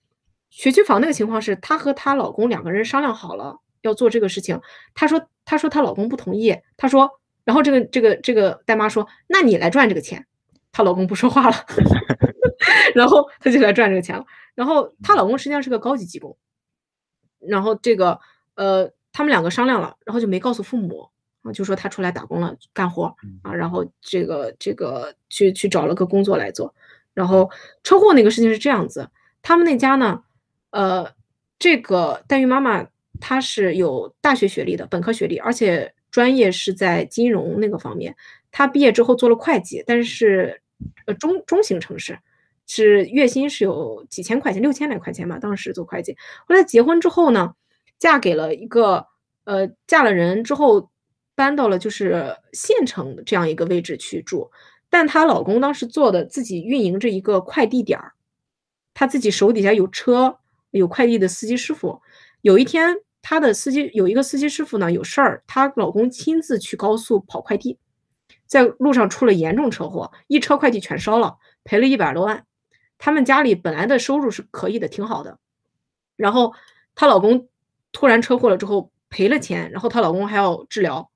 [0.51, 4.61] 学区房那个情况是，她和她老公两个人商量好了要做这个事情，
[4.94, 7.09] 她说她说她老公不同意，她说，
[7.44, 10.27] 然后这个这个这个代妈说，那你来赚这个钱，
[10.73, 11.55] 她老公不说话了，
[12.97, 14.24] 然后她就来赚这个钱了。
[14.56, 16.36] 然后她老公实际上是个高级技工，
[17.38, 18.18] 然后这个
[18.56, 21.08] 呃，他们两个商量了，然后就没告诉父母
[21.42, 26.74] 啊，就说她出来打工了，干活啊，然后这个这个去去找了个工作来做。
[27.14, 27.50] 然后
[27.82, 29.08] 车祸那个事情是这样子，
[29.42, 30.22] 他们那家呢，
[30.70, 31.12] 呃，
[31.58, 32.86] 这个代孕妈妈
[33.20, 38.16] 她是有大学学历的，本科学历，而且专业是在金融那个方面。
[38.50, 40.62] 她毕业之后做了会计，但是
[41.06, 42.18] 呃中中型城市。
[42.66, 46.16] 是月薪是有几千块钱，六千来块钱吧，当时做会计。
[46.47, 47.55] 后来结婚之后呢，
[47.98, 49.06] 嫁给了一个
[49.44, 50.90] 呃，嫁了人之后
[51.34, 54.51] 搬到了就是县城这样一个位置去住，
[54.90, 58.12] 但她老公当时做的自己运营着一个快递点儿，
[58.94, 60.38] 他自己手底下有车，
[60.70, 62.01] 有快递的司机师傅。
[62.40, 67.78] 有一天，他的司机有一个司机师傅呢有事儿，她老公亲自去高速跑快递，
[68.47, 72.44] 在路上出了严重车祸，一车快递全烧了，赔了一百多万。
[72.98, 75.39] 他们家里本来的收入是可以的，挺好的。
[76.16, 76.55] 然后
[76.94, 77.48] 她老公
[77.93, 81.10] 突然车祸了之后赔了钱，然后她老公还要治疗，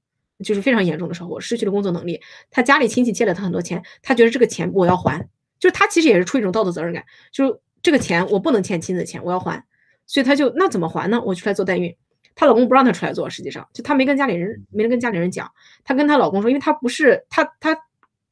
[0.45, 2.21] 就是非常严重的车祸，失去了工作能力。
[2.51, 5.21] 她家里亲戚借了她很多钱，她觉得这个钱我要还，
[5.59, 9.65] 就是她其实也是出于一种道德责任感，就是这个钱我不能欠亲子钱，我要还。
[10.07, 11.23] 所以她就那怎么还呢？
[11.25, 11.97] 我出来做代孕，
[12.35, 15.51] 她老公不让她出来做，实际上就她没跟家里人没跟家里人讲，
[15.85, 17.75] 她跟她老公说，因为她不是她她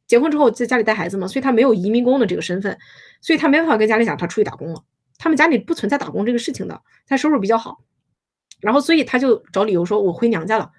[0.08, 2.76] 结婚之后在家里带孩子嘛，所以她没有移民工的这个身份。
[3.20, 4.82] 所以她没办法跟家里讲她出去打工了，
[5.18, 7.78] 他们家里不存在打工这个事情的，她收入比较好，
[8.60, 10.70] 然后所以她就找理由说我回娘家了。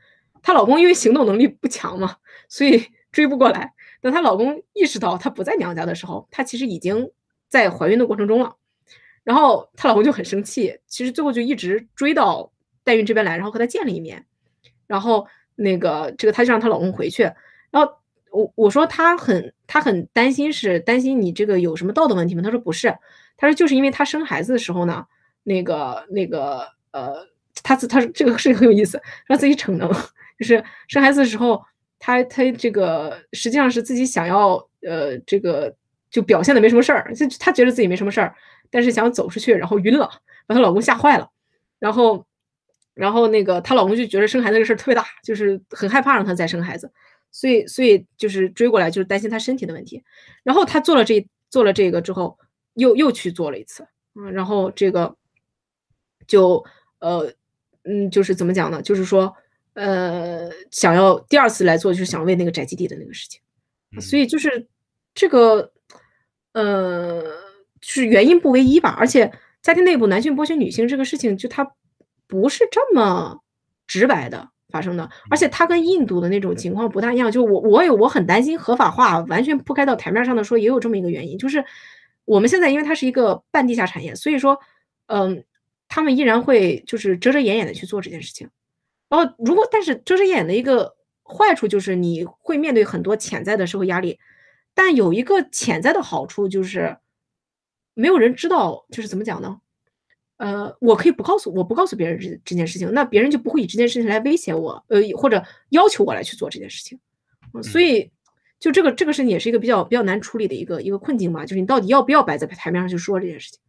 [0.42, 2.16] 她老公因为行动能力不强嘛，
[2.48, 3.74] 所以追不过来。
[4.02, 7.12] 等她老公意识到她不在娘家的时候，她其实已经
[7.50, 8.56] 在怀孕的过程中了。
[9.26, 12.52] 然后她老公就很生气，其实最后就一直追到
[12.86, 14.26] 代孕这边来，然后和她见了一面。
[14.88, 17.24] 然后那个这个她就让她老公回去，
[17.70, 17.99] 然后。
[18.32, 22.42] 我我说他很他很担心，是担心你这个有什么道德问题吗？
[22.42, 22.96] 他说不是，
[23.38, 25.06] 他说就是因为他生孩子的时候呢，
[25.44, 27.28] 那个那个呃，
[27.64, 29.90] 他自他这个事情很有意思，让自己逞能，
[30.40, 31.62] 就是生孩子的时候，
[31.98, 35.74] 他他这个实际上是自己想要呃这个
[36.10, 38.36] 就表现的没什么事儿，就他觉得自己没什么事儿，
[38.70, 40.10] 但是想走出去，然后晕了，
[40.48, 41.30] 把她老公吓坏了，
[41.80, 42.26] 然后
[42.94, 46.92] 然后那个她老公就觉得生孩子这个事儿特别大，就是很害怕让她再生孩子。
[47.32, 50.04] 所以，所以就是追过来，就是担心他身体的问题。
[50.44, 52.38] 然后他做了这做了这个之后，
[52.74, 55.16] 又又去做了一次，嗯，然后这个
[56.28, 56.64] 就
[57.00, 57.32] 呃
[57.84, 58.82] 嗯，就是怎么讲呢？
[58.82, 59.36] 就是说
[59.74, 63.40] 呃，想要第二次来做，就是想为那个宅基地的那个事情。
[64.02, 64.68] 所以就是
[65.14, 65.72] 这个
[66.54, 67.24] 呃，
[67.82, 68.96] 是原因不唯一吧？
[69.00, 69.32] 而且
[69.62, 71.76] 家庭内部男性剥削女性这个事情，就它
[72.28, 73.40] 不是这么
[73.88, 74.50] 直白的。
[74.70, 77.32] 发生的，而且它跟印度的那种情况不大一样。
[77.32, 81.64] 就我，我有我很担心合法化完全铺开到台面上的说，也有这么一个原因，就是
[82.26, 84.60] 我们现在因为它是一个半地下产业，所以说，
[85.08, 85.44] 嗯，
[85.88, 88.50] 他们依然会就是遮遮掩掩的去做这件事情。
[89.10, 94.20] 然后，如果但是遮遮掩掩的一个坏处就是你会面对很多潜在的社会压力，
[94.76, 96.98] 但有一个潜在的好处就是
[97.96, 99.60] 没有人知道，就是怎么讲呢？
[100.40, 106.98] 呃，我可以不告诉我不告诉别人这这件事情，那别人就不会以这件事情来威胁我，呃，或者要求我来去做这件事情。
[107.62, 108.10] 所以，
[108.58, 113.60] 就这个这个事情也是一个比较比较难处理的一个一个困境嘛，就是你到底要不要摆在台面上去说这件事情？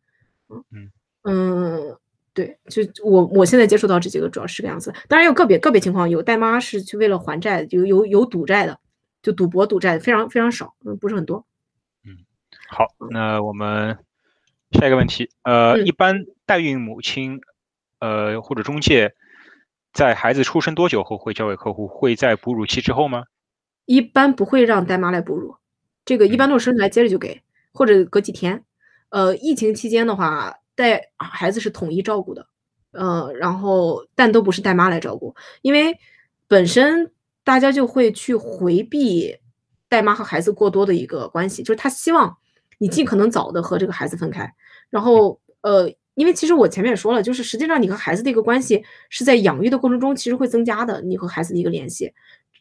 [0.71, 0.91] 嗯
[1.25, 1.97] 嗯
[2.33, 8.79] 对，就我我现在接触到这几个主要是这个样子，当然有个别个别情况有带妈是去为了还债，有有有赌债的，
[9.23, 11.45] 就赌博赌债非常非常少，嗯，不是很多。
[12.05, 12.17] 嗯，
[12.69, 13.99] 好，那我们。
[14.79, 17.41] 下一个问题，呃，一般代孕母亲，
[17.99, 19.15] 呃或者中介，
[19.93, 21.89] 在孩子出生多久后会交给客户？
[21.89, 23.25] 会在哺乳期之后吗？
[23.87, 25.57] 一般不会让带妈来哺乳，
[26.05, 27.43] 这个一般都是生出来接着就给，
[27.73, 28.65] 或者隔几天。
[29.09, 32.47] 呃，疫情期间的话，带孩子是统一照顾的，
[32.93, 35.99] 呃，然后但都不是带妈来照顾，因为
[36.47, 37.11] 本身
[37.43, 39.37] 大家就会去回避
[39.89, 42.37] 带妈和孩子过多的一个关系，就是他希望。
[42.83, 44.51] 你尽可能早的和这个孩子分开，
[44.89, 52.11] 然后呃，因为其实我前面也说了，就是实际上你和孩子的一个关系是在养育的过程中其实会增加的，你和孩子的一个联系，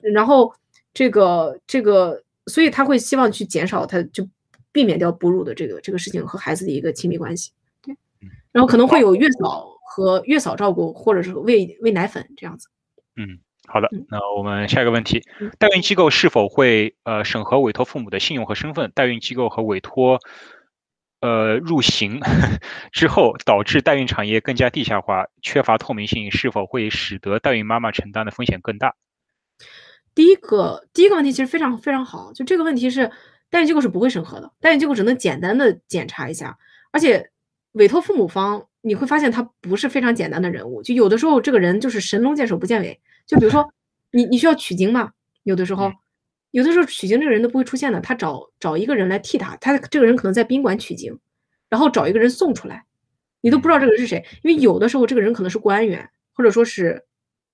[0.01, 0.53] 然后
[0.93, 4.27] 这个这个，所以他会希望去减少，他就
[4.73, 7.95] 避免掉哺乳的这个这个事情和孩子的一个亲密关系，对，
[8.51, 12.67] 然后可能会有月嫂和月嫂照顾，或者是喂喂奶粉这样子，
[13.15, 13.39] 嗯。
[13.71, 15.21] 好的，那我们下一个问题：
[15.59, 18.91] 代孕机构是否会呃审核委托父母的信用和身份？
[18.95, 20.19] 代孕机构和委托
[21.21, 22.19] 呃入刑
[22.91, 28.95] 之后，导致代孕产业更加地下化、缺乏透明性，是否会使得代孕妈妈承担的风险更大？
[30.15, 33.11] 第一个，第一个问题其实非常非常好，就这个问题是
[33.51, 36.57] 代孕机构是不会审核的，代孕机构只能简单的检查一下，
[36.91, 37.29] 而且
[37.73, 42.99] 委托父母方你会发现他不是非常简单的人物，就有的时候这个人就是神龙见首不见尾。
[43.29, 43.71] 就比如说，
[44.11, 45.11] 你你需要取经嘛？
[45.43, 45.91] 有的时候，
[46.49, 51.15] 有的时候取经这个人都不会出现的，他找找一个人来替他，他这个人可能在宾馆取经，
[51.69, 52.85] 然后找一个人送出来，
[53.41, 57.05] 你都不知道这个人是谁，因为有的时候这个人可能是官员，或者说是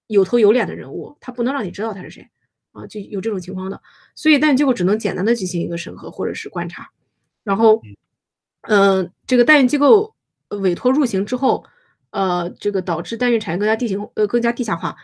[0.07, 2.25] 有头有脸的人物，他不能让你知道他是谁
[2.71, 3.81] 啊，就有这种情况的，
[4.15, 6.89] 所以但结果只能简单的进行一个审核或者是观察，
[7.43, 7.81] 然后
[8.61, 10.15] 嗯，这个代孕机构
[10.47, 11.65] 委托入刑之后，
[12.11, 14.95] 呃，这个导致代孕产业更加地形呃更加地下化。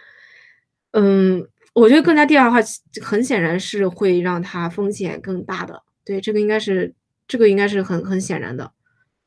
[0.92, 2.58] 嗯，我觉得更加地下化
[3.02, 5.82] 很显然是会让它风险更大的。
[6.04, 6.94] 对，这个应该是
[7.28, 8.72] 这个应该是很很显然的。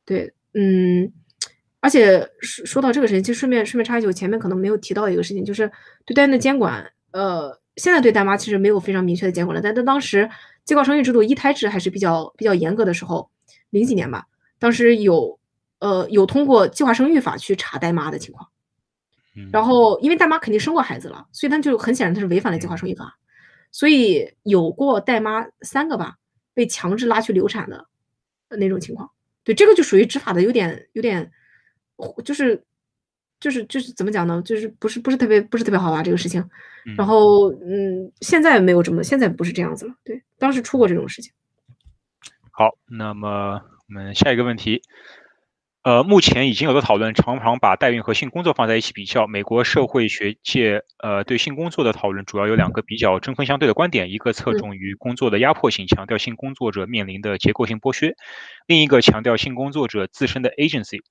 [0.05, 1.11] 对，嗯，
[1.79, 5.71] 而且说说到这个事情，其实顺便顺便插一句，我前面可能没有提到一个事情，就是
[6.05, 10.29] 对代孕的监管，呃，现在对代妈其实没有非常明确的监管了，但在当时
[10.63, 13.29] 计划生育制度一胎制还是比较比较严格的时候。
[13.71, 14.25] 零几年吧，
[14.57, 15.37] 当时有，
[15.79, 18.47] 呃，有通过计划生育法去查代妈的情况，
[19.51, 23.17] 然后因为大妈肯定生过孩子了，所以他就很显然他是违反了计划生育法，
[23.71, 26.15] 所以有过代妈三个吧
[26.53, 27.85] 被强制拉去流产的
[28.49, 29.09] 那种情况。
[29.43, 31.31] 对，这个就属于执法的有点有点，
[32.23, 32.63] 就是
[33.39, 34.41] 就是就是怎么讲呢？
[34.43, 36.43] 就是不是不是特别不是特别好吧这个事情。
[36.97, 39.93] 然后嗯，现在没有这么，现在不是这样子了。
[40.03, 41.33] 对，当时出过这种事情。
[42.51, 44.81] 好，那么我们下一个问题，
[45.85, 49.27] 呃，目前已经有的讨论常常把代孕和性工作放在一起比较。
[49.27, 58.13] 美国社会学界呃对性工作的讨论主要有两个比较针锋相对的观点，一个侧重于工作的压迫性，强调性工作者面临的结构性剥削；
[58.65, 61.01] 另一个强调性工作者自身的 agency，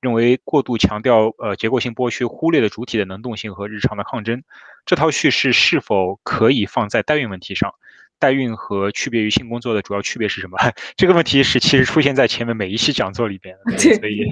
[0.00, 4.44] 认为过度强调呃结构性剥削，忽略了主体的能动性和日常的抗争。
[4.86, 7.74] 这套叙事是否可以放在代孕问题上？
[8.22, 10.56] 代孕和区别于性工作的主要区别是什么？
[10.96, 14.24] 这个问题是其实出现在前面每一期讲座里边， 所以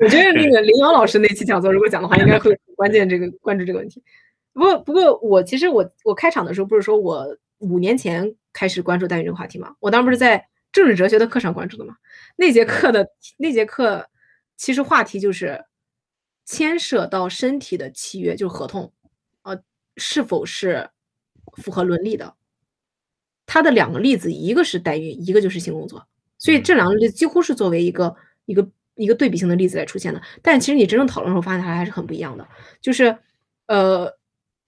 [0.00, 4.02] 我觉得那个林瑶老师那期讲座如果讲的话，应该会关键这个关注这个问题。
[4.52, 9.76] 不过不过我其实我我开场的时候不是说我五年前开始关注代孕这个话题吗？
[9.78, 11.94] 我当时不是在政治哲学的课上关注的吗？
[12.34, 14.08] 那节课的那节课
[14.56, 15.64] 其实话题就是
[16.44, 18.92] 牵涉到身体的契约，就是合同，
[19.42, 19.62] 呃，
[19.96, 20.90] 是否是
[21.62, 22.34] 符合伦理的？
[23.46, 30.20] 他的两个例子，一个是代孕，一个就是性工作，所以这两个例子几乎是作为一个一个一个对比性的例子来出现的。
[30.42, 32.46] 但其实你真正讨论的时候，发现它还是很不一样的。
[32.80, 33.16] 就是，
[33.66, 34.12] 呃，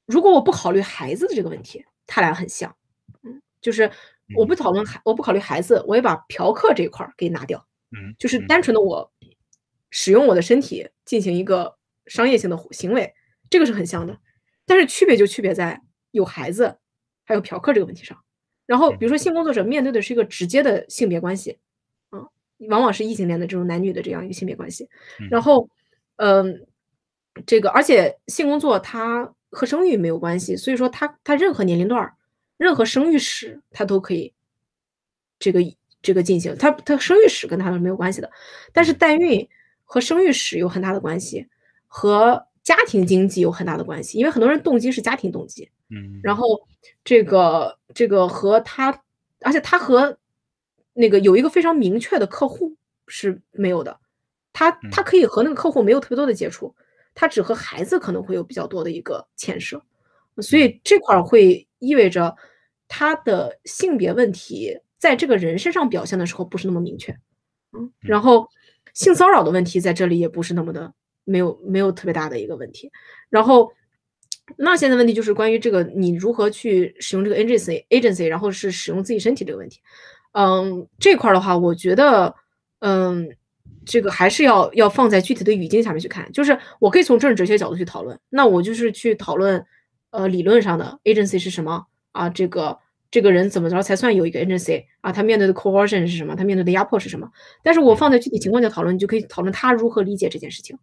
[0.07, 2.75] 如果我不考虑孩子的这个问题，他俩很像，
[3.25, 3.91] 嗯，就是
[4.37, 9.11] 我不讨论孩，我不考虑孩子，我也把嫖客这一块儿给拿掉，嗯，就是单纯的我
[9.91, 11.77] 使用我的身体进行一个
[12.07, 13.13] 商业性的行为，
[13.51, 14.19] 这个是很像的。
[14.67, 16.79] 但是区别就区别在有孩子
[17.25, 18.19] 还有嫖客这个问题上。
[18.69, 21.57] 然后，比如说性工作者面对的是一个直接的性别关系，
[22.13, 22.29] 嗯，
[22.69, 24.87] 往往是异性恋的这种男女的这样一个性别关系。
[25.31, 25.67] 然后，
[26.17, 26.67] 嗯，
[27.47, 32.13] 这个而且性工作它和生育没有关系，所以说它它任何年龄段儿、
[32.59, 34.35] 任何生育史它都可以
[35.39, 35.61] 这个
[36.03, 38.31] 这个进行，它它生育史跟它是没有关系的。
[38.75, 39.49] 但是代孕
[39.85, 41.47] 和生育史有很大的关系，
[41.87, 45.71] 和家庭经济有很大的关系，因为很多人动机是家庭动机。
[45.91, 46.47] 嗯，然后
[47.03, 49.03] 这个这个和他，
[49.41, 50.19] 而且他和
[50.93, 52.77] 那个有一个非常明确的客户
[53.07, 53.99] 是没有的，
[54.53, 56.75] 他他可以和那个客户没有特别多的接触，
[57.15, 59.83] 他只和孩子可能会有比较多的一个牵涉，
[60.43, 62.37] 所以这块会意味着
[62.87, 67.13] 他的性别问题在这个人身上表现的时候不是那么明确，
[67.73, 68.47] 嗯，然后
[68.93, 70.93] 性骚扰的问题在这里也不是那么的
[71.25, 72.93] 没有没有特别大的一个问题，
[73.31, 73.73] 然后。
[74.57, 79.81] 那现在问题就是关于这个你如何去使用这个 agency agency，然后是使用自己身体这个问题。
[80.33, 82.35] 嗯，这块的话，我觉得，
[82.81, 83.29] 嗯，
[83.85, 86.31] 这个还是要要放在具体的语境下面去看。
[86.33, 89.65] 就是我可以从政治哲学角度去讨论，那我就是去讨论，
[90.11, 92.29] 呃，理论上的 agency 是什么啊？
[92.29, 92.79] 这个
[93.11, 95.11] 这个人怎么着才算有一个 agency 啊？
[95.11, 96.37] 他面对的 coercion 是什么？
[96.37, 97.29] 他面对的压迫是什么？
[97.63, 100.79] 但是我放在具体情况下讨论，你就可以讨论他如何理解这件事情，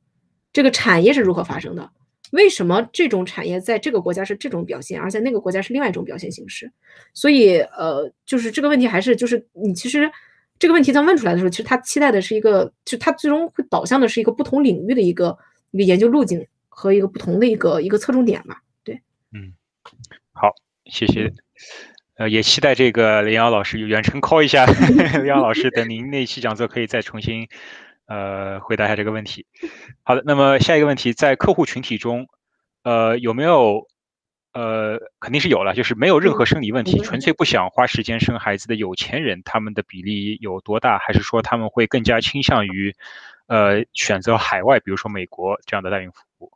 [0.51, 1.89] 这个产业是如何发生的。
[2.35, 6.71] 为什么这种产业在这个国家是这种表现，而在那个国家是另外一种表现形式？
[7.13, 10.11] 所以，呃，就是这个问题还是就是你其实
[10.59, 15.37] 这个问题在问出来的时候，其实他期待的是一个，就他最终会导向的是一个不同领域的一个
[15.71, 18.61] 一个研究路径和一个不同的一个一个侧重点吧。
[18.83, 19.01] 对，
[19.33, 19.53] 嗯，
[20.31, 20.53] 好，
[20.85, 21.31] 谢谢，
[22.17, 24.65] 呃，也期待这个林瑶老师远程 call 一下
[25.19, 27.47] 林瑶老师，等您那期讲座可以再重新。
[28.07, 29.45] 呃，回答一下这个问题。
[30.03, 32.27] 好的，那么下一个问题，在客户群体中，
[32.83, 33.87] 呃，有没有
[34.53, 40.99] 呃，肯定是有了，就是没有任何生理问题，纯粹不想花时间生孩子的有钱人，他们的比例有多大？
[40.99, 42.95] 还是说他们会更加倾向于
[43.47, 46.51] 呃选择海外，比如说美国这样的代孕服务？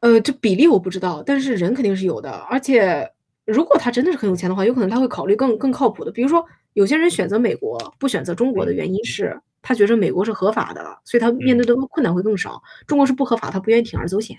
[0.00, 2.30] 呃，这比例我不知道，但是人肯定是有的。
[2.50, 3.10] 而且
[3.44, 6.10] 如果他真的是很有钱的话，有可能他会考虑更更靠谱的。
[6.10, 9.40] 比如说，有些人选择美国不选择中国的原因是。
[9.62, 12.62] 他觉着美国是合法的，所以他面对的困难会更少。
[12.86, 14.36] 中国是不合法，他不愿意铤而走险。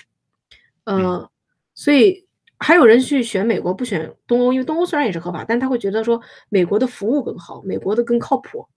[0.86, 1.30] 呃，
[1.76, 2.26] 所以
[2.58, 8.68] 还有人去选美国，不选东欧，因为东欧虽然也是合法，但他会觉得说美国的服务更好，美国的更靠谱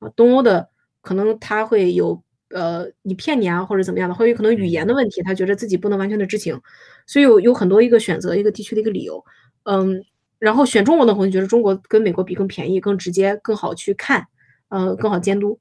[0.00, 0.08] 啊。
[0.14, 0.68] 东欧的
[1.00, 6.60] 可能他会有呃你骗你啊或者怎么样的，会有可能语言的问题，他觉得自己不能完全的知情，
[7.06, 9.24] 所以有有很多一个选择一个地区的一个理由，
[9.64, 10.04] 嗯，
[10.38, 14.26] 然后选中国的朋友觉得中国跟美国比更便宜、更直接、更好去看，
[14.68, 15.58] 呃，更好监督，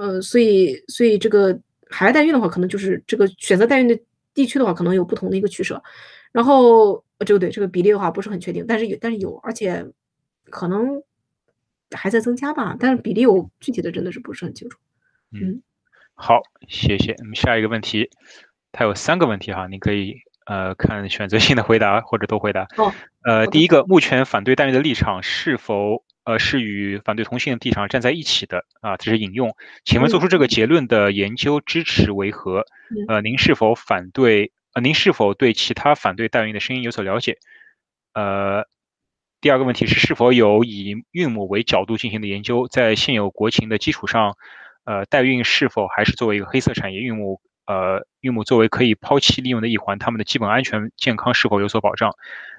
[0.00, 3.98] 呃，所以所以这个海外代孕的话，可能就是这个选择代孕的
[4.32, 5.82] 地区的话，可能有不同的一个取舍，
[6.32, 9.86] 然后这个对这个比例的话不是很确定，但是有但是有，而且
[10.48, 11.02] 可能。
[11.92, 14.78] 还在增加吧，但是比例我具体的真的是不是很清楚。
[15.32, 15.60] 嗯，
[16.14, 17.16] 好，谢谢。
[17.18, 18.08] 那么下一个问题，
[18.70, 20.14] 它有三个问题哈，你可以
[20.46, 22.68] 呃看选择性的回答或者都回答。
[22.76, 22.94] 哦。
[23.24, 28.64] 呃，第一个，目前反对代孕的立场是否呃是与反对同性的立场站在一起的？
[28.80, 29.54] 啊，这是引用。
[29.84, 32.64] 请问做出这个结论的研究支持为何？
[33.08, 34.52] 呃，您是否反对？
[34.74, 37.38] 呃，您是否对其他反对代孕的声音有所了解？
[38.14, 38.66] 呃。
[39.42, 44.36] 第二个问题是，是否有以孕母为角度进行的研究，在现有国情的基础上，
[44.84, 47.00] 呃，代孕是否还是作为一个黑色产业？
[47.00, 52.14] 孕母，呃，孕母作为可以抛弃利用的一环，他们的基本安全健康是否有所保障？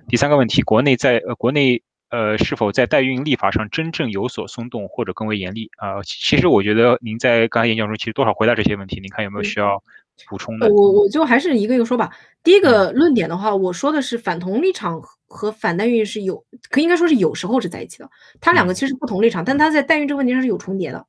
[0.08, 5.72] 第三个问题，国内在呃国内呃是否在代孕立法上真正有所松动或者更为严厉？
[5.78, 9.82] 啊，其实我觉得您在刚才演讲中其实多少回答这些问题，您看有没有需要？
[10.30, 12.12] 补充的，我我就还是一个一个说吧。
[12.44, 18.08] 第一个论点的话，我说的是反同立场和反代孕是有，可应该说是有时候是在一起的。
[18.40, 21.08] 它两个其实不同立场，但它在代孕这个问题上是有重叠的。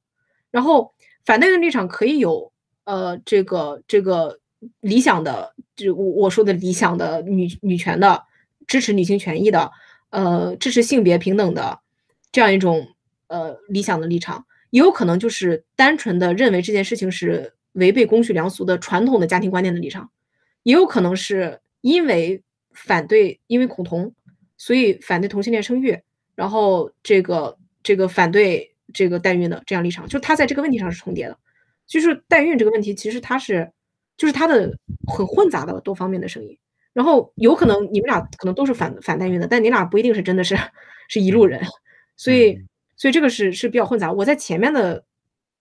[0.50, 0.94] 然后
[1.26, 2.50] 反代孕立场可以有
[2.84, 4.38] 呃这个这个
[4.80, 8.22] 理想的，就我我说的理想的女女权的，
[8.66, 9.70] 支持女性权益的，
[10.12, 11.80] 呃支持性别平等的
[12.30, 12.86] 这样一种
[13.26, 17.52] 呃理想的立场，也有可能就是单纯的认为这件事情是。
[17.76, 20.10] 违背公序良俗的传统的家庭观念的立场，
[20.62, 24.14] 也有可能是因为反对，因为恐同，
[24.58, 25.98] 所以反对同性恋生育，
[26.34, 31.38] 然后这个这个反对这个代孕的这样立场，就他在这个问题上是重叠的。
[31.86, 33.72] 就是代孕这个问题，其实它是
[34.18, 34.76] 就是它的
[35.06, 36.58] 很混杂的多方面的声音。
[36.92, 40.56] 然后有可能你们俩可能都是反反代孕的，但你俩不一定是真的是
[41.08, 41.60] 是一路人，
[42.16, 42.58] 所以
[42.96, 44.12] 所以这个是是比较混杂。
[44.12, 45.04] 我在前面的。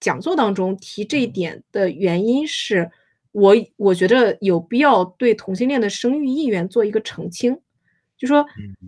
[0.04, 2.90] 讲座当中提这一点的原因是，
[3.34, 7.56] 我我觉得有必要对同性恋的生育意愿做一个澄清，
[8.18, 8.44] 就说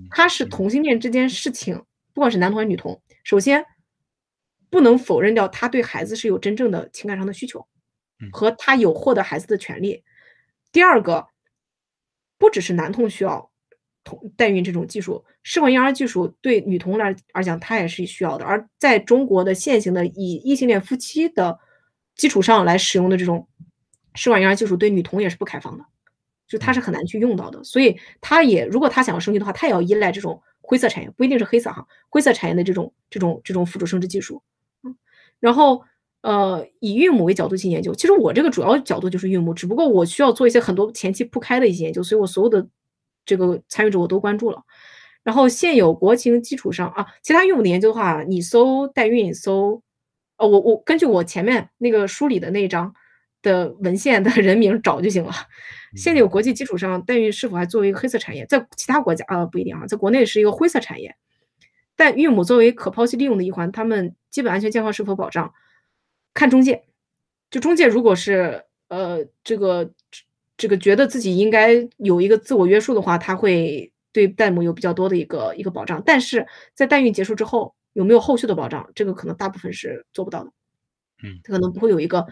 [0.09, 1.80] 他是同性恋这件事情，
[2.15, 3.63] 不管是男同还是女同，首先
[4.72, 7.63] 不能否认掉他对孩子是有真正的情感上的需求，
[8.31, 10.03] 和他有获得孩子的权利。
[10.72, 11.27] 第二个，
[12.43, 13.49] 不只是男童需要。
[14.05, 18.43] 同代孕这种技术，试管婴儿技术对女童来而讲，它也是需要的。
[18.43, 21.57] 而在中国的现行的以异性恋夫妻的
[22.13, 23.47] 基础上来使用的这种
[24.13, 25.85] 试管婴儿技术，对女童也是不开放的，
[26.49, 27.63] 就它是很难去用到的。
[27.63, 34.43] 所以，他也如果他想要生育的话，他也要依赖这种灰色产业，不一定是黑色哈，灰色产业的这种这种这种辅助生殖技术。
[34.83, 34.93] 嗯，
[35.39, 35.81] 然后
[36.24, 42.68] 呃，以孕母为角度进行研究，其实我这个主要角度就是孕母，只不过我需要做一些很多前期铺开的一些研究，所以我所有的。
[43.26, 44.61] 这个参与者我都关注了，
[45.24, 49.82] 然后现有国情基础上啊，其他孕母的研究的话，你搜代孕搜，
[50.35, 52.93] 呃，我我根据我前面那个梳理的那一章
[53.42, 55.32] 的文献的人名找就行了。
[55.95, 61.16] 现有国际基础上，代孕是否还作为一个黑色产业，在其他国家啊不一定啊，在国内是一个灰色产业。
[61.95, 65.53] 但孕母作为可抛弃利用的一环，他们基本安全健康是否保障，
[66.34, 66.84] 看中介。
[67.52, 69.92] 就中介如果是呃这个。
[70.56, 76.02] 这个觉得自己应该有一个自我约束的话，他会对代母有比较多的一个一个保障。
[76.06, 76.45] 但是
[76.76, 78.90] 在代孕结束之后，有没有后续的保障？
[78.94, 80.52] 这个可能大部分是做不到的。
[81.24, 82.28] 嗯，他可能不会有一个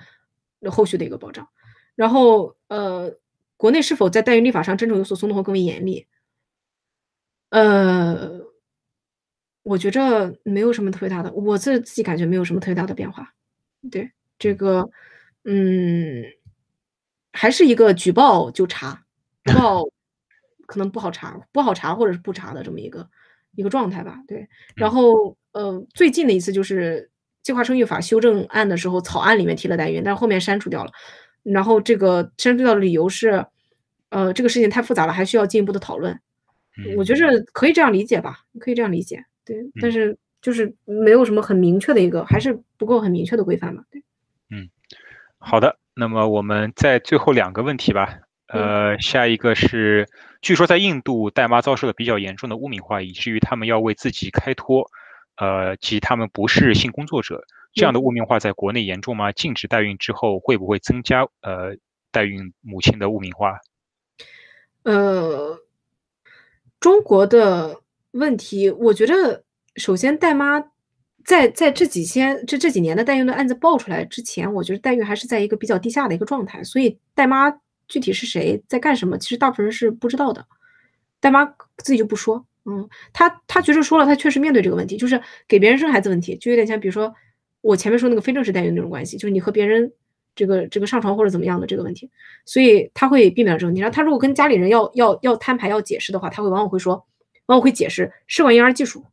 [0.69, 1.49] 后续的一个保障。
[1.95, 3.11] 然后，呃，
[3.57, 6.05] 国内是否在代孕立法上真正有所松动或更为严厉？
[7.49, 8.39] 呃，
[9.63, 13.33] 我觉着没有什么特别大的，我自自己感觉没有什么特别大的变化。
[13.89, 14.89] 对这个，
[15.45, 16.23] 嗯。
[17.33, 19.05] 还是一个举报就查，
[19.45, 19.85] 举报
[20.65, 23.09] 可能不好查，不好查或者是不查的这么一个
[23.55, 24.21] 一个状态吧。
[24.27, 27.09] 对，然后呃，最近的一次就是
[27.41, 30.91] 计划生育法修正案的时候，草案里面提了代孕，但是后面删除掉了。
[31.41, 33.45] 然后这个删除掉的理由是，
[34.09, 36.19] 呃，这个事情太复杂了，还需要进一步的讨论。
[36.97, 39.23] 我觉着可以这样理解吧，可以这样理解。
[39.45, 43.83] 对，但是就是没有什么很明确的一个，还是不够很明确的规范嘛。
[43.91, 44.03] 对，
[44.49, 44.69] 嗯，
[45.37, 45.77] 好的。
[45.93, 50.07] 那么我们在最后两个问题吧，呃，下一个是，
[50.41, 54.89] 据说在印度代妈遭受了比较严重的污名化，以至于他们要为自己开脱，
[55.35, 59.33] 呃，即他们不是性工作者，这样的污名化在国内严重吗？
[59.33, 61.75] 禁止代孕之后会不会增加呃
[62.09, 63.59] 代孕母亲的污名化？
[64.83, 65.59] 呃，
[66.79, 69.43] 中国的问题，我觉得
[69.81, 70.63] 首先代妈
[71.25, 77.51] 在在这几天这这几年的代孕的案子爆出来之前，我觉得代孕还是在一个比较低下的一个状态，所以代妈
[77.87, 80.45] 具体是谁在干什么，其实大部分人是不知道的。
[81.19, 81.43] 代妈
[81.77, 87.11] 自己就不说，嗯，她她觉得说了，她确实面对这个问题，就是给别人生孩子问题，就有点像比如说
[87.61, 89.91] 我前面说那个非正式代孕那种关系，就是你和别人
[90.35, 92.07] 这个这个上床或者怎么样的这个问题，
[92.45, 93.81] 所以他会避免这个问题。
[93.81, 96.93] 然后他如果跟家里人要要要摊牌要解释的话，他会往往会说，
[97.47, 99.03] 往往会解释试管婴儿技术，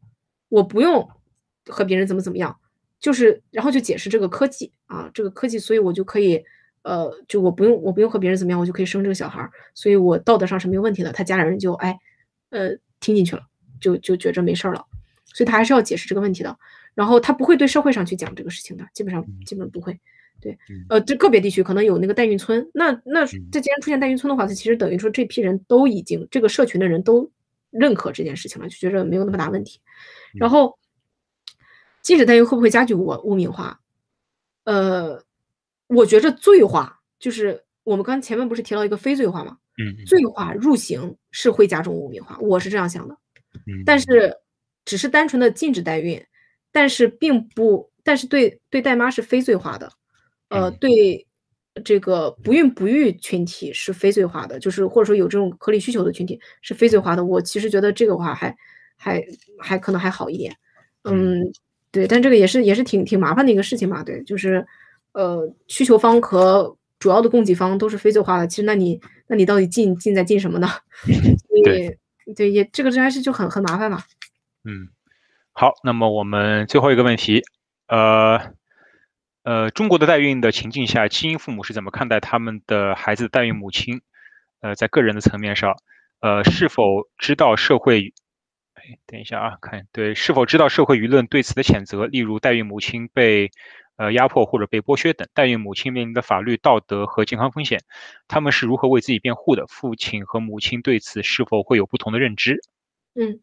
[0.49, 1.09] 我不用。
[1.71, 2.57] 和别人怎么怎么样，
[2.99, 6.43] 就是然后就解释这个科技啊，这个科技，所以我就可以，
[6.81, 11.13] 呃，就我不用我不用和别人怎么样，我就可以生这个小孩儿，所以我道德上是没有问题的。
[11.13, 11.99] 他家里人就哎，
[12.49, 12.71] 呃，
[13.01, 13.43] 听进去了，
[13.83, 14.83] 就就觉着没事儿了，
[15.35, 16.57] 所以他还是要解释这个问题的。
[16.95, 20.01] 然后他不会对社会上去讲这个事情的，基本上基本不会。
[20.41, 20.57] 对，
[20.89, 27.31] 呃，这个别地区可能有那个代孕村，那那这既然出现代孕村的话，它其实等于说这批人都已经这个社群的人都
[27.71, 29.81] 认可这件事情了，就觉着没有那么大问题，
[30.35, 30.79] 然后。
[32.01, 33.79] 禁止代孕会不会加剧我污名化？
[34.65, 35.23] 呃，
[35.89, 39.59] 我觉着罪化就是我们刚前面不是提到一个非罪化吗？
[39.77, 43.15] 嗯，罪化入刑是会加重污名化，我是这样想的。
[43.67, 44.35] 嗯，但是
[44.87, 46.25] 只是单纯的禁止代孕，
[46.73, 49.93] 但是并不，但是对对代妈是非罪化的，
[50.49, 51.27] 呃，对
[51.81, 57.25] 这个不孕不育群体是非罪化的，就是或者说有这种合理需求的群体是非罪化的。
[57.25, 58.57] 我其实觉得这个话还
[58.97, 59.25] 还
[59.59, 60.57] 还可能还好一点，
[61.05, 61.53] 嗯。
[61.91, 64.05] 对，但这个也是也是挺挺麻烦的一个事情嘛。
[64.05, 64.65] 对，就是，
[65.13, 68.47] 呃，需求方和主要的供给方都是非罪化的。
[68.47, 70.69] 其实，那你那你到底进进在进什么呢？
[71.65, 71.99] 对
[72.37, 74.03] 对，也这个这还是就很很麻烦嘛。
[74.65, 74.89] 嗯，
[75.53, 77.43] 好，那么我们最后一个问题，
[77.87, 78.39] 呃
[79.43, 84.01] 呃，中国的代孕的情境下，基因父母是怎么看待他们的孩子代孕母亲？
[84.61, 85.77] 呃，在个人的层面上，
[86.21, 88.13] 呃，是否知道社会？
[89.07, 93.51] 等一下啊，看对是否知道社会舆论对此的谴责，例如代孕母亲被
[93.97, 97.83] 呃压迫或者被剥削等，代孕母亲面临的法律、道德和健康风险，
[98.29, 99.67] 他们是如何为自己辩护的？
[99.67, 102.61] 父亲和母亲对此是否会有不同的认知？
[103.15, 103.41] 嗯，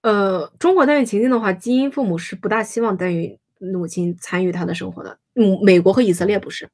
[0.00, 5.18] 呃，中国代孕情境的话，基因父母是不大希望代孕母亲参与他的生活的。
[5.34, 6.68] 嗯，美国和以色列不是，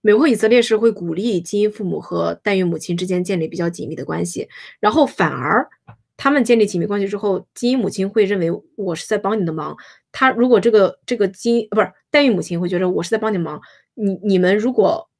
[0.00, 4.48] 美国和以色列是会鼓励基因父母和代孕母亲之间建立比较紧密的关系，
[4.80, 5.68] 然后反而。
[6.14, 9.76] 他们建立紧密关系之后，基因母亲会认为我是在帮你的忙。
[10.12, 13.60] 他如果这个这个基因不是代孕母亲会觉得我是在帮你忙。
[13.94, 15.10] 你你们如果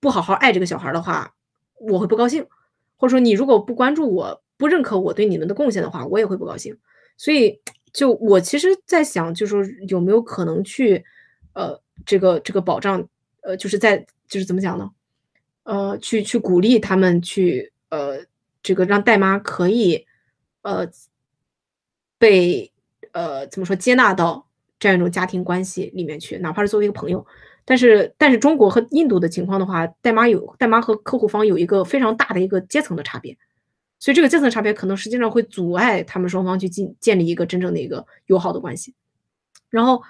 [0.00, 1.34] 不好好爱这个小孩的话，
[1.78, 2.46] 我会不高兴。
[2.96, 6.78] 或者说你如果不关注我不认可我对你们的贡献的话，我也会不高兴。
[7.18, 7.60] 所以
[7.92, 11.04] 就我其实在想，就是说有没有可能去
[11.54, 13.06] 呃这个这个保障
[13.42, 14.90] 呃就是在就是怎么讲呢？
[15.64, 18.24] 呃去去鼓励他们去呃
[18.62, 20.06] 这个让代妈可以。
[20.64, 20.88] 呃，
[22.18, 22.72] 被
[23.10, 24.46] 呃怎么说接纳到
[24.78, 27.26] 这样一种家庭关系里面去，哪怕是作为一个朋友，
[27.64, 33.36] 但是但是中国和印度的情况的话，代妈有代妈和客户方有一个非常大的一个阶层的差别，
[34.02, 38.92] 所以这个阶层差别可能实际上会阻碍他们双方去建建立一个真正的一个友好的关系。
[39.70, 40.02] 然后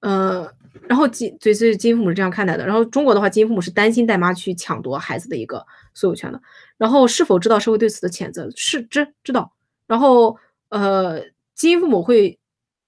[0.00, 0.52] 呃，
[0.88, 2.66] 然后基所以基因父母是这样看待的。
[2.66, 6.42] 然后中国的话，基因父母是担心带妈去抢夺孩子的一个所有权的。
[6.76, 8.50] 然后是否知道社会对此的谴责？
[8.56, 9.52] 是知知道。
[9.86, 10.36] 然后，
[10.70, 11.22] 呃，
[11.54, 12.36] 基因父母会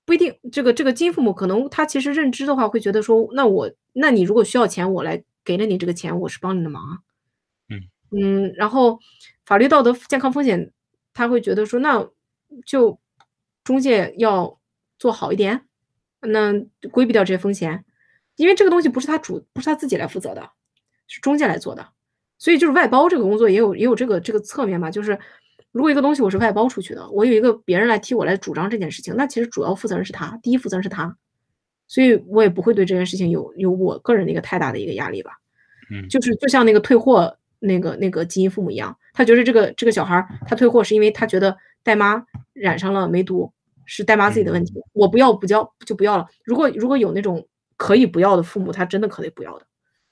[0.05, 6.99] 不一定，这个这个基因父母可能他其实认知的话，会觉得说，那我，那你如果需要钱，我来给了你这个钱，我是帮你的忙啊。
[7.69, 7.81] 嗯
[8.11, 8.99] 嗯，然后
[9.49, 10.70] 法律、道德、健康风险，
[11.15, 12.07] 他会觉得说，那
[12.67, 13.01] 就
[13.65, 14.60] 中介要
[14.99, 15.65] 做好一点，
[16.20, 16.52] 那
[16.93, 17.83] 规避掉这些风险，
[18.36, 20.51] 因为这个东西不是他主，不是他自己来负责的，
[21.07, 21.89] 是中介来做的，
[22.36, 25.18] 所以就是外包这个工作也有也有这个这个侧面嘛，就是。
[25.70, 31.15] 如果一个东西我是外包出去的，我有一个别人来替我来主张这件事情，那其实主要负责人是他，第一负责人是他，
[31.86, 35.33] 所以我也不会对这件事情有有我个人的一个太大的一个压力吧。
[35.91, 43.53] 嗯，就是就像那个退货那个那个基因父母一样，他觉得这个这个小孩他退货是因为他觉得带妈染上了梅毒，
[43.85, 46.27] 是带妈自己的问题，我不要不交就不要了。
[46.45, 47.47] 如果如果有那种
[47.77, 49.67] 可以不要的父母，他真的可以不要的，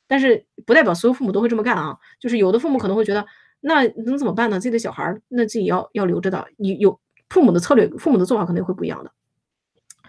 [0.06, 3.26] 但是不代表所有父母都会这么干啊，就是有的父母可能会觉得。
[3.58, 4.60] 那能怎么办呢？
[4.60, 6.46] 自己的小孩儿，那自己要要留着的。
[6.56, 7.00] 你有
[7.30, 9.10] 父母的策略，父母的做法可能会不一样的。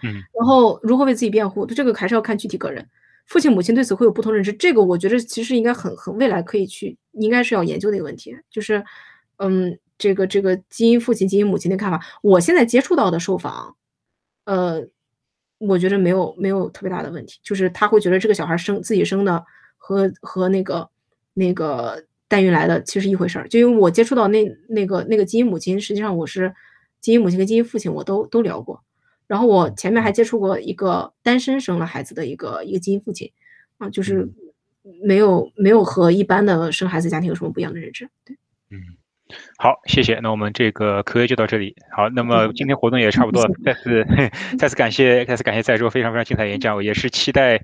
[0.04, 2.86] 嗯，然后如何为自己辩护，这个还是要看具体个人。
[3.26, 8.36] 父亲母亲对此会有不同认知，这个我觉得其实应该很很未来可以去，应该是要研究的一个问题。
[8.50, 8.84] 就是，
[9.36, 13.76] 嗯，这个这个基因父亲、基因母亲的看法，我现在接触到的受访，
[14.44, 14.86] 呃，
[15.58, 19.44] 我觉得没有没有特别大的问题，就是他会觉得这个小孩生自己生的
[19.76, 20.88] 和和那个
[21.34, 22.04] 那个。
[22.30, 26.54] 代孕来的其实一回事儿，就因为我接触到那那个那个基因母亲，实际上我是
[27.00, 28.84] 基因母亲跟基因父亲我都都聊过，
[29.26, 33.32] 然后我前面还接触过一个单身生了孩子的一个一个基因父亲，
[33.78, 34.28] 啊，就是
[35.04, 38.08] 没有没有和一般的生孩子家庭有什么不一样的认知。
[38.24, 38.36] 对，
[38.70, 38.78] 嗯，
[39.58, 40.18] 好，谢谢。
[40.22, 41.74] 那我们这个 Q&A 就到这里。
[41.90, 44.06] 好，那么今天活动也差不多了，再次
[44.58, 47.60] 再次感谢再次感谢在座非常非常精彩演讲，也是期待。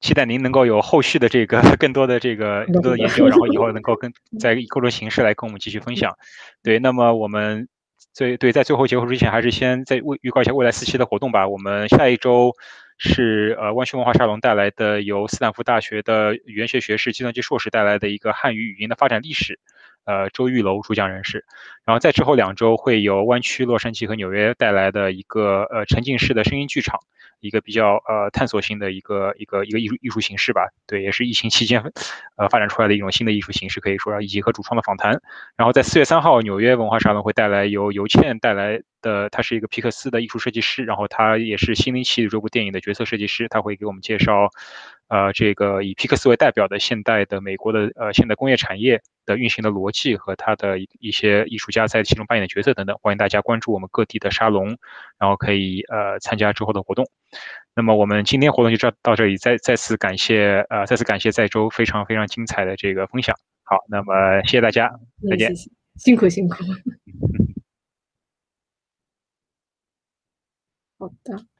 [0.00, 6.14] 期待您能够有后续的这个 更多的这个更多的研究，然后以后 能够跟在各种形式来跟我们继续分享。
[6.62, 7.66] 对，那么我们
[8.12, 11.48] 最对在最后结束之前，还是先再预预告一下未来四期的活动吧。
[11.48, 12.52] 我们下一周
[12.98, 19.58] 是呃湾区文化沙龙带来的由斯坦福大学的语言学学士、计算机硕士带来的一个汉语语音的发展历史，
[20.04, 21.44] 呃，周玉楼主讲人士。
[21.84, 26.98] 然后在之后两周会有湾区、洛杉矶和纽约带来的一个呃沉浸式的声音剧场。
[27.40, 31.82] 一个比较呃探索性的一个一个一个艺术艺术形式吧，对，也是疫情期间
[32.36, 35.20] 呃发展出来的一种新的艺术形式，可以说以及和主创的访谈。
[35.56, 44.48] 然后在四月三号，纽约文化沙龙会带来由尤倩带来的，她是一个皮克斯的艺术设计师，然后她也是《心灵奇旅》这部电影的角色设计师，她会给我们介绍
[45.08, 49.00] 呃这个以皮克斯为代表的现代的美国的呃现代工业产业。
[49.28, 54.78] 的运行的逻辑和他的一一些艺术家在其中扮演的角色等等，欢迎大家关注我们各地的沙龙，
[55.18, 57.04] 然后可以呃参加之后的活动。
[57.74, 63.36] 那么我们今天活动就这到这里，再再次感谢呃再次感谢在周非常非常精彩的这个分享。
[63.64, 64.90] 好，那么谢谢大家，
[65.28, 65.54] 再见，
[65.96, 66.64] 辛苦辛苦。
[70.98, 71.57] 好的。